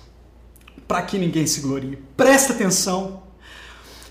para 0.87 1.01
que 1.01 1.17
ninguém 1.17 1.45
se 1.45 1.59
glorie. 1.59 1.97
Presta 2.15 2.53
atenção. 2.53 3.22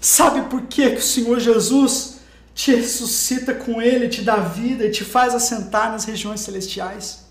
Sabe 0.02 0.50
por 0.50 0.62
que, 0.62 0.84
o 0.88 1.00
Senhor 1.00 1.38
Jesus 1.38 2.18
te 2.52 2.74
ressuscita 2.74 3.54
com 3.54 3.80
Ele, 3.80 4.08
te 4.08 4.20
dá 4.20 4.36
vida 4.36 4.84
e 4.84 4.90
te 4.90 5.04
faz 5.04 5.32
assentar 5.32 5.92
nas 5.92 6.04
regiões 6.04 6.40
celestiais? 6.40 7.24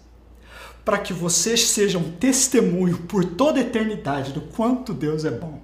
Para 0.86 0.98
que 0.98 1.12
vocês 1.12 1.68
sejam 1.68 2.02
testemunho 2.18 3.00
por 3.00 3.26
toda 3.26 3.60
a 3.60 3.62
eternidade 3.62 4.32
do 4.32 4.40
quanto 4.40 4.94
Deus 4.94 5.26
é 5.26 5.32
bom. 5.32 5.62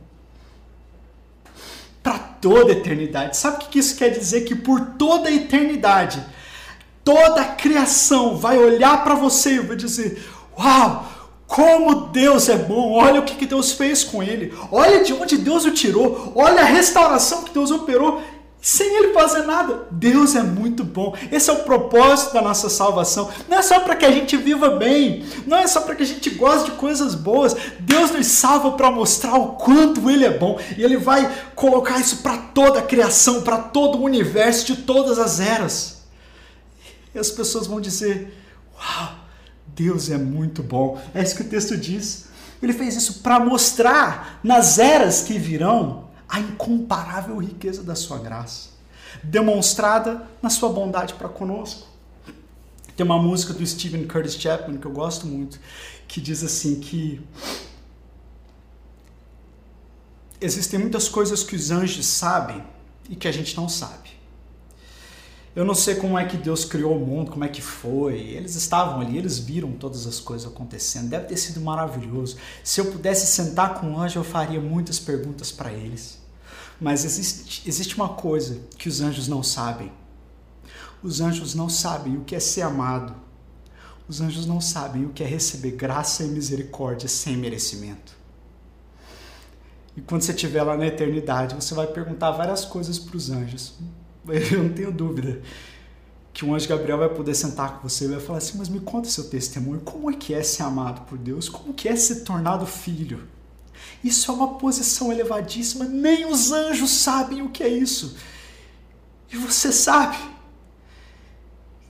Para 2.03 2.19
toda 2.19 2.73
a 2.73 2.75
eternidade. 2.75 3.37
Sabe 3.37 3.63
o 3.63 3.69
que 3.69 3.79
isso 3.79 3.95
quer 3.95 4.09
dizer? 4.09 4.41
Que 4.41 4.53
por 4.53 4.81
toda 4.97 5.29
a 5.29 5.33
eternidade 5.33 6.21
toda 7.07 7.39
a 7.39 7.45
criação 7.45 8.35
vai 8.35 8.57
olhar 8.57 9.01
para 9.05 9.15
você 9.15 9.53
e 9.53 9.59
vai 9.59 9.77
dizer: 9.77 10.21
Uau! 10.59 11.16
Como 11.57 12.09
Deus 12.09 12.49
é 12.49 12.55
bom, 12.55 12.91
olha 12.91 13.19
o 13.19 13.23
que 13.23 13.43
Deus 13.43 13.71
fez 13.71 14.03
com 14.03 14.21
ele, 14.21 14.53
olha 14.71 15.03
de 15.03 15.11
onde 15.11 15.39
Deus 15.39 15.65
o 15.65 15.71
tirou, 15.71 16.31
olha 16.35 16.61
a 16.61 16.65
restauração 16.65 17.41
que 17.41 17.51
Deus 17.51 17.71
operou 17.71 18.21
sem 18.61 18.87
ele 18.95 19.11
fazer 19.11 19.41
nada. 19.41 19.87
Deus 19.89 20.35
é 20.35 20.43
muito 20.43 20.83
bom. 20.83 21.15
Esse 21.31 21.49
é 21.49 21.53
o 21.53 21.63
propósito 21.63 22.35
da 22.35 22.43
nossa 22.43 22.69
salvação. 22.69 23.31
Não 23.49 23.57
é 23.57 23.63
só 23.63 23.79
para 23.79 23.95
que 23.95 24.05
a 24.05 24.11
gente 24.11 24.37
viva 24.37 24.69
bem, 24.69 25.25
não 25.47 25.57
é 25.57 25.65
só 25.65 25.81
para 25.81 25.95
que 25.95 26.03
a 26.03 26.05
gente 26.05 26.29
goste 26.29 26.69
de 26.69 26.77
coisas 26.77 27.15
boas. 27.15 27.55
Deus 27.79 28.11
nos 28.11 28.27
salva 28.27 28.73
para 28.73 28.91
mostrar 28.91 29.33
o 29.33 29.53
quanto 29.53 30.11
ele 30.11 30.25
é 30.25 30.37
bom 30.37 30.59
e 30.77 30.83
ele 30.83 30.97
vai 30.97 31.27
colocar 31.55 31.99
isso 31.99 32.17
para 32.17 32.37
toda 32.37 32.77
a 32.77 32.83
criação, 32.83 33.41
para 33.41 33.57
todo 33.57 33.97
o 33.97 34.03
universo 34.03 34.67
de 34.67 34.83
todas 34.83 35.17
as 35.17 35.39
eras. 35.39 36.03
E 37.15 37.17
as 37.17 37.31
pessoas 37.31 37.65
vão 37.65 37.81
dizer: 37.81 38.31
Uau, 38.75 39.16
Deus 39.78 40.09
é 40.09 40.17
muito 40.17 40.63
bom. 40.63 40.99
É 41.13 41.21
isso 41.21 41.36
que 41.36 41.43
o 41.43 41.49
texto 41.49 41.78
diz. 41.78 42.25
Ele 42.61 42.73
fez 42.73 42.95
isso 42.95 43.19
para 43.21 43.39
mostrar 43.39 44.39
nas 44.43 44.80
eras 44.80 45.21
que 45.21 45.38
virão 45.38 46.09
a 46.28 46.39
incomparável 46.39 47.38
riqueza 47.38 47.84
da 47.84 47.95
sua 47.95 48.17
graça, 48.17 48.69
demonstrada 49.23 50.28
na 50.41 50.49
sua 50.49 50.69
bondade 50.69 51.13
para 51.13 51.30
conosco. 51.30 51.88
Tem 52.95 53.05
uma 53.05 53.21
música 53.21 53.53
do 53.53 53.65
Stephen 53.65 54.07
Curtis 54.07 54.34
Chapman 54.34 54.80
que 54.80 54.88
eu 54.88 54.91
gosto 54.91 55.28
muito, 55.28 55.59
que 56.07 56.19
diz 56.19 56.43
assim 56.43 56.80
que 56.80 57.21
existem 60.41 60.80
muitas 60.80 61.07
coisas 61.07 61.43
que 61.43 61.55
os 61.55 61.69
anjos 61.69 62.07
sabem 62.07 62.63
e 63.07 63.15
que 63.15 63.28
a 63.28 63.32
gente 63.32 63.55
não 63.55 63.69
sabe. 63.69 64.16
Eu 65.57 65.65
não 65.65 65.73
sei 65.73 65.95
como 65.95 66.19
é 66.19 66.23
que 66.23 66.37
Deus 66.37 66.63
criou 66.63 66.95
o 66.95 67.03
mundo, 67.03 67.31
como 67.31 67.43
é 67.43 67.47
que 67.47 67.63
foi. 67.63 68.19
Eles 68.19 68.53
estavam 68.53 69.01
ali, 69.01 69.17
eles 69.17 69.39
viram 69.39 69.71
todas 69.71 70.05
as 70.05 70.19
coisas 70.19 70.47
acontecendo. 70.47 71.09
Deve 71.09 71.25
ter 71.25 71.37
sido 71.37 71.59
maravilhoso. 71.59 72.37
Se 72.63 72.79
eu 72.79 72.91
pudesse 72.91 73.25
sentar 73.25 73.73
com 73.73 73.87
um 73.87 73.99
anjo, 73.99 74.19
eu 74.19 74.23
faria 74.23 74.61
muitas 74.61 74.99
perguntas 74.99 75.51
para 75.51 75.73
eles. 75.73 76.19
Mas 76.79 77.03
existe, 77.03 77.67
existe 77.67 77.95
uma 77.95 78.09
coisa 78.09 78.59
que 78.77 78.87
os 78.87 79.01
anjos 79.01 79.27
não 79.27 79.41
sabem. 79.41 79.91
Os 81.01 81.21
anjos 81.21 81.55
não 81.55 81.69
sabem 81.69 82.17
o 82.17 82.23
que 82.23 82.35
é 82.35 82.39
ser 82.39 82.61
amado. 82.61 83.15
Os 84.07 84.21
anjos 84.21 84.45
não 84.45 84.61
sabem 84.61 85.05
o 85.05 85.09
que 85.09 85.23
é 85.23 85.27
receber 85.27 85.71
graça 85.71 86.23
e 86.23 86.27
misericórdia 86.27 87.09
sem 87.09 87.35
merecimento. 87.35 88.15
E 89.95 90.01
quando 90.01 90.21
você 90.21 90.33
estiver 90.33 90.61
lá 90.61 90.77
na 90.77 90.85
eternidade, 90.85 91.55
você 91.55 91.73
vai 91.73 91.87
perguntar 91.87 92.29
várias 92.29 92.63
coisas 92.63 92.99
para 92.99 93.17
os 93.17 93.31
anjos. 93.31 93.73
eu 94.51 94.63
não 94.63 94.73
tenho 94.73 94.91
dúvida 94.91 95.41
que 96.38 96.45
o 96.45 96.53
anjo 96.53 96.69
Gabriel 96.69 96.99
vai 96.99 97.09
poder 97.09 97.34
sentar 97.34 97.80
com 97.80 97.89
você 97.89 98.05
e 98.05 98.09
vai 98.09 98.19
falar 98.19 98.38
assim, 98.38 98.59
mas 98.59 98.69
me 98.69 98.80
conta 98.80 99.09
seu 99.09 99.23
testemunho, 99.23 99.82
como 99.82 100.11
é 100.11 100.13
que 100.13 100.36
é 100.36 100.43
ser 100.43 100.61
amado 100.61 101.01
por 101.07 101.17
Deus? 101.17 101.49
Como 101.49 101.73
que 101.73 101.89
é 101.89 101.95
ser 101.95 102.17
tornado 102.17 102.63
filho? 102.67 103.28
Isso 104.03 104.30
é 104.30 104.36
uma 104.36 104.53
posição 104.53 105.11
elevadíssima, 105.11 105.86
nem 105.86 106.28
os 106.32 106.51
anjos 106.51 106.91
sabem 106.91 107.41
o 107.41 107.49
que 107.49 107.63
é 107.63 107.67
isso. 107.67 108.17
E 109.34 109.36
você 109.36 109.71
sabe. 109.71 110.15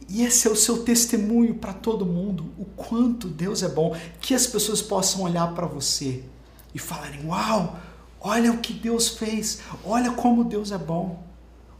E 0.07 0.23
esse 0.23 0.47
é 0.47 0.51
o 0.51 0.55
seu 0.55 0.81
testemunho 0.83 1.55
para 1.55 1.73
todo 1.73 2.05
mundo, 2.05 2.45
o 2.57 2.63
quanto 2.63 3.27
Deus 3.27 3.61
é 3.63 3.67
bom, 3.67 3.97
que 4.21 4.33
as 4.33 4.47
pessoas 4.47 4.81
possam 4.81 5.23
olhar 5.23 5.53
para 5.53 5.67
você 5.67 6.23
e 6.73 6.79
falarem: 6.79 7.25
"Uau, 7.25 7.77
olha 8.21 8.53
o 8.53 8.59
que 8.59 8.71
Deus 8.71 9.09
fez, 9.09 9.59
olha 9.83 10.11
como 10.11 10.45
Deus 10.45 10.71
é 10.71 10.77
bom". 10.77 11.26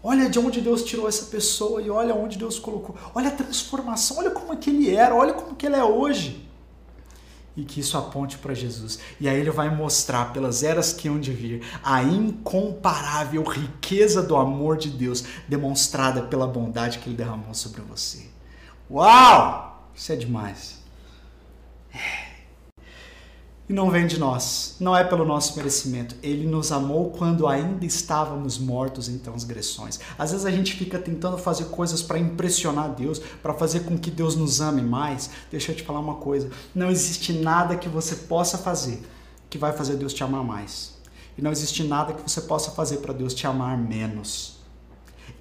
Olha 0.03 0.29
de 0.29 0.39
onde 0.39 0.61
Deus 0.61 0.83
tirou 0.83 1.07
essa 1.07 1.25
pessoa 1.25 1.81
e 1.81 1.89
olha 1.89 2.13
onde 2.13 2.37
Deus 2.37 2.59
colocou. 2.59 2.95
Olha 3.13 3.29
a 3.29 3.31
transformação, 3.31 4.17
olha 4.19 4.31
como 4.31 4.53
é 4.53 4.55
que 4.55 4.69
ele 4.69 4.95
era, 4.95 5.15
olha 5.15 5.33
como 5.33 5.55
que 5.55 5.65
ele 5.65 5.75
é 5.75 5.83
hoje. 5.83 6.47
E 7.55 7.63
que 7.63 7.79
isso 7.79 7.97
aponte 7.97 8.37
para 8.37 8.53
Jesus. 8.53 8.99
E 9.19 9.27
aí 9.27 9.39
ele 9.39 9.49
vai 9.49 9.75
mostrar 9.75 10.31
pelas 10.31 10.61
eras 10.61 10.93
que 10.93 11.07
hão 11.07 11.19
de 11.19 11.31
vir 11.31 11.63
a 11.83 12.03
incomparável 12.03 13.43
riqueza 13.43 14.21
do 14.21 14.35
amor 14.35 14.77
de 14.77 14.89
Deus 14.89 15.23
demonstrada 15.47 16.21
pela 16.21 16.45
bondade 16.45 16.99
que 16.99 17.09
ele 17.09 17.17
derramou 17.17 17.55
sobre 17.55 17.81
você. 17.81 18.27
Uau! 18.89 19.89
Isso 19.95 20.13
é 20.13 20.15
demais. 20.15 20.77
É. 21.91 22.26
E 23.69 23.73
não 23.73 23.91
vem 23.91 24.07
de 24.07 24.17
nós, 24.17 24.77
não 24.79 24.95
é 24.95 25.03
pelo 25.03 25.25
nosso 25.25 25.57
merecimento. 25.57 26.15
Ele 26.23 26.47
nos 26.47 26.71
amou 26.71 27.09
quando 27.09 27.47
ainda 27.47 27.85
estávamos 27.85 28.57
mortos 28.57 29.09
em 29.09 29.17
transgressões. 29.17 29.99
Às 30.17 30.31
vezes 30.31 30.45
a 30.45 30.51
gente 30.51 30.73
fica 30.73 30.97
tentando 30.97 31.37
fazer 31.37 31.65
coisas 31.65 32.01
para 32.01 32.17
impressionar 32.17 32.95
Deus, 32.95 33.19
para 33.19 33.53
fazer 33.53 33.81
com 33.81 33.97
que 33.97 34.09
Deus 34.09 34.35
nos 34.37 34.61
ame 34.61 34.81
mais. 34.81 35.29
Deixa 35.51 35.73
eu 35.73 35.75
te 35.75 35.83
falar 35.83 35.99
uma 35.99 36.15
coisa: 36.15 36.49
não 36.73 36.89
existe 36.89 37.33
nada 37.33 37.75
que 37.75 37.89
você 37.89 38.15
possa 38.15 38.57
fazer 38.57 39.03
que 39.49 39.57
vai 39.57 39.73
fazer 39.73 39.95
Deus 39.95 40.13
te 40.13 40.23
amar 40.23 40.43
mais. 40.43 40.97
E 41.37 41.41
não 41.41 41.51
existe 41.51 41.83
nada 41.83 42.13
que 42.13 42.21
você 42.21 42.41
possa 42.41 42.71
fazer 42.71 42.97
para 42.97 43.13
Deus 43.13 43.33
te 43.33 43.45
amar 43.45 43.77
menos. 43.77 44.57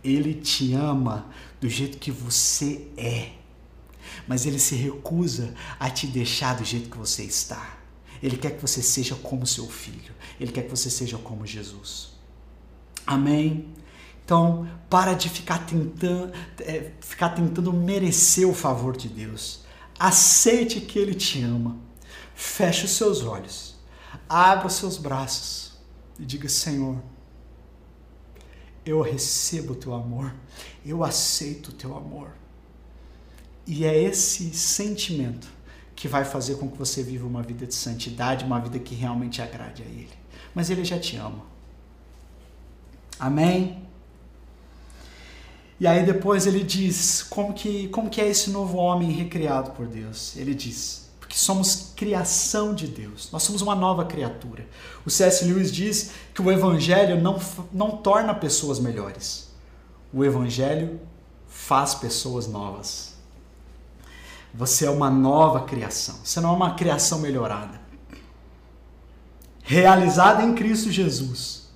Ele 0.03 0.35
te 0.35 0.74
ama 0.74 1.27
do 1.61 1.68
jeito 1.68 1.99
que 1.99 2.11
você 2.11 2.89
é, 2.97 3.31
mas 4.27 4.47
ele 4.47 4.59
se 4.59 4.74
recusa 4.74 5.55
a 5.81 5.89
te 5.91 6.07
deixar 6.07 6.57
do 6.57 6.64
jeito 6.64 6.91
que 6.91 6.99
você 6.99 7.22
está. 7.22 7.77
Ele 8.23 8.37
quer 8.37 8.53
que 8.53 8.62
você 8.62 8.83
seja 8.83 9.14
como 9.14 9.47
seu 9.47 9.69
filho. 9.69 10.14
Ele 10.41 10.53
quer 10.53 10.62
que 10.62 10.71
você 10.71 10.91
seja 10.91 11.19
como 11.19 11.47
Jesus. 11.47 12.11
Amém? 13.07 13.69
Então, 14.25 14.69
para 14.91 15.14
de 15.14 15.29
ficar 15.29 15.64
tentando, 15.67 16.33
é, 16.61 16.93
ficar 17.01 17.31
tentando 17.31 17.73
merecer 17.73 18.49
o 18.49 18.55
favor 18.55 18.97
de 18.97 19.09
Deus. 19.09 19.61
Aceite 19.99 20.81
que 20.81 20.99
Ele 20.99 21.14
te 21.14 21.43
ama. 21.43 21.79
Feche 22.35 22.85
os 22.85 22.93
seus 22.93 23.23
olhos. 23.23 23.77
Abra 24.29 24.67
os 24.67 24.75
seus 24.75 24.99
braços 24.99 25.79
e 26.19 26.25
diga: 26.25 26.49
Senhor, 26.49 27.01
eu 28.85 29.01
recebo 29.01 29.73
o 29.73 29.77
teu 29.77 29.95
amor. 29.95 30.35
Eu 30.85 31.05
aceito 31.05 31.69
o 31.69 31.73
teu 31.73 31.97
amor. 31.97 32.31
E 33.67 33.85
é 33.85 34.01
esse 34.01 34.53
sentimento 34.55 35.56
que 35.97 36.07
vai 36.07 36.24
fazer 36.24 36.57
com 36.57 36.70
que 36.70 36.78
você 36.78 37.03
viva 37.03 37.26
uma 37.26 37.42
vida 37.42 37.66
de 37.66 37.74
santidade, 37.74 38.44
uma 38.44 38.61
vida 38.61 38.78
que 38.78 38.94
realmente 38.94 39.42
agrade 39.42 39.82
a 39.82 39.86
Ele. 39.86 40.11
Mas 40.55 40.70
Ele 40.70 40.84
já 40.84 40.99
te 41.01 41.16
ama. 41.16 41.42
Amém? 43.18 43.82
E 45.78 45.86
aí 45.86 46.05
depois 46.05 46.47
ele 46.47 46.62
diz 46.62 47.22
como 47.22 47.53
que, 47.53 47.88
como 47.88 48.09
que 48.09 48.20
é 48.20 48.28
esse 48.28 48.51
novo 48.51 48.78
homem 48.78 49.11
recriado 49.11 49.72
por 49.72 49.86
Deus. 49.86 50.34
Ele 50.36 50.55
diz, 50.55 51.11
porque 51.20 51.36
somos 51.36 51.92
criação 51.94 52.74
de 52.74 52.86
Deus, 52.86 53.30
nós 53.30 53.42
somos 53.42 53.61
uma 53.61 53.74
nova 53.74 54.05
criatura. 54.05 54.66
O 55.05 55.11
C.S. 55.11 55.44
Lewis 55.44 55.70
diz 55.70 56.12
que 56.32 56.40
o 56.40 56.51
Evangelho 56.51 57.20
não, 57.20 57.38
não 57.72 57.99
torna 57.99 58.34
pessoas 58.34 58.78
melhores, 58.78 59.51
o 60.12 60.24
Evangelho 60.24 60.99
faz 61.47 61.94
pessoas 61.94 62.47
novas. 62.47 63.06
Você 64.57 64.87
é 64.87 64.91
uma 64.91 65.11
nova 65.11 65.65
criação. 65.65 66.17
Você 66.25 66.41
não 66.41 66.51
é 66.51 66.53
uma 66.55 66.75
criação 66.75 67.19
melhorada. 67.19 67.79
Realizada 69.63 70.43
em 70.43 70.55
Cristo 70.55 70.91
Jesus 70.91 71.67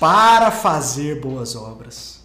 para 0.00 0.50
fazer 0.50 1.20
boas 1.20 1.54
obras, 1.54 2.20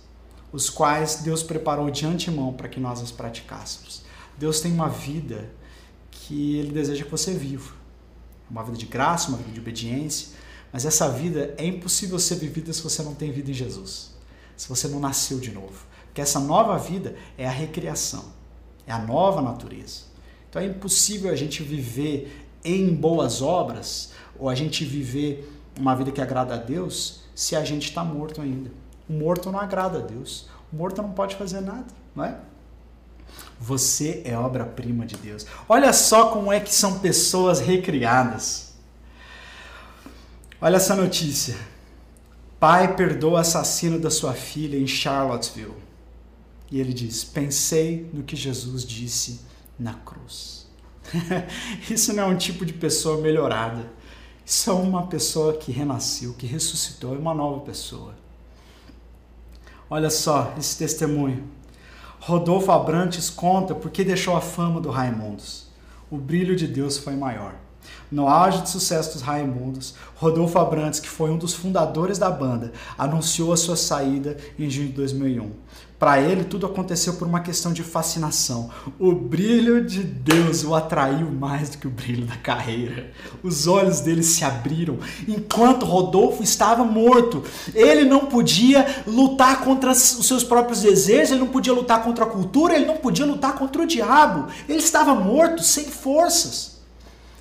os 0.52 0.68
quais 0.68 1.18
Deus 1.18 1.44
preparou 1.44 1.92
de 1.92 2.08
antemão 2.08 2.52
para 2.52 2.68
que 2.68 2.80
nós 2.80 3.02
as 3.02 3.12
praticássemos. 3.12 4.02
Deus 4.36 4.60
tem 4.60 4.72
uma 4.72 4.90
vida 4.90 5.48
que 6.10 6.58
Ele 6.58 6.72
deseja 6.72 7.06
que 7.06 7.12
você 7.12 7.34
viva. 7.34 7.76
Uma 8.50 8.64
vida 8.64 8.78
de 8.78 8.86
graça, 8.88 9.28
uma 9.28 9.38
vida 9.38 9.52
de 9.52 9.60
obediência, 9.60 10.30
Mas 10.72 10.86
essa 10.86 11.08
vida 11.10 11.54
é 11.58 11.66
impossível 11.66 12.20
ser 12.20 12.36
vivida 12.36 12.74
se 12.74 12.82
você 12.82 13.02
não 13.02 13.16
tem 13.16 13.32
vida 13.32 13.52
em 13.52 13.54
Jesus. 13.54 14.12
Se 14.56 14.68
você 14.68 14.88
não 14.88 15.00
nasceu 15.00 15.40
de 15.40 15.52
novo. 15.52 15.86
Porque 16.06 16.20
essa 16.20 16.40
nova 16.40 16.78
vida 16.78 17.16
é 17.38 17.48
a 17.48 17.52
recriação. 17.52 18.37
É 18.88 18.94
a 18.94 18.98
nova 18.98 19.42
natureza. 19.42 20.04
Então 20.50 20.62
é 20.62 20.66
impossível 20.66 21.32
a 21.32 21.36
gente 21.36 21.62
viver 21.62 22.48
em 22.64 22.94
boas 22.94 23.42
obras 23.42 24.14
ou 24.40 24.50
a 24.50 24.56
gente 24.56 24.84
viver 24.86 25.54
uma 25.78 25.96
vida 25.96 26.12
que 26.12 26.22
agrada 26.22 26.56
a 26.56 26.58
Deus 26.58 27.22
se 27.36 27.56
a 27.56 27.64
gente 27.64 27.90
está 27.90 28.04
morto 28.04 28.42
ainda. 28.42 28.72
O 29.08 29.14
morto 29.14 29.52
não 29.52 29.60
agrada 29.60 30.00
a 30.00 30.02
Deus. 30.02 30.50
O 30.72 30.76
morto 30.76 31.02
não 31.02 31.12
pode 31.12 31.36
fazer 31.36 31.62
nada, 31.62 31.86
não 32.16 32.24
é? 32.24 32.38
Você 33.60 34.22
é 34.26 34.38
obra-prima 34.38 35.06
de 35.06 35.16
Deus. 35.18 35.46
Olha 35.68 35.92
só 35.94 36.30
como 36.30 36.52
é 36.52 36.60
que 36.60 36.74
são 36.74 37.00
pessoas 37.00 37.60
recriadas. 37.60 38.74
Olha 40.62 40.78
essa 40.78 40.96
notícia. 40.96 41.56
Pai 42.60 42.96
perdoa 42.96 43.34
o 43.34 43.38
assassino 43.38 44.00
da 44.00 44.10
sua 44.10 44.34
filha 44.34 44.78
em 44.78 44.88
Charlottesville. 44.88 45.87
E 46.72 46.80
ele 46.80 46.94
diz: 46.94 47.24
Pensei 47.24 48.10
no 48.14 48.24
que 48.24 48.36
Jesus 48.36 48.86
disse 48.86 49.42
na 49.80 49.94
cruz. 49.94 50.68
Isso 51.90 52.14
não 52.14 52.24
é 52.24 52.26
um 52.26 52.38
tipo 52.38 52.66
de 52.66 52.74
pessoa 52.74 53.22
melhorada. 53.22 53.90
Isso 54.46 54.70
é 54.70 54.74
uma 54.74 55.08
pessoa 55.08 55.54
que 55.58 55.72
renasceu, 55.72 56.34
que 56.34 56.48
ressuscitou, 56.48 57.16
é 57.16 57.18
uma 57.18 57.34
nova 57.34 57.62
pessoa. 57.62 58.16
Olha 59.90 60.10
só 60.10 60.54
esse 60.58 60.78
testemunho. 60.78 61.44
Rodolfo 62.20 62.72
Abrantes 62.72 63.30
conta 63.30 63.76
porque 63.76 64.04
deixou 64.04 64.36
a 64.36 64.42
fama 64.42 64.82
do 64.82 64.90
Raimundos. 64.90 65.68
O 66.10 66.18
brilho 66.18 66.56
de 66.56 66.68
Deus 66.68 66.98
foi 66.98 67.16
maior. 67.16 67.56
No 68.12 68.28
auge 68.28 68.62
de 68.62 68.70
sucesso 68.70 69.14
dos 69.14 69.22
Raimundos, 69.22 69.96
Rodolfo 70.16 70.58
Abrantes, 70.58 71.00
que 71.00 71.10
foi 71.10 71.30
um 71.30 71.38
dos 71.38 71.54
fundadores 71.54 72.18
da 72.18 72.30
banda, 72.30 72.72
anunciou 72.98 73.52
a 73.52 73.58
sua 73.58 73.76
saída 73.76 74.38
em 74.58 74.70
junho 74.70 74.88
de 74.88 74.94
2001. 74.94 75.52
Para 76.00 76.22
ele, 76.22 76.44
tudo 76.44 76.68
aconteceu 76.68 77.14
por 77.16 77.28
uma 77.28 77.40
questão 77.40 77.74
de 77.74 77.82
fascinação. 77.82 78.70
O 79.00 79.14
brilho 79.14 79.84
de 79.84 80.04
Deus 80.04 80.64
o 80.64 80.76
atraiu 80.76 81.32
mais 81.32 81.70
do 81.70 81.80
que 81.80 81.88
o 81.88 81.92
brilho 81.92 82.24
da 82.28 82.36
carreira. 82.36 83.12
Os 83.42 83.66
olhos 83.66 84.00
dele 84.02 84.22
se 84.22 84.46
abriram 84.46 85.00
enquanto 85.28 85.88
Rodolfo 85.88 86.44
estava 86.44 86.84
morto. 86.84 87.44
Ele 87.74 88.04
não 88.04 88.28
podia 88.28 89.04
lutar 89.08 89.62
contra 89.62 89.90
os 89.90 90.28
seus 90.28 90.44
próprios 90.44 90.82
desejos, 90.82 91.32
ele 91.32 91.40
não 91.40 91.48
podia 91.48 91.74
lutar 91.74 92.04
contra 92.04 92.26
a 92.26 92.30
cultura, 92.30 92.76
ele 92.76 92.86
não 92.86 92.98
podia 92.98 93.26
lutar 93.26 93.56
contra 93.56 93.82
o 93.82 93.88
diabo. 93.88 94.48
Ele 94.70 94.78
estava 94.78 95.16
morto, 95.16 95.64
sem 95.64 95.86
forças. 95.86 96.78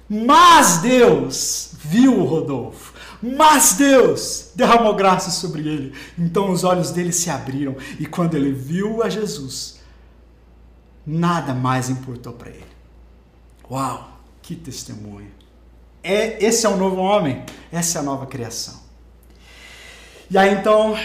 Mas 0.09 0.78
Deus 0.78 1.72
viu 1.78 2.20
o 2.20 2.24
Rodolfo. 2.24 2.86
Mas 3.34 3.72
Deus 3.72 4.50
derramou 4.54 4.94
graça 4.94 5.30
sobre 5.30 5.66
ele. 5.66 5.94
Então 6.16 6.50
os 6.50 6.62
olhos 6.62 6.92
dele 6.92 7.12
se 7.12 7.28
abriram 7.28 7.74
e 7.98 8.06
quando 8.06 8.34
ele 8.36 8.52
viu 8.52 9.02
a 9.02 9.08
Jesus, 9.08 9.80
nada 11.04 11.52
mais 11.52 11.90
importou 11.90 12.32
para 12.32 12.50
ele. 12.50 12.76
Uau, 13.68 14.20
que 14.40 14.54
testemunho. 14.54 15.32
É, 16.04 16.44
esse 16.44 16.64
é 16.66 16.68
o 16.68 16.76
novo 16.76 17.00
homem, 17.00 17.44
essa 17.72 17.98
é 17.98 18.00
a 18.00 18.04
nova 18.04 18.26
criação. 18.26 18.80
E 20.30 20.38
aí 20.38 20.54
então 20.54 20.96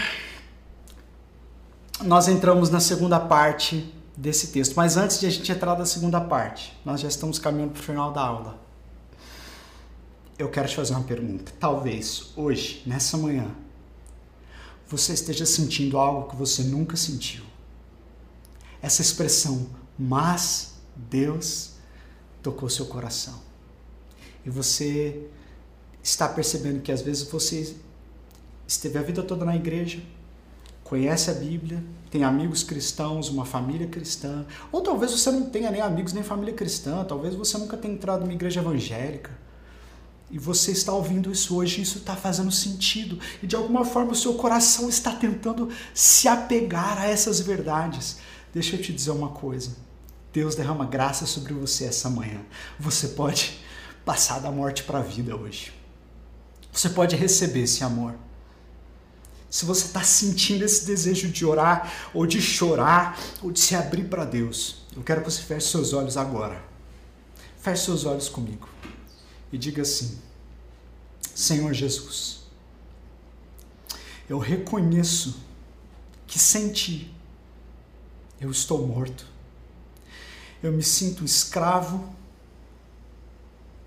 nós 2.02 2.28
entramos 2.28 2.70
na 2.70 2.78
segunda 2.78 3.18
parte 3.18 3.92
desse 4.16 4.48
texto. 4.48 4.74
Mas 4.76 4.96
antes 4.96 5.18
de 5.18 5.26
a 5.26 5.30
gente 5.30 5.50
entrar 5.50 5.76
na 5.76 5.86
segunda 5.86 6.20
parte, 6.20 6.78
nós 6.84 7.00
já 7.00 7.08
estamos 7.08 7.40
caminhando 7.40 7.72
para 7.72 7.80
o 7.80 7.84
final 7.84 8.12
da 8.12 8.20
aula 8.20 8.61
eu 10.38 10.48
quero 10.48 10.68
te 10.68 10.76
fazer 10.76 10.94
uma 10.94 11.04
pergunta. 11.04 11.52
Talvez 11.58 12.32
hoje, 12.36 12.82
nessa 12.86 13.16
manhã, 13.16 13.50
você 14.88 15.12
esteja 15.12 15.46
sentindo 15.46 15.98
algo 15.98 16.28
que 16.30 16.36
você 16.36 16.62
nunca 16.62 16.96
sentiu. 16.96 17.44
Essa 18.80 19.02
expressão, 19.02 19.68
mas 19.98 20.74
Deus 20.96 21.72
tocou 22.42 22.68
seu 22.68 22.86
coração. 22.86 23.40
E 24.44 24.50
você 24.50 25.28
está 26.02 26.28
percebendo 26.28 26.80
que 26.80 26.90
às 26.90 27.00
vezes 27.00 27.22
você 27.22 27.76
esteve 28.66 28.98
a 28.98 29.02
vida 29.02 29.22
toda 29.22 29.44
na 29.44 29.54
igreja, 29.54 30.02
conhece 30.82 31.30
a 31.30 31.34
Bíblia, 31.34 31.82
tem 32.10 32.24
amigos 32.24 32.64
cristãos, 32.64 33.28
uma 33.28 33.44
família 33.44 33.86
cristã, 33.86 34.44
ou 34.70 34.82
talvez 34.82 35.12
você 35.12 35.30
não 35.30 35.48
tenha 35.48 35.70
nem 35.70 35.80
amigos 35.80 36.12
nem 36.12 36.22
família 36.22 36.52
cristã, 36.52 37.04
talvez 37.04 37.34
você 37.34 37.56
nunca 37.56 37.76
tenha 37.76 37.94
entrado 37.94 38.20
numa 38.20 38.32
igreja 38.32 38.60
evangélica 38.60 39.30
e 40.32 40.38
você 40.38 40.72
está 40.72 40.94
ouvindo 40.94 41.30
isso 41.30 41.54
hoje, 41.54 41.82
isso 41.82 41.98
está 41.98 42.16
fazendo 42.16 42.50
sentido. 42.50 43.18
E 43.42 43.46
de 43.46 43.54
alguma 43.54 43.84
forma 43.84 44.12
o 44.12 44.16
seu 44.16 44.32
coração 44.32 44.88
está 44.88 45.12
tentando 45.12 45.68
se 45.92 46.26
apegar 46.26 46.98
a 46.98 47.06
essas 47.06 47.38
verdades. 47.38 48.16
Deixa 48.50 48.76
eu 48.76 48.80
te 48.80 48.94
dizer 48.94 49.10
uma 49.10 49.28
coisa. 49.28 49.76
Deus 50.32 50.54
derrama 50.54 50.86
graça 50.86 51.26
sobre 51.26 51.52
você 51.52 51.84
essa 51.84 52.08
manhã. 52.08 52.40
Você 52.80 53.08
pode 53.08 53.60
passar 54.06 54.40
da 54.40 54.50
morte 54.50 54.84
para 54.84 55.00
a 55.00 55.02
vida 55.02 55.36
hoje. 55.36 55.70
Você 56.72 56.88
pode 56.88 57.14
receber 57.14 57.64
esse 57.64 57.84
amor. 57.84 58.14
Se 59.50 59.66
você 59.66 59.84
está 59.84 60.02
sentindo 60.02 60.64
esse 60.64 60.86
desejo 60.86 61.28
de 61.28 61.44
orar, 61.44 61.92
ou 62.14 62.26
de 62.26 62.40
chorar, 62.40 63.20
ou 63.42 63.52
de 63.52 63.60
se 63.60 63.74
abrir 63.74 64.04
para 64.04 64.24
Deus, 64.24 64.86
eu 64.96 65.02
quero 65.02 65.20
que 65.20 65.30
você 65.30 65.42
feche 65.42 65.68
seus 65.68 65.92
olhos 65.92 66.16
agora. 66.16 66.64
Feche 67.60 67.84
seus 67.84 68.06
olhos 68.06 68.30
comigo 68.30 68.71
e 69.52 69.58
diga 69.58 69.82
assim: 69.82 70.18
Senhor 71.34 71.72
Jesus, 71.74 72.40
eu 74.28 74.38
reconheço 74.38 75.40
que 76.26 76.38
sem 76.38 76.72
ti 76.72 77.14
eu 78.40 78.50
estou 78.50 78.86
morto. 78.86 79.26
Eu 80.62 80.72
me 80.72 80.82
sinto 80.82 81.24
escravo 81.24 82.14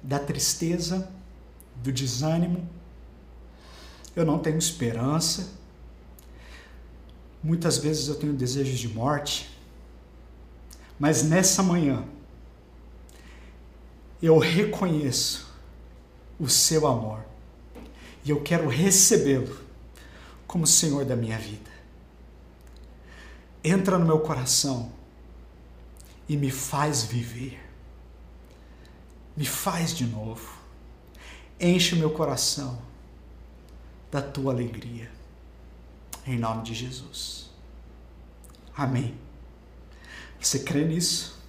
da 0.04 0.20
tristeza, 0.20 1.12
do 1.78 1.92
desânimo. 1.92 2.70
Eu 4.16 4.26
não 4.26 4.38
tenho 4.38 4.58
esperança. 4.58 5.50
Muitas 7.42 7.78
vezes 7.78 8.08
eu 8.08 8.16
tenho 8.16 8.34
desejos 8.34 8.78
de 8.78 8.88
morte. 8.88 9.50
Mas 11.00 11.24
nessa 11.24 11.64
manhã, 11.64 12.06
eu 14.22 14.38
reconheço 14.38 15.45
o 16.40 16.50
seu 16.50 16.86
amor. 16.88 17.26
E 18.24 18.30
eu 18.30 18.42
quero 18.42 18.68
recebê-lo 18.68 19.60
como 20.48 20.66
Senhor 20.66 21.06
da 21.06 21.16
minha 21.16 21.38
vida. 21.38 21.72
Entra 23.64 23.98
no 23.98 24.06
meu 24.06 24.20
coração 24.20 24.92
e 26.28 26.36
me 26.38 26.52
faz 26.52 27.04
viver. 27.04 27.60
Me 29.36 29.46
faz 29.46 29.94
de 29.94 30.06
novo. 30.06 30.58
Enche 31.60 31.96
o 31.96 31.98
meu 31.98 32.12
coração 32.12 32.80
da 34.12 34.22
tua 34.22 34.54
alegria. 34.54 35.12
Em 36.26 36.38
nome 36.38 36.64
de 36.64 36.74
Jesus. 36.74 37.50
Amém. 38.76 39.18
Você 40.40 40.60
crê 40.60 40.86
nisso? 40.86 41.40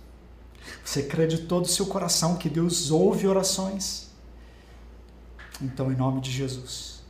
Você 0.84 1.02
crê 1.02 1.26
de 1.26 1.42
todo 1.42 1.64
o 1.64 1.68
seu 1.68 1.86
coração 1.86 2.36
que 2.36 2.48
Deus 2.48 2.90
ouve 2.90 3.26
orações? 3.26 4.05
Então, 5.60 5.90
em 5.90 5.96
nome 5.96 6.20
de 6.20 6.30
Jesus, 6.30 7.02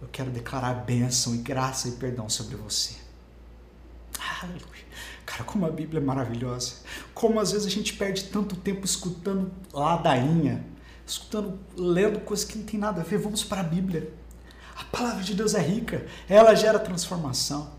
eu 0.00 0.08
quero 0.08 0.30
declarar 0.30 0.74
bênção 0.74 1.34
e 1.34 1.38
graça 1.38 1.88
e 1.88 1.92
perdão 1.92 2.28
sobre 2.28 2.56
você. 2.56 2.96
Aleluia. 4.42 4.84
Cara, 5.24 5.44
como 5.44 5.66
a 5.66 5.70
Bíblia 5.70 6.00
é 6.00 6.04
maravilhosa. 6.04 6.74
Como 7.14 7.40
às 7.40 7.52
vezes 7.52 7.66
a 7.66 7.70
gente 7.70 7.94
perde 7.94 8.24
tanto 8.24 8.56
tempo 8.56 8.84
escutando 8.84 9.50
ladainha, 9.72 10.64
escutando, 11.06 11.58
lendo 11.76 12.20
coisas 12.20 12.44
que 12.44 12.58
não 12.58 12.66
tem 12.66 12.78
nada 12.78 13.00
a 13.00 13.04
ver. 13.04 13.18
Vamos 13.18 13.42
para 13.42 13.60
a 13.60 13.64
Bíblia. 13.64 14.12
A 14.76 14.84
palavra 14.84 15.22
de 15.22 15.34
Deus 15.34 15.54
é 15.54 15.60
rica, 15.60 16.06
ela 16.28 16.54
gera 16.54 16.78
transformação. 16.78 17.72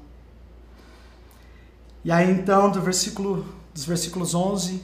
E 2.03 2.11
aí 2.11 2.31
então, 2.31 2.71
do 2.71 2.81
versículo, 2.81 3.45
dos 3.73 3.85
versículos 3.85 4.33
11 4.33 4.81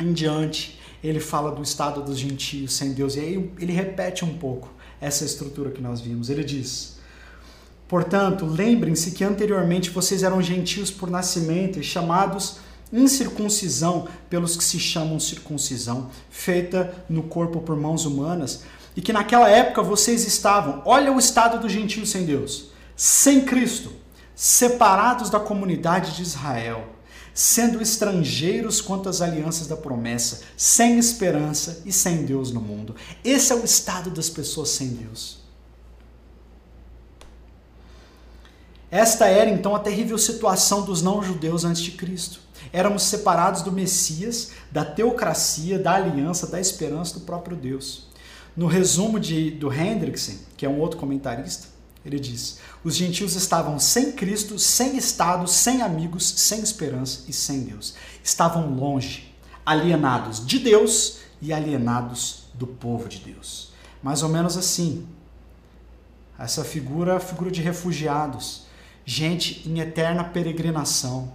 em 0.00 0.12
diante, 0.12 0.77
ele 1.02 1.20
fala 1.20 1.52
do 1.52 1.62
estado 1.62 2.02
dos 2.02 2.18
gentios 2.18 2.72
sem 2.74 2.92
Deus. 2.92 3.16
E 3.16 3.20
aí 3.20 3.50
ele 3.58 3.72
repete 3.72 4.24
um 4.24 4.36
pouco 4.36 4.68
essa 5.00 5.24
estrutura 5.24 5.70
que 5.70 5.80
nós 5.80 6.00
vimos. 6.00 6.30
Ele 6.30 6.44
diz: 6.44 6.98
Portanto, 7.86 8.44
lembrem-se 8.44 9.12
que 9.12 9.24
anteriormente 9.24 9.90
vocês 9.90 10.22
eram 10.22 10.42
gentios 10.42 10.90
por 10.90 11.10
nascimento 11.10 11.78
e 11.78 11.82
chamados 11.82 12.58
incircuncisão 12.92 14.08
pelos 14.30 14.56
que 14.56 14.64
se 14.64 14.78
chamam 14.78 15.20
circuncisão, 15.20 16.10
feita 16.30 16.94
no 17.08 17.22
corpo 17.22 17.60
por 17.60 17.76
mãos 17.76 18.06
humanas, 18.06 18.64
e 18.96 19.02
que 19.02 19.12
naquela 19.12 19.48
época 19.48 19.82
vocês 19.82 20.26
estavam, 20.26 20.82
olha 20.84 21.12
o 21.12 21.18
estado 21.18 21.60
dos 21.60 21.70
gentios 21.70 22.10
sem 22.10 22.24
Deus, 22.24 22.70
sem 22.96 23.42
Cristo, 23.42 23.92
separados 24.34 25.30
da 25.30 25.38
comunidade 25.38 26.16
de 26.16 26.22
Israel 26.22 26.97
sendo 27.38 27.80
estrangeiros 27.80 28.80
quanto 28.80 29.08
às 29.08 29.22
alianças 29.22 29.68
da 29.68 29.76
promessa, 29.76 30.40
sem 30.56 30.98
esperança 30.98 31.82
e 31.86 31.92
sem 31.92 32.24
Deus 32.24 32.50
no 32.50 32.60
mundo. 32.60 32.96
Esse 33.22 33.52
é 33.52 33.54
o 33.54 33.64
estado 33.64 34.10
das 34.10 34.28
pessoas 34.28 34.70
sem 34.70 34.88
Deus. 34.88 35.38
Esta 38.90 39.26
era 39.26 39.48
então 39.48 39.76
a 39.76 39.78
terrível 39.78 40.18
situação 40.18 40.82
dos 40.82 41.00
não-judeus 41.00 41.64
antes 41.64 41.80
de 41.80 41.92
Cristo. 41.92 42.40
Éramos 42.72 43.04
separados 43.04 43.62
do 43.62 43.70
Messias, 43.70 44.50
da 44.68 44.84
teocracia, 44.84 45.78
da 45.78 45.94
aliança, 45.94 46.44
da 46.44 46.60
esperança 46.60 47.14
do 47.14 47.20
próprio 47.20 47.56
Deus. 47.56 48.08
No 48.56 48.66
resumo 48.66 49.20
de, 49.20 49.52
do 49.52 49.72
Hendrickson, 49.72 50.38
que 50.56 50.66
é 50.66 50.68
um 50.68 50.80
outro 50.80 50.98
comentarista, 50.98 51.68
ele 52.08 52.18
diz: 52.18 52.58
os 52.82 52.94
gentios 52.94 53.34
estavam 53.34 53.78
sem 53.78 54.12
Cristo, 54.12 54.58
sem 54.58 54.96
Estado, 54.96 55.46
sem 55.46 55.82
amigos, 55.82 56.26
sem 56.36 56.60
esperança 56.60 57.24
e 57.28 57.32
sem 57.32 57.62
Deus. 57.62 57.94
Estavam 58.22 58.74
longe, 58.74 59.34
alienados 59.64 60.44
de 60.44 60.58
Deus 60.58 61.18
e 61.40 61.52
alienados 61.52 62.44
do 62.54 62.66
povo 62.66 63.08
de 63.08 63.18
Deus. 63.18 63.72
Mais 64.02 64.22
ou 64.22 64.28
menos 64.28 64.56
assim. 64.56 65.06
Essa 66.38 66.64
figura 66.64 67.14
é 67.14 67.16
a 67.16 67.20
figura 67.20 67.50
de 67.50 67.60
refugiados, 67.60 68.62
gente 69.04 69.68
em 69.68 69.80
eterna 69.80 70.22
peregrinação, 70.22 71.32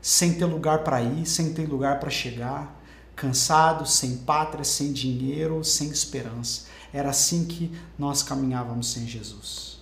sem 0.00 0.34
ter 0.34 0.44
lugar 0.44 0.84
para 0.84 1.02
ir, 1.02 1.26
sem 1.26 1.52
ter 1.52 1.68
lugar 1.68 1.98
para 1.98 2.08
chegar, 2.08 2.80
cansados, 3.16 3.94
sem 3.94 4.18
pátria, 4.18 4.62
sem 4.62 4.92
dinheiro, 4.92 5.64
sem 5.64 5.88
esperança. 5.88 6.66
Era 6.92 7.10
assim 7.10 7.44
que 7.44 7.72
nós 7.98 8.22
caminhávamos 8.22 8.92
sem 8.92 9.08
Jesus. 9.08 9.73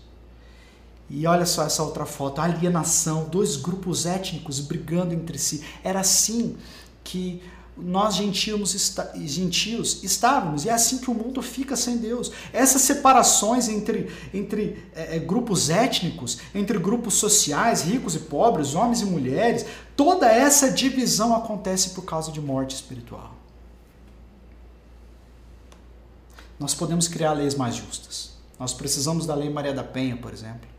E 1.11 1.27
olha 1.27 1.45
só 1.45 1.65
essa 1.65 1.83
outra 1.83 2.07
foto, 2.07 2.41
alienação, 2.41 3.29
dois 3.29 3.57
grupos 3.57 4.07
étnicos 4.07 4.61
brigando 4.61 5.13
entre 5.13 5.39
si. 5.39 5.63
Era 5.85 6.01
assim 6.01 6.57
que 7.05 7.43
nós 7.77 8.15
gentios, 8.15 8.73
gentios 9.25 10.05
estávamos, 10.05 10.65
e 10.65 10.69
é 10.69 10.73
assim 10.73 10.99
que 10.99 11.11
o 11.11 11.15
mundo 11.15 11.41
fica 11.41 11.75
sem 11.75 11.97
Deus. 11.97 12.31
Essas 12.53 12.83
separações 12.83 13.69
entre, 13.69 14.11
entre 14.33 14.85
é, 14.95 15.17
é, 15.17 15.19
grupos 15.19 15.71
étnicos, 15.71 16.39
entre 16.55 16.79
grupos 16.79 17.15
sociais, 17.15 17.83
ricos 17.83 18.15
e 18.15 18.21
pobres, 18.21 18.75
homens 18.75 19.01
e 19.01 19.07
mulheres, 19.07 19.65
toda 19.97 20.27
essa 20.31 20.71
divisão 20.71 21.35
acontece 21.35 21.91
por 21.91 22.05
causa 22.05 22.31
de 22.31 22.41
morte 22.41 22.75
espiritual. 22.75 23.35
Nós 26.59 26.75
podemos 26.75 27.09
criar 27.09 27.33
leis 27.33 27.55
mais 27.55 27.75
justas. 27.75 28.33
Nós 28.59 28.73
precisamos 28.73 29.27
da 29.27 29.35
Lei 29.35 29.51
Maria 29.51 29.73
da 29.73 29.83
Penha, 29.83 30.17
por 30.17 30.33
exemplo. 30.33 30.72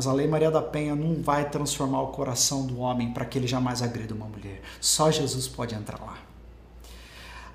Mas 0.00 0.06
a 0.06 0.14
Lei 0.14 0.26
Maria 0.26 0.50
da 0.50 0.62
Penha 0.62 0.96
não 0.96 1.22
vai 1.22 1.50
transformar 1.50 2.00
o 2.00 2.06
coração 2.06 2.66
do 2.66 2.78
homem 2.78 3.12
para 3.12 3.26
que 3.26 3.36
ele 3.36 3.46
jamais 3.46 3.82
agrida 3.82 4.14
uma 4.14 4.24
mulher. 4.24 4.62
Só 4.80 5.10
Jesus 5.10 5.46
pode 5.46 5.74
entrar 5.74 6.00
lá. 6.00 6.16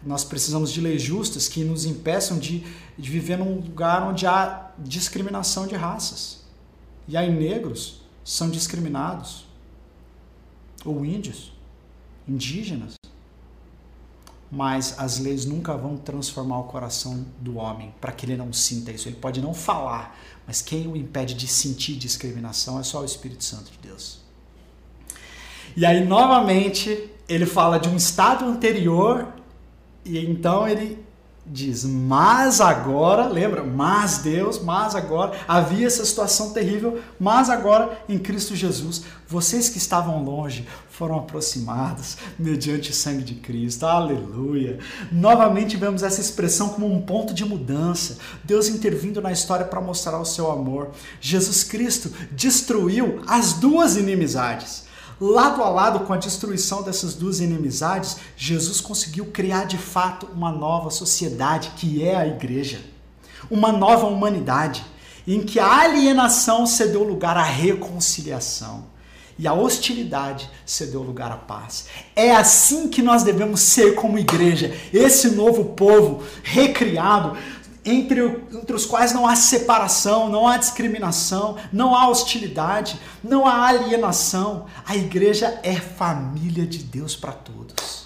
Nós 0.05 0.23
precisamos 0.23 0.71
de 0.71 0.79
leis 0.79 1.01
justas 1.01 1.47
que 1.47 1.63
nos 1.63 1.85
impeçam 1.85 2.37
de, 2.37 2.63
de 2.95 3.09
viver 3.09 3.39
num 3.39 3.55
lugar 3.55 4.03
onde 4.03 4.27
há 4.27 4.69
discriminação 4.77 5.65
de 5.65 5.73
raças. 5.73 6.45
E 7.07 7.17
aí 7.17 7.33
negros 7.33 8.03
são 8.23 8.47
discriminados. 8.47 9.47
Ou 10.85 11.03
índios, 11.03 11.51
indígenas. 12.27 12.93
Mas 14.55 14.95
as 14.97 15.19
leis 15.19 15.45
nunca 15.45 15.75
vão 15.75 15.97
transformar 15.97 16.59
o 16.59 16.63
coração 16.63 17.25
do 17.41 17.57
homem 17.57 17.93
para 17.99 18.13
que 18.13 18.25
ele 18.25 18.37
não 18.37 18.53
sinta 18.53 18.89
isso. 18.89 19.09
Ele 19.09 19.17
pode 19.17 19.41
não 19.41 19.53
falar, 19.53 20.17
mas 20.47 20.61
quem 20.61 20.87
o 20.87 20.95
impede 20.95 21.33
de 21.33 21.45
sentir 21.45 21.95
discriminação 21.95 22.79
é 22.79 22.83
só 22.83 23.01
o 23.01 23.05
Espírito 23.05 23.43
Santo 23.43 23.69
de 23.69 23.77
Deus. 23.85 24.21
E 25.75 25.85
aí, 25.85 26.05
novamente, 26.05 27.09
ele 27.27 27.45
fala 27.45 27.77
de 27.77 27.89
um 27.89 27.97
estado 27.97 28.45
anterior, 28.45 29.27
e 30.05 30.17
então 30.19 30.65
ele 30.65 31.03
diz: 31.45 31.83
Mas 31.83 32.61
agora, 32.61 33.27
lembra? 33.27 33.61
Mas 33.61 34.19
Deus, 34.19 34.57
mas 34.57 34.95
agora, 34.95 35.37
havia 35.45 35.85
essa 35.85 36.05
situação 36.05 36.53
terrível, 36.53 37.01
mas 37.19 37.49
agora 37.49 38.01
em 38.07 38.17
Cristo 38.17 38.55
Jesus, 38.55 39.03
vocês 39.27 39.67
que 39.67 39.77
estavam 39.77 40.23
longe 40.23 40.65
foram 40.95 41.17
aproximados 41.17 42.15
mediante 42.39 42.91
o 42.91 42.93
sangue 42.93 43.23
de 43.23 43.35
Cristo. 43.35 43.85
Aleluia! 43.85 44.79
Novamente 45.11 45.75
vemos 45.75 46.03
essa 46.03 46.21
expressão 46.21 46.69
como 46.69 46.89
um 46.89 47.01
ponto 47.01 47.33
de 47.33 47.43
mudança. 47.43 48.17
Deus 48.45 48.69
intervindo 48.69 49.21
na 49.21 49.31
história 49.31 49.65
para 49.65 49.81
mostrar 49.81 50.17
o 50.19 50.25
seu 50.25 50.49
amor. 50.49 50.91
Jesus 51.19 51.63
Cristo 51.63 52.11
destruiu 52.31 53.21
as 53.27 53.53
duas 53.53 53.97
inimizades 53.97 54.85
lado 55.19 55.63
a 55.63 55.69
lado 55.69 56.01
com 56.01 56.11
a 56.11 56.17
destruição 56.17 56.83
dessas 56.83 57.13
duas 57.13 57.39
inimizades, 57.39 58.17
Jesus 58.35 58.81
conseguiu 58.81 59.27
criar 59.27 59.63
de 59.63 59.77
fato 59.77 60.27
uma 60.33 60.51
nova 60.51 60.89
sociedade, 60.89 61.71
que 61.77 62.03
é 62.03 62.17
a 62.17 62.27
igreja. 62.27 62.81
Uma 63.49 63.71
nova 63.71 64.07
humanidade, 64.07 64.85
em 65.25 65.41
que 65.41 65.57
a 65.57 65.83
alienação 65.83 66.65
cedeu 66.65 67.01
lugar 67.01 67.37
à 67.37 67.43
reconciliação 67.43 68.94
e 69.37 69.47
a 69.47 69.53
hostilidade 69.53 70.49
cedeu 70.65 71.01
lugar 71.01 71.31
à 71.31 71.35
paz. 71.35 71.87
É 72.15 72.31
assim 72.31 72.87
que 72.87 73.01
nós 73.01 73.23
devemos 73.23 73.59
ser 73.61 73.95
como 73.95 74.17
igreja, 74.17 74.75
esse 74.93 75.31
novo 75.31 75.65
povo 75.65 76.23
recriado, 76.43 77.37
entre, 77.83 78.21
entre 78.51 78.75
os 78.75 78.85
quais 78.85 79.13
não 79.13 79.27
há 79.27 79.35
separação, 79.35 80.29
não 80.29 80.47
há 80.47 80.57
discriminação, 80.57 81.57
não 81.71 81.93
há 81.93 82.07
hostilidade, 82.07 82.99
não 83.23 83.45
há 83.45 83.67
alienação. 83.67 84.65
A 84.85 84.95
igreja 84.95 85.59
é 85.61 85.75
família 85.75 86.65
de 86.65 86.79
Deus 86.79 87.15
para 87.15 87.33
todos. 87.33 88.05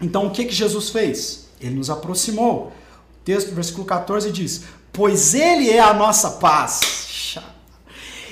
Então 0.00 0.26
o 0.26 0.30
que, 0.30 0.44
que 0.44 0.54
Jesus 0.54 0.90
fez? 0.90 1.48
Ele 1.60 1.76
nos 1.76 1.88
aproximou. 1.88 2.66
O 2.66 3.24
texto, 3.24 3.54
versículo 3.54 3.86
14 3.86 4.30
diz: 4.30 4.64
Pois 4.92 5.34
Ele 5.34 5.70
é 5.70 5.80
a 5.80 5.94
nossa 5.94 6.32
paz. 6.32 7.07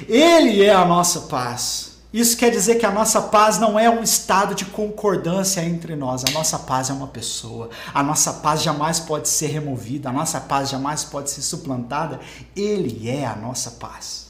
Ele 0.08 0.62
é 0.62 0.74
a 0.74 0.84
nossa 0.84 1.22
paz. 1.22 1.96
Isso 2.12 2.36
quer 2.36 2.50
dizer 2.50 2.76
que 2.76 2.86
a 2.86 2.90
nossa 2.90 3.20
paz 3.20 3.58
não 3.58 3.78
é 3.78 3.90
um 3.90 4.02
estado 4.02 4.54
de 4.54 4.64
concordância 4.64 5.60
entre 5.60 5.94
nós. 5.94 6.24
A 6.24 6.30
nossa 6.30 6.58
paz 6.58 6.88
é 6.88 6.92
uma 6.92 7.08
pessoa. 7.08 7.68
A 7.92 8.02
nossa 8.02 8.32
paz 8.32 8.62
jamais 8.62 8.98
pode 8.98 9.28
ser 9.28 9.48
removida. 9.48 10.08
A 10.08 10.12
nossa 10.12 10.40
paz 10.40 10.70
jamais 10.70 11.04
pode 11.04 11.30
ser 11.30 11.42
suplantada. 11.42 12.20
Ele 12.56 13.10
é 13.10 13.26
a 13.26 13.36
nossa 13.36 13.72
paz. 13.72 14.28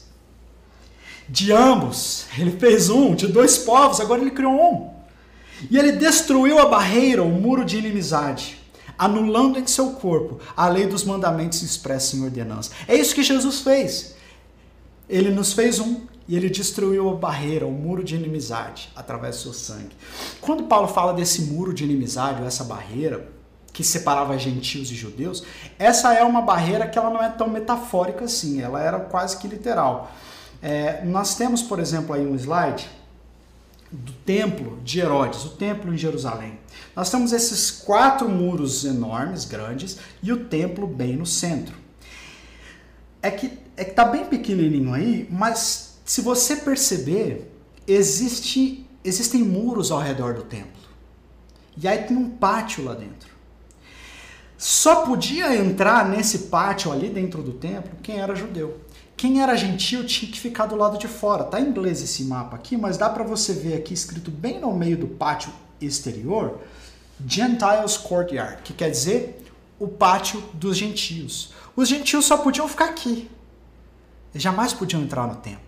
De 1.29 1.51
ambos, 1.51 2.25
ele 2.37 2.51
fez 2.59 2.89
um. 2.89 3.15
De 3.15 3.27
dois 3.27 3.57
povos, 3.57 4.01
agora 4.01 4.21
ele 4.21 4.31
criou 4.31 4.53
um. 4.53 4.89
E 5.69 5.77
ele 5.77 5.93
destruiu 5.93 6.59
a 6.59 6.65
barreira, 6.65 7.23
o 7.23 7.29
muro 7.29 7.65
de 7.65 7.77
inimizade, 7.77 8.59
anulando 8.97 9.59
em 9.59 9.65
seu 9.65 9.91
corpo 9.91 10.39
a 10.55 10.67
lei 10.67 10.87
dos 10.87 11.03
mandamentos 11.03 11.61
expressa 11.61 12.15
em 12.15 12.23
ordenança. 12.23 12.71
É 12.87 12.95
isso 12.95 13.15
que 13.15 13.23
Jesus 13.23 13.61
fez. 13.61 14.16
Ele 15.09 15.29
nos 15.29 15.53
fez 15.53 15.79
um 15.79 16.01
e 16.27 16.35
ele 16.35 16.49
destruiu 16.49 17.09
a 17.09 17.15
barreira, 17.15 17.65
o 17.65 17.71
muro 17.71 18.03
de 18.03 18.15
inimizade, 18.15 18.89
através 18.95 19.37
do 19.37 19.41
seu 19.43 19.53
sangue. 19.53 19.95
Quando 20.41 20.63
Paulo 20.63 20.87
fala 20.87 21.13
desse 21.13 21.43
muro 21.43 21.73
de 21.73 21.85
inimizade, 21.85 22.41
ou 22.41 22.47
essa 22.47 22.65
barreira 22.65 23.29
que 23.71 23.83
separava 23.83 24.37
gentios 24.37 24.91
e 24.91 24.95
judeus, 24.95 25.43
essa 25.79 26.13
é 26.13 26.23
uma 26.23 26.41
barreira 26.41 26.87
que 26.87 26.97
ela 26.97 27.09
não 27.09 27.23
é 27.23 27.29
tão 27.29 27.49
metafórica 27.49 28.25
assim, 28.25 28.61
ela 28.61 28.81
era 28.81 28.99
quase 28.99 29.37
que 29.37 29.47
literal. 29.47 30.11
É, 30.61 31.05
nós 31.05 31.35
temos, 31.35 31.61
por 31.61 31.79
exemplo, 31.79 32.13
aí 32.13 32.25
um 32.25 32.35
slide 32.35 32.89
do 33.89 34.11
templo 34.11 34.79
de 34.83 34.99
Herodes, 34.99 35.45
o 35.45 35.49
templo 35.49 35.93
em 35.93 35.97
Jerusalém. 35.97 36.59
Nós 36.95 37.09
temos 37.09 37.31
esses 37.31 37.71
quatro 37.71 38.27
muros 38.27 38.83
enormes, 38.83 39.45
grandes, 39.45 39.97
e 40.21 40.33
o 40.33 40.45
templo 40.45 40.85
bem 40.87 41.15
no 41.15 41.25
centro. 41.25 41.75
É 43.21 43.31
que 43.31 43.66
é 43.77 43.85
que 43.85 43.91
tá 43.91 44.03
bem 44.03 44.25
pequenininho 44.25 44.91
aí, 44.93 45.27
mas 45.31 45.99
se 46.03 46.19
você 46.21 46.55
perceber, 46.55 47.51
existe, 47.87 48.85
existem 49.03 49.43
muros 49.43 49.91
ao 49.91 49.99
redor 49.99 50.33
do 50.33 50.41
templo. 50.41 50.71
E 51.79 51.87
aí 51.87 51.99
tem 51.99 52.17
um 52.17 52.29
pátio 52.29 52.83
lá 52.83 52.95
dentro. 52.95 53.37
Só 54.57 55.05
podia 55.05 55.55
entrar 55.55 56.09
nesse 56.09 56.39
pátio 56.39 56.91
ali 56.91 57.07
dentro 57.07 57.43
do 57.43 57.53
templo 57.53 57.91
quem 58.01 58.19
era 58.19 58.33
judeu. 58.33 58.81
Quem 59.15 59.41
era 59.41 59.55
gentil 59.55 60.05
tinha 60.05 60.31
que 60.31 60.39
ficar 60.39 60.65
do 60.65 60.75
lado 60.75 60.97
de 60.97 61.07
fora. 61.07 61.43
Tá 61.43 61.61
em 61.61 61.67
inglês 61.67 62.01
esse 62.01 62.23
mapa 62.23 62.55
aqui, 62.55 62.75
mas 62.75 62.97
dá 62.97 63.09
para 63.09 63.23
você 63.23 63.53
ver 63.53 63.75
aqui 63.75 63.93
escrito 63.93 64.31
bem 64.31 64.59
no 64.59 64.73
meio 64.73 64.97
do 64.97 65.07
pátio 65.07 65.51
exterior, 65.79 66.59
Gentiles 67.27 67.97
Courtyard, 67.97 68.61
que 68.63 68.73
quer 68.73 68.89
dizer 68.89 69.43
o 69.79 69.87
pátio 69.87 70.43
dos 70.53 70.75
gentios. 70.75 71.53
Os 71.75 71.87
gentios 71.87 72.25
só 72.25 72.37
podiam 72.37 72.67
ficar 72.67 72.85
aqui. 72.85 73.29
Jamais 74.39 74.73
podiam 74.73 75.01
entrar 75.01 75.27
no 75.27 75.35
templo. 75.35 75.61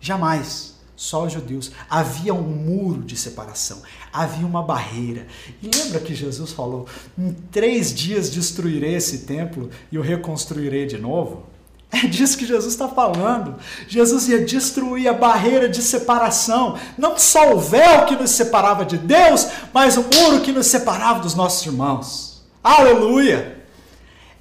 Jamais. 0.00 0.78
Só 0.96 1.24
os 1.24 1.32
judeus. 1.32 1.72
Havia 1.88 2.34
um 2.34 2.42
muro 2.42 3.02
de 3.02 3.16
separação, 3.16 3.80
havia 4.12 4.46
uma 4.46 4.62
barreira. 4.62 5.26
E 5.62 5.70
lembra 5.74 5.98
que 5.98 6.14
Jesus 6.14 6.52
falou: 6.52 6.86
em 7.18 7.32
três 7.50 7.94
dias 7.94 8.30
destruirei 8.30 8.96
esse 8.96 9.20
templo 9.20 9.70
e 9.90 9.98
o 9.98 10.02
reconstruirei 10.02 10.86
de 10.86 10.98
novo? 10.98 11.48
É 11.92 12.06
disso 12.06 12.38
que 12.38 12.46
Jesus 12.46 12.72
está 12.72 12.88
falando. 12.88 13.56
Jesus 13.88 14.28
ia 14.28 14.44
destruir 14.44 15.08
a 15.08 15.12
barreira 15.12 15.68
de 15.68 15.82
separação. 15.82 16.78
Não 16.96 17.18
só 17.18 17.52
o 17.52 17.58
véu 17.58 18.06
que 18.06 18.14
nos 18.14 18.30
separava 18.30 18.84
de 18.84 18.96
Deus, 18.96 19.48
mas 19.74 19.96
o 19.96 20.02
muro 20.02 20.40
que 20.40 20.52
nos 20.52 20.68
separava 20.68 21.18
dos 21.18 21.34
nossos 21.34 21.66
irmãos. 21.66 22.44
Aleluia! 22.62 23.64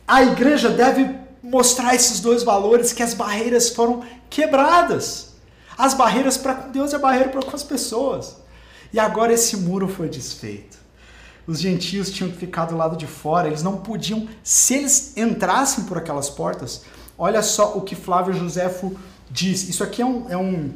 A 0.07 0.21
igreja 0.21 0.69
deve 0.69 1.18
mostrar 1.49 1.95
esses 1.95 2.19
dois 2.19 2.43
valores 2.43 2.93
que 2.93 3.03
as 3.03 3.13
barreiras 3.13 3.69
foram 3.69 4.03
quebradas. 4.29 5.29
As 5.77 5.93
barreiras 5.93 6.37
para 6.37 6.55
com 6.55 6.71
Deus 6.71 6.91
e 6.91 6.95
a 6.95 6.99
barreira 6.99 7.29
para 7.29 7.41
com 7.41 7.55
as 7.55 7.63
pessoas. 7.63 8.37
E 8.91 8.99
agora 8.99 9.33
esse 9.33 9.57
muro 9.57 9.87
foi 9.87 10.09
desfeito. 10.09 10.77
Os 11.47 11.59
gentios 11.59 12.11
tinham 12.11 12.31
que 12.31 12.37
ficar 12.37 12.65
do 12.65 12.77
lado 12.77 12.95
de 12.95 13.07
fora, 13.07 13.47
eles 13.47 13.63
não 13.63 13.77
podiam, 13.77 14.27
se 14.43 14.75
eles 14.75 15.17
entrassem 15.17 15.85
por 15.85 15.97
aquelas 15.97 16.29
portas, 16.29 16.83
Olha 17.21 17.43
só 17.43 17.77
o 17.77 17.81
que 17.81 17.95
Flávio 17.95 18.33
Josefo 18.33 18.97
diz. 19.29 19.67
Isso 19.67 19.83
aqui 19.83 20.01
é, 20.01 20.05
um, 20.05 20.29
é, 20.29 20.37
um, 20.37 20.73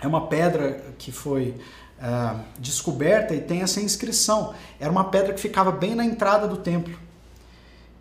é 0.00 0.06
uma 0.06 0.28
pedra 0.28 0.82
que 0.96 1.12
foi 1.12 1.54
uh, 1.98 2.40
descoberta 2.58 3.34
e 3.34 3.40
tem 3.42 3.60
essa 3.60 3.82
inscrição. 3.82 4.54
Era 4.80 4.90
uma 4.90 5.04
pedra 5.04 5.34
que 5.34 5.40
ficava 5.40 5.70
bem 5.70 5.94
na 5.94 6.02
entrada 6.02 6.48
do 6.48 6.56
templo. 6.56 6.98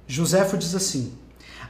Josefo 0.07 0.57
diz 0.57 0.73
assim: 0.73 1.13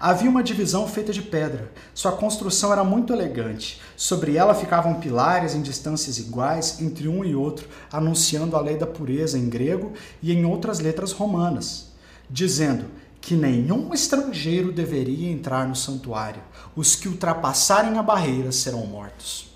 Havia 0.05 0.29
uma 0.29 0.43
divisão 0.43 0.85
feita 0.85 1.13
de 1.13 1.21
pedra. 1.21 1.71
Sua 1.93 2.11
construção 2.11 2.73
era 2.73 2.83
muito 2.83 3.13
elegante. 3.13 3.79
Sobre 3.95 4.35
ela 4.35 4.53
ficavam 4.53 4.95
pilares 4.95 5.55
em 5.55 5.61
distâncias 5.61 6.17
iguais 6.17 6.81
entre 6.81 7.07
um 7.07 7.23
e 7.23 7.33
outro, 7.33 7.69
anunciando 7.89 8.57
a 8.57 8.59
lei 8.59 8.75
da 8.75 8.85
pureza 8.85 9.39
em 9.39 9.47
grego 9.47 9.93
e 10.21 10.33
em 10.33 10.43
outras 10.43 10.79
letras 10.79 11.13
romanas, 11.13 11.93
dizendo: 12.29 12.87
que 13.21 13.33
nenhum 13.33 13.93
estrangeiro 13.93 14.73
deveria 14.73 15.31
entrar 15.31 15.65
no 15.65 15.75
santuário. 15.75 16.41
Os 16.75 16.97
que 16.97 17.07
ultrapassarem 17.07 17.97
a 17.97 18.03
barreira 18.03 18.51
serão 18.51 18.85
mortos. 18.85 19.55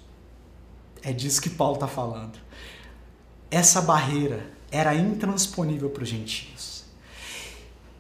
É 1.04 1.12
disso 1.12 1.42
que 1.42 1.50
Paulo 1.50 1.74
está 1.74 1.90
falando. 1.90 2.40
Essa 3.52 3.82
barreira 3.82 4.50
era 4.72 4.96
intransponível 4.96 5.90
para 5.90 6.04
os 6.04 6.10
gentios. 6.10 6.77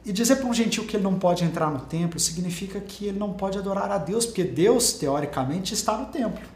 E 0.07 0.13
dizer 0.13 0.37
para 0.37 0.47
um 0.47 0.53
gentio 0.53 0.85
que 0.85 0.95
ele 0.95 1.03
não 1.03 1.19
pode 1.19 1.43
entrar 1.43 1.69
no 1.69 1.81
templo 1.81 2.17
significa 2.17 2.79
que 2.79 3.07
ele 3.07 3.19
não 3.19 3.33
pode 3.33 3.57
adorar 3.57 3.91
a 3.91 3.97
Deus, 3.97 4.25
porque 4.25 4.45
Deus, 4.45 4.93
teoricamente, 4.93 5.73
está 5.73 5.97
no 5.97 6.05
templo. 6.05 6.47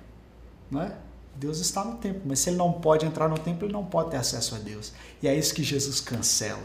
Não 0.71 0.81
é? 0.81 0.95
Deus 1.35 1.59
está 1.59 1.83
no 1.83 1.97
templo, 1.97 2.21
mas 2.23 2.39
se 2.39 2.49
ele 2.49 2.55
não 2.55 2.71
pode 2.71 3.05
entrar 3.05 3.27
no 3.27 3.37
templo, 3.37 3.65
ele 3.65 3.73
não 3.73 3.83
pode 3.83 4.11
ter 4.11 4.15
acesso 4.15 4.55
a 4.55 4.57
Deus. 4.57 4.93
E 5.21 5.27
é 5.27 5.37
isso 5.37 5.53
que 5.53 5.63
Jesus 5.63 5.99
cancela. 5.99 6.63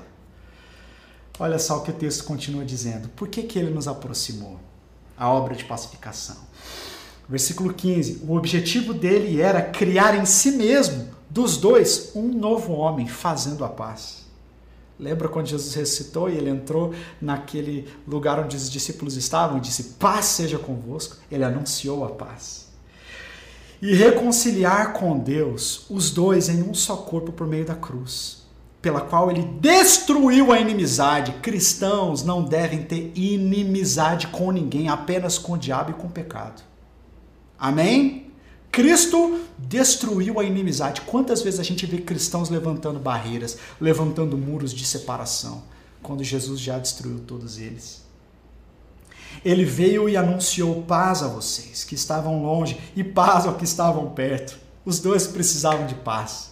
Olha 1.41 1.59
só 1.59 1.79
o 1.79 1.81
que 1.83 1.91
o 1.91 1.95
texto 1.95 2.23
continua 2.23 2.65
dizendo. 2.65 3.09
Por 3.09 3.27
que, 3.27 3.43
que 3.43 3.59
ele 3.59 3.71
nos 3.71 3.89
aproximou? 3.89 4.61
A 5.19 5.29
obra 5.29 5.57
de 5.57 5.65
pacificação. 5.65 6.37
Versículo 7.29 7.75
15: 7.75 8.23
O 8.29 8.37
objetivo 8.37 8.95
dele 8.95 9.41
era 9.41 9.61
criar 9.61 10.15
em 10.15 10.25
si 10.25 10.53
mesmo, 10.53 11.09
dos 11.29 11.57
dois, 11.57 12.13
um 12.15 12.29
novo 12.29 12.75
homem, 12.75 13.09
fazendo 13.09 13.65
a 13.65 13.69
paz. 13.69 14.26
Lembra 14.99 15.29
quando 15.29 15.47
Jesus 15.47 15.75
ressuscitou 15.75 16.31
e 16.31 16.37
ele 16.37 16.49
entrou 16.49 16.95
naquele 17.21 17.87
lugar 18.07 18.41
onde 18.41 18.57
os 18.57 18.71
discípulos 18.71 19.17
estavam 19.17 19.59
e 19.59 19.61
disse: 19.61 19.95
Paz 19.99 20.25
seja 20.27 20.59
convosco? 20.59 21.17
Ele 21.31 21.45
anunciou 21.45 22.05
a 22.05 22.11
paz. 22.11 22.67
E 23.81 23.95
reconciliar 23.95 24.95
com 24.95 25.19
Deus 25.19 25.85
os 25.91 26.11
dois 26.11 26.49
em 26.49 26.63
um 26.63 26.73
só 26.73 26.97
corpo 26.97 27.31
por 27.31 27.47
meio 27.47 27.67
da 27.67 27.75
cruz 27.75 28.47
pela 28.87 29.01
qual 29.01 29.33
ele 29.33 29.43
destruiu 29.61 30.53
a 30.53 30.61
inimizade. 30.61 31.33
Cristãos 31.43 32.23
não 32.23 32.45
devem 32.45 32.85
ter 32.85 33.11
inimizade 33.17 34.29
com 34.29 34.53
ninguém, 34.53 34.89
apenas 34.89 35.39
com 35.39 35.55
o 35.55 35.59
diabo 35.59 35.91
e 35.91 35.95
com 35.95 36.07
o 36.07 36.11
pecado. 36.11 36.63
Amém? 37.59 38.26
Cristo 38.77 39.41
destruiu 39.57 40.39
a 40.39 40.45
inimizade. 40.45 41.01
Quantas 41.01 41.41
vezes 41.41 41.59
a 41.59 41.63
gente 41.63 41.87
vê 41.87 41.97
cristãos 41.97 42.51
levantando 42.51 42.99
barreiras, 42.99 43.57
levantando 43.81 44.37
muros 44.37 44.71
de 44.71 44.85
separação, 44.85 45.63
quando 46.03 46.23
Jesus 46.23 46.61
já 46.61 46.79
destruiu 46.79 47.21
todos 47.21 47.57
eles? 47.57 48.05
Ele 49.43 49.65
veio 49.65 50.11
e 50.11 50.15
anunciou 50.15 50.83
paz 50.83 51.23
a 51.23 51.29
vocês 51.29 51.85
que 51.85 51.95
estavam 51.95 52.43
longe 52.43 52.79
e 52.95 53.03
paz 53.03 53.47
aos 53.47 53.57
que 53.57 53.65
estavam 53.65 54.11
perto. 54.11 54.59
Os 54.85 55.01
dois 55.01 55.27
precisavam 55.27 55.87
de 55.87 55.95
paz. 55.95 56.51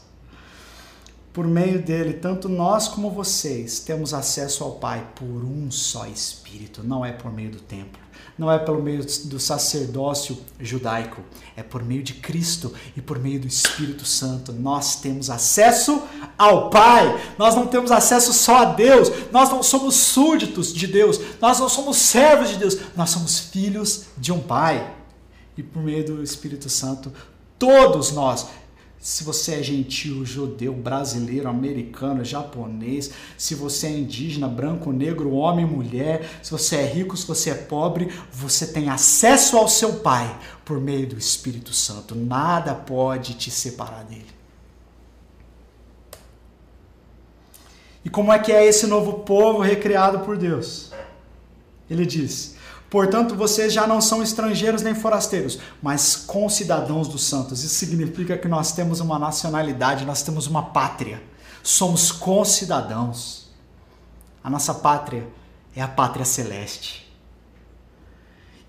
Por 1.31 1.47
meio 1.47 1.83
dele, 1.83 2.14
tanto 2.14 2.49
nós 2.49 2.89
como 2.89 3.11
vocês 3.11 3.81
temos 3.81 4.14
acesso 4.14 4.64
ao 4.64 4.77
Pai 4.77 5.07
por 5.14 5.45
um 5.45 5.70
só 5.70 6.07
Espírito, 6.07 6.83
não 6.83 7.05
é 7.05 7.12
por 7.12 7.31
meio 7.31 7.51
do 7.51 7.61
templo, 7.61 8.01
não 8.37 8.51
é 8.51 8.59
pelo 8.59 8.82
meio 8.82 9.05
do 9.26 9.39
sacerdócio 9.39 10.39
judaico, 10.59 11.22
é 11.57 11.62
por 11.62 11.85
meio 11.85 12.03
de 12.03 12.14
Cristo 12.14 12.72
e 12.97 13.01
por 13.01 13.18
meio 13.18 13.41
do 13.41 13.47
Espírito 13.47 14.05
Santo. 14.05 14.53
Nós 14.53 14.97
temos 14.97 15.30
acesso 15.30 16.03
ao 16.37 16.68
Pai, 16.68 17.20
nós 17.39 17.55
não 17.55 17.66
temos 17.66 17.93
acesso 17.93 18.32
só 18.32 18.62
a 18.62 18.64
Deus, 18.64 19.11
nós 19.30 19.51
não 19.51 19.62
somos 19.62 19.95
súditos 19.95 20.72
de 20.72 20.87
Deus, 20.87 21.20
nós 21.41 21.61
não 21.61 21.68
somos 21.68 21.97
servos 21.97 22.51
de 22.51 22.57
Deus, 22.57 22.76
nós 22.97 23.11
somos 23.11 23.39
filhos 23.39 24.07
de 24.18 24.32
um 24.32 24.41
Pai. 24.41 24.95
E 25.57 25.62
por 25.62 25.80
meio 25.80 26.05
do 26.05 26.22
Espírito 26.22 26.68
Santo, 26.68 27.12
todos 27.57 28.11
nós 28.11 28.47
se 29.05 29.23
você 29.23 29.57
é 29.57 29.63
gentil, 29.63 30.25
judeu, 30.25 30.73
brasileiro, 30.73 31.47
americano, 31.47 32.25
japonês, 32.25 33.11
se 33.37 33.55
você 33.55 33.89
é 33.89 33.91
indígena, 33.91 34.49
branco, 34.49 34.91
negro, 34.93 35.31
homem, 35.35 35.67
mulher, 35.67 36.27
se 36.43 36.51
você 36.51 36.77
é 36.77 36.87
rico, 36.87 37.15
se 37.15 37.27
você 37.27 37.51
é 37.51 37.55
pobre, 37.55 38.11
você 38.33 38.67
tem 38.67 38.89
acesso 38.89 39.59
ao 39.59 39.69
seu 39.69 39.97
Pai 39.97 40.41
por 40.65 40.81
meio 40.81 41.07
do 41.07 41.19
Espírito 41.19 41.75
Santo. 41.75 42.15
Nada 42.15 42.75
pode 42.75 43.35
te 43.35 43.51
separar 43.51 44.05
dele. 44.05 44.25
E 48.03 48.09
como 48.09 48.33
é 48.33 48.39
que 48.39 48.53
é 48.53 48.65
esse 48.65 48.87
novo 48.87 49.19
povo 49.19 49.61
recriado 49.61 50.21
por 50.21 50.39
Deus? 50.39 50.93
Ele 51.91 52.07
diz: 52.07 52.57
Portanto, 52.95 53.35
vocês 53.35 53.73
já 53.73 53.89
não 53.89 54.01
são 54.01 54.23
estrangeiros 54.23 54.81
nem 54.81 54.95
forasteiros, 54.95 55.59
mas 55.83 56.15
concidadãos 56.15 57.09
dos 57.09 57.25
santos. 57.25 57.65
Isso 57.65 57.75
significa 57.75 58.39
que 58.39 58.47
nós 58.47 58.71
temos 58.71 59.01
uma 59.01 59.19
nacionalidade, 59.19 60.05
nós 60.05 60.23
temos 60.23 60.47
uma 60.47 60.67
pátria. 60.67 61.21
Somos 61.61 62.13
concidadãos. 62.13 63.51
A 64.45 64.49
nossa 64.49 64.73
pátria 64.73 65.27
é 65.75 65.83
a 65.83 65.89
pátria 65.89 66.25
celeste. 66.25 67.13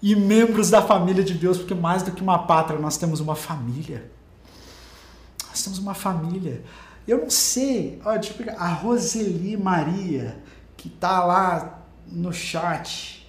E 0.01 0.15
membros 0.15 0.71
da 0.71 0.81
família 0.81 1.23
de 1.23 1.35
Deus, 1.35 1.59
porque 1.59 1.75
mais 1.75 2.01
do 2.01 2.09
que 2.09 2.23
uma 2.23 2.47
pátria, 2.47 2.79
nós 2.79 2.97
temos 2.97 3.19
uma 3.19 3.35
família. 3.35 4.11
Nós 5.47 5.61
temos 5.61 5.77
uma 5.77 5.93
família. 5.93 6.63
Eu 7.07 7.19
não 7.19 7.29
sei, 7.29 8.01
ó, 8.03 8.13
deixa 8.13 8.33
eu 8.33 8.37
pegar, 8.37 8.55
a 8.55 8.69
Roseli 8.69 9.55
Maria, 9.55 10.43
que 10.75 10.87
está 10.87 11.23
lá 11.23 11.83
no 12.07 12.33
chat, 12.33 13.24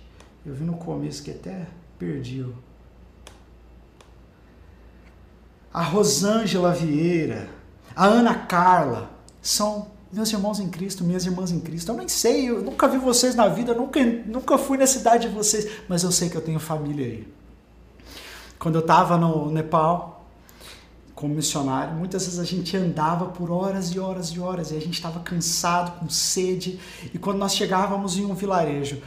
eu 0.46 0.54
vi 0.54 0.64
no 0.64 0.74
começo 0.74 1.24
que 1.24 1.32
até 1.32 1.66
perdi. 1.98 2.46
A 5.74 5.82
Rosângela 5.82 6.72
Vieira, 6.72 7.48
a 7.94 8.06
Ana 8.06 8.34
Carla, 8.34 9.10
são 9.42 9.88
meus 10.12 10.32
irmãos 10.32 10.60
em 10.60 10.68
Cristo, 10.68 11.02
minhas 11.02 11.26
irmãs 11.26 11.50
em 11.50 11.58
Cristo. 11.58 11.90
Eu 11.90 11.96
nem 11.96 12.08
sei, 12.08 12.48
eu 12.48 12.62
nunca 12.62 12.86
vi 12.86 12.96
vocês 12.96 13.34
na 13.34 13.48
vida, 13.48 13.74
nunca, 13.74 14.00
nunca 14.04 14.56
fui 14.56 14.78
na 14.78 14.86
cidade 14.86 15.28
de 15.28 15.34
vocês, 15.34 15.68
mas 15.88 16.04
eu 16.04 16.12
sei 16.12 16.30
que 16.30 16.36
eu 16.36 16.40
tenho 16.40 16.60
família 16.60 17.04
aí. 17.04 17.28
Quando 18.56 18.76
eu 18.76 18.80
estava 18.82 19.18
no 19.18 19.50
Nepal, 19.50 20.24
como 21.12 21.34
missionário, 21.34 21.94
muitas 21.94 22.24
vezes 22.24 22.38
a 22.38 22.44
gente 22.44 22.76
andava 22.76 23.26
por 23.26 23.50
horas 23.50 23.88
e 23.88 23.98
horas 23.98 24.28
e 24.28 24.38
horas 24.38 24.70
e 24.70 24.76
a 24.76 24.80
gente 24.80 24.94
estava 24.94 25.18
cansado, 25.20 25.98
com 25.98 26.08
sede. 26.08 26.78
E 27.12 27.18
quando 27.18 27.38
nós 27.38 27.54
chegávamos 27.54 28.16
em 28.16 28.24
um 28.24 28.34
vilarejo, 28.34 29.02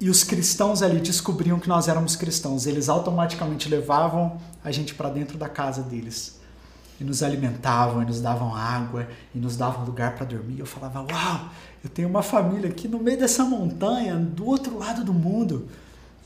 e 0.00 0.08
os 0.08 0.24
cristãos 0.24 0.80
ali 0.82 0.98
descobriam 0.98 1.60
que 1.60 1.68
nós 1.68 1.86
éramos 1.86 2.16
cristãos. 2.16 2.66
Eles 2.66 2.88
automaticamente 2.88 3.68
levavam 3.68 4.40
a 4.64 4.70
gente 4.70 4.94
para 4.94 5.10
dentro 5.10 5.36
da 5.36 5.48
casa 5.48 5.82
deles 5.82 6.40
e 6.98 7.04
nos 7.04 7.22
alimentavam, 7.22 8.02
e 8.02 8.06
nos 8.06 8.20
davam 8.20 8.54
água, 8.54 9.08
e 9.34 9.38
nos 9.38 9.56
davam 9.56 9.84
lugar 9.84 10.14
para 10.14 10.24
dormir. 10.24 10.58
Eu 10.58 10.66
falava: 10.66 11.00
Uau, 11.00 11.50
eu 11.84 11.90
tenho 11.90 12.08
uma 12.08 12.22
família 12.22 12.70
aqui 12.70 12.88
no 12.88 12.98
meio 12.98 13.18
dessa 13.18 13.44
montanha, 13.44 14.16
do 14.16 14.46
outro 14.46 14.78
lado 14.78 15.04
do 15.04 15.12
mundo. 15.12 15.68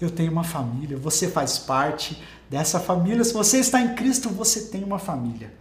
Eu 0.01 0.11
tenho 0.11 0.31
uma 0.31 0.45
família, 0.45 0.97
você 0.97 1.29
faz 1.29 1.59
parte 1.59 2.21
dessa 2.49 2.79
família. 2.79 3.25
Se 3.25 3.33
você 3.33 3.59
está 3.59 3.81
em 3.81 3.95
Cristo, 3.95 4.29
você 4.29 4.67
tem 4.67 4.85
uma 4.85 5.01
família. 5.01 5.53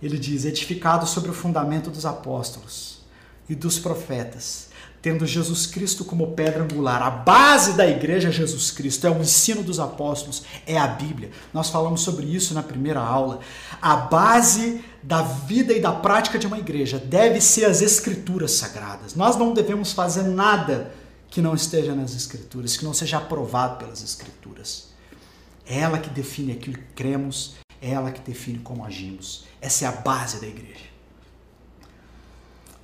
Ele 0.00 0.16
diz: 0.16 0.44
edificado 0.44 1.08
sobre 1.08 1.30
o 1.30 1.34
fundamento 1.34 1.90
dos 1.90 2.06
apóstolos 2.06 3.00
e 3.48 3.54
dos 3.56 3.80
profetas 3.80 4.67
tendo 5.00 5.26
Jesus 5.26 5.66
Cristo 5.66 6.04
como 6.04 6.32
pedra 6.32 6.64
angular. 6.64 7.02
A 7.02 7.10
base 7.10 7.74
da 7.74 7.86
igreja 7.86 8.28
é 8.28 8.32
Jesus 8.32 8.70
Cristo, 8.70 9.06
é 9.06 9.10
o 9.10 9.20
ensino 9.20 9.62
dos 9.62 9.78
apóstolos, 9.78 10.42
é 10.66 10.76
a 10.78 10.86
Bíblia. 10.86 11.30
Nós 11.52 11.70
falamos 11.70 12.00
sobre 12.00 12.26
isso 12.26 12.54
na 12.54 12.62
primeira 12.62 13.00
aula. 13.00 13.40
A 13.80 13.96
base 13.96 14.84
da 15.02 15.22
vida 15.22 15.72
e 15.72 15.80
da 15.80 15.92
prática 15.92 16.38
de 16.38 16.46
uma 16.46 16.58
igreja 16.58 16.98
deve 16.98 17.40
ser 17.40 17.64
as 17.64 17.80
escrituras 17.80 18.52
sagradas. 18.52 19.14
Nós 19.14 19.36
não 19.36 19.54
devemos 19.54 19.92
fazer 19.92 20.24
nada 20.24 20.92
que 21.30 21.40
não 21.40 21.54
esteja 21.54 21.94
nas 21.94 22.14
Escrituras, 22.14 22.76
que 22.76 22.84
não 22.84 22.94
seja 22.94 23.18
aprovado 23.18 23.76
pelas 23.76 24.02
Escrituras. 24.02 24.88
É 25.66 25.80
ela 25.80 25.98
que 25.98 26.08
define 26.08 26.52
aquilo 26.52 26.78
que 26.78 26.94
cremos, 26.94 27.56
é 27.80 27.90
ela 27.90 28.10
que 28.10 28.20
define 28.20 28.58
como 28.58 28.84
agimos. 28.84 29.44
Essa 29.60 29.84
é 29.84 29.88
a 29.88 29.92
base 29.92 30.40
da 30.40 30.46
igreja. 30.46 30.86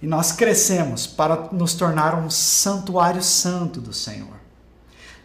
E 0.05 0.07
nós 0.07 0.33
crescemos 0.33 1.07
para 1.07 1.49
nos 1.51 1.73
tornar 1.73 2.15
um 2.15 2.29
santuário 2.29 3.23
santo 3.23 3.81
do 3.81 3.95
Senhor. 3.95 4.37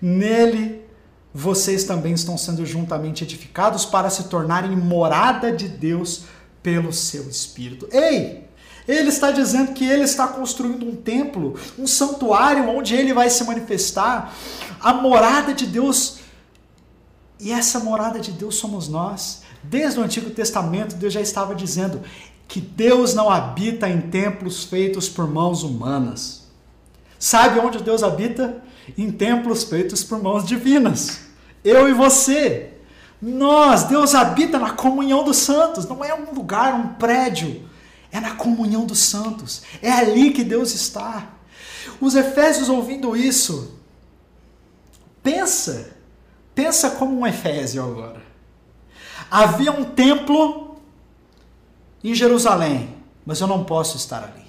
Nele, 0.01 0.85
vocês 1.33 1.83
também 1.83 2.13
estão 2.13 2.37
sendo 2.37 2.65
juntamente 2.65 3.25
edificados 3.25 3.83
para 3.83 4.09
se 4.09 4.29
tornarem 4.29 4.77
morada 4.77 5.51
de 5.51 5.67
Deus 5.67 6.21
pelo 6.63 6.93
seu 6.93 7.27
Espírito. 7.27 7.89
Ei! 7.91 8.47
Ele 8.87 9.09
está 9.09 9.31
dizendo 9.31 9.73
que 9.73 9.83
ele 9.83 10.03
está 10.03 10.29
construindo 10.29 10.87
um 10.87 10.95
templo, 10.95 11.59
um 11.77 11.85
santuário 11.85 12.69
onde 12.69 12.95
ele 12.95 13.13
vai 13.13 13.29
se 13.29 13.43
manifestar, 13.43 14.33
a 14.79 14.93
morada 14.93 15.53
de 15.53 15.67
Deus. 15.67 16.19
E 17.37 17.51
essa 17.51 17.81
morada 17.81 18.17
de 18.17 18.31
Deus 18.31 18.55
somos 18.55 18.87
nós. 18.87 19.41
Desde 19.61 19.99
o 19.99 20.03
Antigo 20.03 20.29
Testamento, 20.29 20.95
Deus 20.95 21.11
já 21.11 21.19
estava 21.19 21.53
dizendo 21.53 22.01
que 22.49 22.59
Deus 22.59 23.13
não 23.13 23.29
habita 23.29 23.87
em 23.87 24.01
templos 24.01 24.63
feitos 24.63 25.07
por 25.07 25.29
mãos 25.29 25.63
humanas. 25.63 26.47
Sabe 27.19 27.59
onde 27.59 27.81
Deus 27.81 28.01
habita? 28.03 28.61
Em 28.97 29.11
templos 29.11 29.63
feitos 29.63 30.03
por 30.03 30.21
mãos 30.21 30.43
divinas. 30.43 31.21
Eu 31.63 31.87
e 31.87 31.93
você. 31.93 32.73
Nós, 33.21 33.83
Deus 33.83 34.15
habita 34.15 34.57
na 34.57 34.71
comunhão 34.71 35.23
dos 35.23 35.37
santos. 35.37 35.87
Não 35.87 36.03
é 36.03 36.13
um 36.13 36.33
lugar, 36.33 36.73
um 36.73 36.95
prédio 36.95 37.69
é 38.11 38.19
na 38.19 38.31
comunhão 38.31 38.85
dos 38.85 38.99
santos. 38.99 39.61
É 39.79 39.91
ali 39.91 40.31
que 40.31 40.43
Deus 40.43 40.73
está. 40.73 41.27
Os 42.01 42.15
Efésios 42.15 42.67
ouvindo 42.67 43.15
isso, 43.15 43.79
pensa, 45.21 45.91
pensa 46.55 46.89
como 46.91 47.19
um 47.19 47.27
Efésio 47.27 47.83
agora. 47.83 48.21
Havia 49.29 49.71
um 49.71 49.85
templo 49.85 50.68
em 52.03 52.13
Jerusalém, 52.13 52.95
mas 53.25 53.39
eu 53.39 53.47
não 53.47 53.63
posso 53.63 53.97
estar 53.97 54.23
ali. 54.23 54.47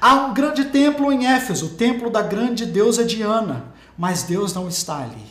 Há 0.00 0.14
um 0.14 0.34
grande 0.34 0.66
templo 0.66 1.12
em 1.12 1.26
Éfeso, 1.26 1.66
o 1.66 1.70
templo 1.70 2.10
da 2.10 2.22
grande 2.22 2.64
deusa 2.64 3.04
Diana, 3.04 3.72
mas 3.96 4.22
Deus 4.22 4.52
não 4.54 4.68
está 4.68 5.02
ali. 5.02 5.26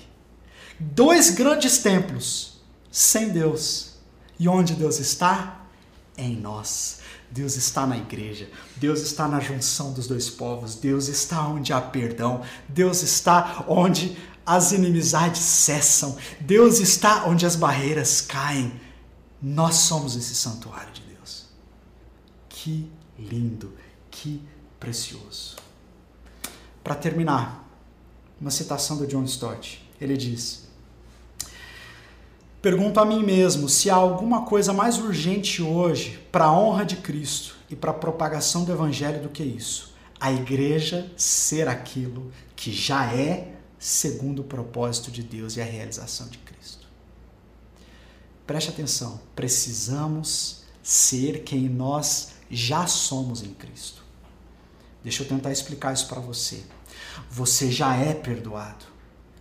Dois 0.80 1.30
grandes 1.30 1.78
templos 1.78 2.60
sem 2.92 3.30
Deus. 3.30 3.92
E 4.40 4.48
onde 4.48 4.74
Deus 4.74 5.00
está? 5.00 5.62
Em 6.18 6.36
nós. 6.36 7.00
Deus 7.32 7.56
está 7.56 7.88
na 7.88 7.98
igreja, 7.98 8.50
Deus 8.76 9.00
está 9.00 9.26
na 9.26 9.40
junção 9.40 9.94
dos 9.94 10.06
dois 10.06 10.30
povos, 10.30 10.76
Deus 10.76 11.08
está 11.08 11.48
onde 11.48 11.72
há 11.72 11.80
perdão, 11.80 12.42
Deus 12.68 13.04
está 13.04 13.64
onde 13.70 14.18
as 14.46 14.74
inimizades 14.74 15.40
cessam, 15.40 16.18
Deus 16.42 16.80
está 16.80 17.26
onde 17.26 17.46
as 17.46 17.56
barreiras 17.56 18.20
caem. 18.20 18.74
Nós 19.42 19.76
somos 19.76 20.18
esse 20.18 20.36
santuário 20.36 20.92
de 20.92 21.02
Deus. 21.04 21.11
Que 22.64 22.88
lindo, 23.18 23.74
que 24.12 24.40
precioso. 24.80 25.56
Para 26.84 26.94
terminar, 26.94 27.68
uma 28.40 28.52
citação 28.52 28.98
do 28.98 29.08
John 29.08 29.24
Stott. 29.24 29.84
Ele 30.00 30.16
diz: 30.16 30.68
Pergunto 32.62 33.00
a 33.00 33.06
mim 33.06 33.24
mesmo 33.24 33.68
se 33.68 33.90
há 33.90 33.96
alguma 33.96 34.46
coisa 34.46 34.72
mais 34.72 35.00
urgente 35.00 35.60
hoje 35.64 36.20
para 36.32 36.46
a 36.46 36.54
honra 36.54 36.86
de 36.86 36.98
Cristo 36.98 37.56
e 37.68 37.76
para 37.76 37.90
a 37.90 37.96
propagação 37.96 38.64
do 38.64 38.72
Evangelho 38.72 39.24
do 39.24 39.30
que 39.30 39.42
isso. 39.42 39.96
A 40.20 40.32
igreja 40.32 41.12
ser 41.18 41.68
aquilo 41.68 42.32
que 42.56 42.72
já 42.72 43.12
é 43.12 43.56
segundo 43.80 44.44
o 44.44 44.46
propósito 44.46 45.10
de 45.10 45.24
Deus 45.24 45.58
e 45.58 45.62
a 45.62 45.66
realização 45.66 46.28
de 46.28 46.38
Cristo. 46.38 46.88
Preste 48.46 48.70
atenção, 48.70 49.20
precisamos 49.36 50.62
ser 50.84 51.44
quem 51.44 51.68
nós 51.68 52.40
já 52.52 52.86
somos 52.88 53.42
em 53.44 53.54
Cristo. 53.54 54.02
Deixa 55.04 55.24
eu 55.24 55.28
tentar 55.28 55.52
explicar 55.52 55.94
isso 55.94 56.08
para 56.08 56.20
você. 56.20 56.64
Você 57.30 57.72
já 57.72 57.96
é 57.96 58.14
perdoado. 58.14 58.86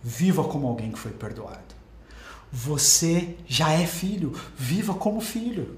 Viva 0.03 0.43
como 0.43 0.67
alguém 0.67 0.91
que 0.91 0.99
foi 0.99 1.11
perdoado. 1.11 1.75
Você 2.51 3.37
já 3.47 3.71
é 3.71 3.85
filho, 3.85 4.33
viva 4.57 4.93
como 4.93 5.21
filho. 5.21 5.77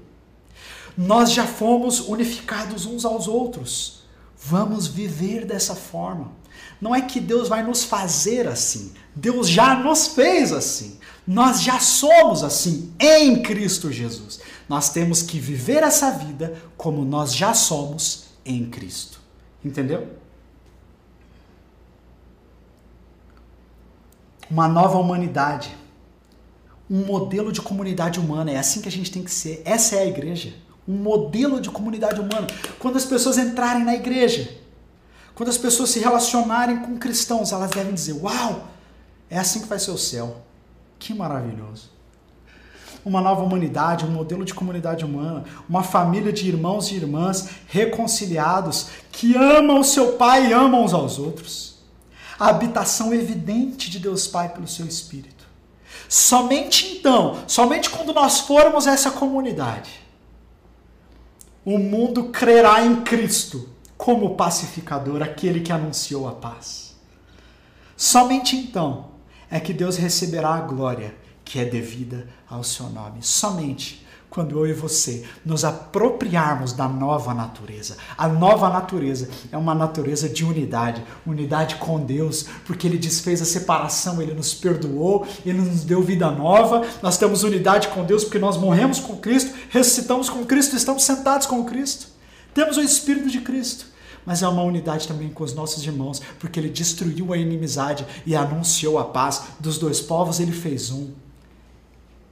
Nós 0.96 1.32
já 1.32 1.46
fomos 1.46 2.00
unificados 2.00 2.86
uns 2.86 3.04
aos 3.04 3.28
outros. 3.28 4.04
Vamos 4.36 4.86
viver 4.86 5.44
dessa 5.44 5.74
forma. 5.74 6.32
Não 6.80 6.94
é 6.94 7.00
que 7.02 7.20
Deus 7.20 7.48
vai 7.48 7.62
nos 7.62 7.84
fazer 7.84 8.46
assim. 8.48 8.92
Deus 9.14 9.48
já 9.48 9.76
nos 9.76 10.08
fez 10.08 10.52
assim. 10.52 10.98
Nós 11.26 11.62
já 11.62 11.80
somos 11.80 12.42
assim 12.42 12.92
em 12.98 13.42
Cristo 13.42 13.90
Jesus. 13.90 14.40
Nós 14.68 14.90
temos 14.90 15.22
que 15.22 15.38
viver 15.38 15.82
essa 15.82 16.10
vida 16.10 16.56
como 16.76 17.04
nós 17.04 17.34
já 17.34 17.52
somos 17.54 18.24
em 18.44 18.68
Cristo. 18.68 19.20
Entendeu? 19.64 20.08
Uma 24.50 24.68
nova 24.68 24.98
humanidade 24.98 25.76
um 26.90 27.04
modelo 27.04 27.50
de 27.50 27.60
comunidade 27.60 28.20
humana. 28.20 28.50
É 28.50 28.58
assim 28.58 28.80
que 28.80 28.88
a 28.88 28.92
gente 28.92 29.10
tem 29.10 29.22
que 29.22 29.30
ser. 29.30 29.62
Essa 29.64 29.96
é 29.96 30.00
a 30.00 30.06
igreja. 30.06 30.54
Um 30.86 30.96
modelo 30.96 31.60
de 31.60 31.70
comunidade 31.70 32.20
humana. 32.20 32.46
Quando 32.78 32.96
as 32.96 33.04
pessoas 33.04 33.38
entrarem 33.38 33.84
na 33.84 33.94
igreja, 33.94 34.56
quando 35.34 35.48
as 35.48 35.58
pessoas 35.58 35.90
se 35.90 35.98
relacionarem 35.98 36.78
com 36.78 36.98
cristãos, 36.98 37.52
elas 37.52 37.70
devem 37.70 37.94
dizer: 37.94 38.12
Uau, 38.12 38.68
é 39.30 39.38
assim 39.38 39.62
que 39.62 39.66
vai 39.66 39.78
ser 39.78 39.90
o 39.90 39.98
céu. 39.98 40.42
Que 40.98 41.14
maravilhoso. 41.14 41.90
Uma 43.04 43.20
nova 43.20 43.42
humanidade, 43.42 44.04
um 44.04 44.10
modelo 44.10 44.44
de 44.44 44.54
comunidade 44.54 45.04
humana, 45.04 45.44
uma 45.68 45.82
família 45.82 46.32
de 46.32 46.48
irmãos 46.48 46.90
e 46.90 46.94
irmãs 46.94 47.48
reconciliados 47.66 48.88
que 49.12 49.36
amam 49.36 49.80
o 49.80 49.84
seu 49.84 50.12
Pai 50.12 50.48
e 50.48 50.52
amam 50.52 50.84
uns 50.84 50.94
aos 50.94 51.18
outros. 51.18 51.74
A 52.38 52.48
habitação 52.48 53.12
evidente 53.12 53.90
de 53.90 53.98
Deus 53.98 54.26
Pai 54.26 54.48
pelo 54.48 54.66
seu 54.66 54.86
Espírito 54.86 55.34
Somente 56.08 56.98
então, 56.98 57.42
somente 57.46 57.90
quando 57.90 58.12
nós 58.12 58.40
formos 58.40 58.86
essa 58.86 59.10
comunidade, 59.10 59.90
o 61.64 61.78
mundo 61.78 62.24
crerá 62.24 62.84
em 62.84 63.02
Cristo 63.02 63.68
como 63.96 64.36
pacificador, 64.36 65.22
aquele 65.22 65.60
que 65.60 65.72
anunciou 65.72 66.28
a 66.28 66.32
paz. 66.32 66.94
Somente 67.96 68.56
então 68.56 69.06
é 69.50 69.58
que 69.58 69.72
Deus 69.72 69.96
receberá 69.96 70.54
a 70.54 70.60
glória 70.60 71.14
que 71.44 71.58
é 71.58 71.64
devida 71.64 72.26
ao 72.48 72.64
seu 72.64 72.88
nome. 72.88 73.18
Somente 73.20 74.04
quando 74.34 74.58
eu 74.58 74.66
e 74.66 74.72
você 74.72 75.24
nos 75.46 75.64
apropriarmos 75.64 76.72
da 76.72 76.88
nova 76.88 77.32
natureza. 77.32 77.96
A 78.18 78.26
nova 78.26 78.68
natureza 78.68 79.28
é 79.52 79.56
uma 79.56 79.76
natureza 79.76 80.28
de 80.28 80.44
unidade, 80.44 81.04
unidade 81.24 81.76
com 81.76 82.04
Deus, 82.04 82.46
porque 82.66 82.88
Ele 82.88 82.98
desfez 82.98 83.40
a 83.40 83.44
separação, 83.44 84.20
Ele 84.20 84.34
nos 84.34 84.52
perdoou, 84.52 85.24
Ele 85.46 85.58
nos 85.58 85.84
deu 85.84 86.02
vida 86.02 86.28
nova. 86.32 86.84
Nós 87.00 87.16
temos 87.16 87.44
unidade 87.44 87.86
com 87.88 88.04
Deus 88.04 88.24
porque 88.24 88.40
nós 88.40 88.56
morremos 88.56 88.98
com 88.98 89.16
Cristo, 89.18 89.54
ressuscitamos 89.70 90.28
com 90.28 90.44
Cristo, 90.44 90.74
estamos 90.74 91.04
sentados 91.04 91.46
com 91.46 91.64
Cristo. 91.64 92.08
Temos 92.52 92.76
o 92.76 92.82
Espírito 92.82 93.30
de 93.30 93.40
Cristo 93.40 93.94
mas 94.26 94.42
é 94.42 94.48
uma 94.48 94.62
unidade 94.62 95.06
também 95.06 95.28
com 95.28 95.44
os 95.44 95.52
nossos 95.54 95.84
irmãos, 95.84 96.22
porque 96.38 96.58
ele 96.58 96.70
destruiu 96.70 97.34
a 97.34 97.36
inimizade 97.36 98.06
e 98.24 98.34
anunciou 98.34 98.98
a 98.98 99.04
paz 99.04 99.42
dos 99.60 99.76
dois 99.76 100.00
povos, 100.00 100.40
ele 100.40 100.50
fez 100.50 100.90
um 100.90 101.10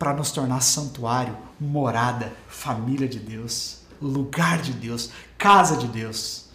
para 0.03 0.15
nos 0.15 0.33
tornar 0.33 0.61
santuário, 0.61 1.39
morada, 1.61 2.33
família 2.49 3.07
de 3.07 3.21
Deus, 3.21 3.83
lugar 4.01 4.61
de 4.61 4.73
Deus, 4.73 5.11
casa 5.39 5.77
de 5.77 5.87
Deus. 5.87 6.47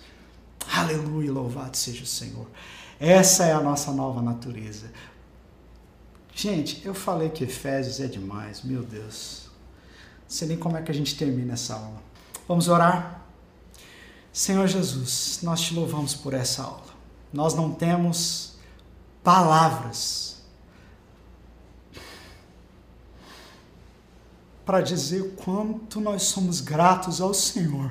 Aleluia, 0.70 1.32
louvado 1.32 1.78
seja 1.78 2.04
o 2.04 2.06
Senhor. 2.06 2.46
Essa 3.00 3.46
é 3.46 3.54
a 3.54 3.62
nossa 3.62 3.94
nova 3.94 4.22
natureza. 4.22 4.92
Gente, 6.36 6.86
eu 6.86 6.94
falei 6.94 7.30
que 7.30 7.46
Efésios 7.46 8.02
é 8.02 8.08
demais, 8.08 8.64
meu 8.64 8.84
Deus. 8.84 9.44
Não 10.24 10.30
sei 10.30 10.50
nem 10.50 10.58
como 10.58 10.76
é 10.76 10.82
que 10.82 10.92
a 10.92 10.94
gente 10.94 11.16
termina 11.16 11.54
essa 11.54 11.74
aula. 11.76 12.02
Vamos 12.50 12.68
orar? 12.68 13.22
Senhor 14.34 14.68
Jesus, 14.68 15.40
nós 15.42 15.62
te 15.62 15.74
louvamos 15.74 16.14
por 16.14 16.34
essa 16.34 16.64
aula. 16.64 16.94
Nós 17.32 17.54
não 17.54 17.72
temos 17.72 18.58
palavras 19.24 20.27
para 24.68 24.82
dizer 24.82 25.36
quanto 25.38 26.02
nós 26.02 26.24
somos 26.24 26.60
gratos 26.60 27.22
ao 27.22 27.34
Senhor 27.34 27.90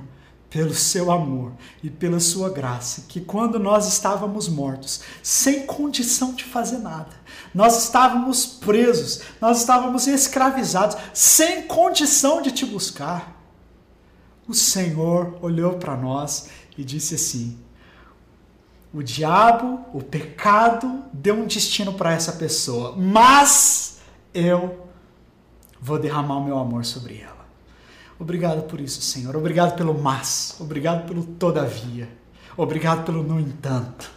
pelo 0.51 0.75
seu 0.75 1.11
amor 1.11 1.53
e 1.83 1.89
pela 1.89 2.21
sua 2.21 2.51
graça, 2.51 3.05
que 3.09 3.19
quando 3.19 3.59
nós 3.59 3.89
estávamos 3.89 4.47
mortos, 4.47 5.01
sem 5.23 5.65
condição 5.65 6.35
de 6.35 6.45
fazer 6.45 6.77
nada, 6.79 7.17
nós 7.55 7.83
estávamos 7.83 8.45
presos, 8.45 9.23
nós 9.41 9.61
estávamos 9.61 10.07
escravizados, 10.07 10.99
sem 11.15 11.63
condição 11.63 12.43
de 12.43 12.51
te 12.51 12.67
buscar. 12.67 13.43
O 14.47 14.53
Senhor 14.53 15.39
olhou 15.41 15.79
para 15.79 15.97
nós 15.97 16.51
e 16.77 16.85
disse 16.85 17.15
assim: 17.15 17.59
O 18.93 19.03
diabo, 19.03 19.81
o 19.95 20.03
pecado 20.03 21.05
deu 21.11 21.37
um 21.37 21.47
destino 21.47 21.95
para 21.95 22.13
essa 22.13 22.33
pessoa, 22.33 22.95
mas 22.95 23.97
eu 24.35 24.86
vou 25.81 25.99
derramar 25.99 26.37
o 26.39 26.45
meu 26.45 26.59
amor 26.59 26.85
sobre 26.85 27.19
ela. 27.19 27.47
Obrigado 28.19 28.63
por 28.63 28.81
isso, 28.81 29.03
Senhor. 29.03 29.37
Obrigado 29.37 29.77
pelo 29.77 29.95
mas. 29.95 30.57
Obrigado 30.59 31.07
pelo 31.07 31.23
todavia. 31.23 32.09
Obrigado 32.57 33.05
pelo 33.05 33.23
no 33.23 33.39
entanto. 33.39 34.11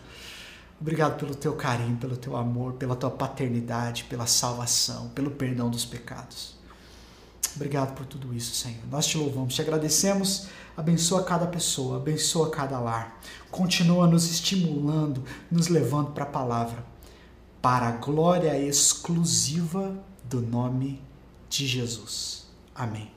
Obrigado 0.79 1.19
pelo 1.19 1.35
teu 1.35 1.53
carinho, 1.53 1.97
pelo 1.97 2.15
teu 2.15 2.37
amor, 2.37 2.73
pela 2.73 2.95
tua 2.95 3.11
paternidade, 3.11 4.05
pela 4.05 4.25
salvação, 4.25 5.09
pelo 5.09 5.31
perdão 5.31 5.69
dos 5.69 5.83
pecados. 5.83 6.57
Obrigado 7.53 7.93
por 7.95 8.05
tudo 8.05 8.33
isso, 8.33 8.55
Senhor. 8.55 8.79
Nós 8.89 9.05
te 9.05 9.17
louvamos, 9.17 9.53
te 9.53 9.61
agradecemos. 9.61 10.47
Abençoa 10.77 11.23
cada 11.23 11.45
pessoa, 11.47 11.97
abençoa 11.97 12.49
cada 12.49 12.79
lar. 12.79 13.19
Continua 13.51 14.07
nos 14.07 14.31
estimulando, 14.31 15.25
nos 15.51 15.67
levando 15.67 16.11
para 16.11 16.23
a 16.23 16.27
palavra, 16.27 16.85
para 17.61 17.89
a 17.89 17.91
glória 17.91 18.57
exclusiva 18.57 20.01
do 20.23 20.39
nome 20.39 21.01
de 21.49 21.67
Jesus. 21.67 22.47
Amém. 22.75 23.11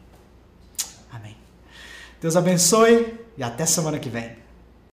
Amém. 1.10 1.36
Deus 2.20 2.36
abençoe 2.36 3.18
e 3.36 3.42
até 3.42 3.66
semana 3.66 3.98
que 3.98 4.08
vem. 4.08 4.41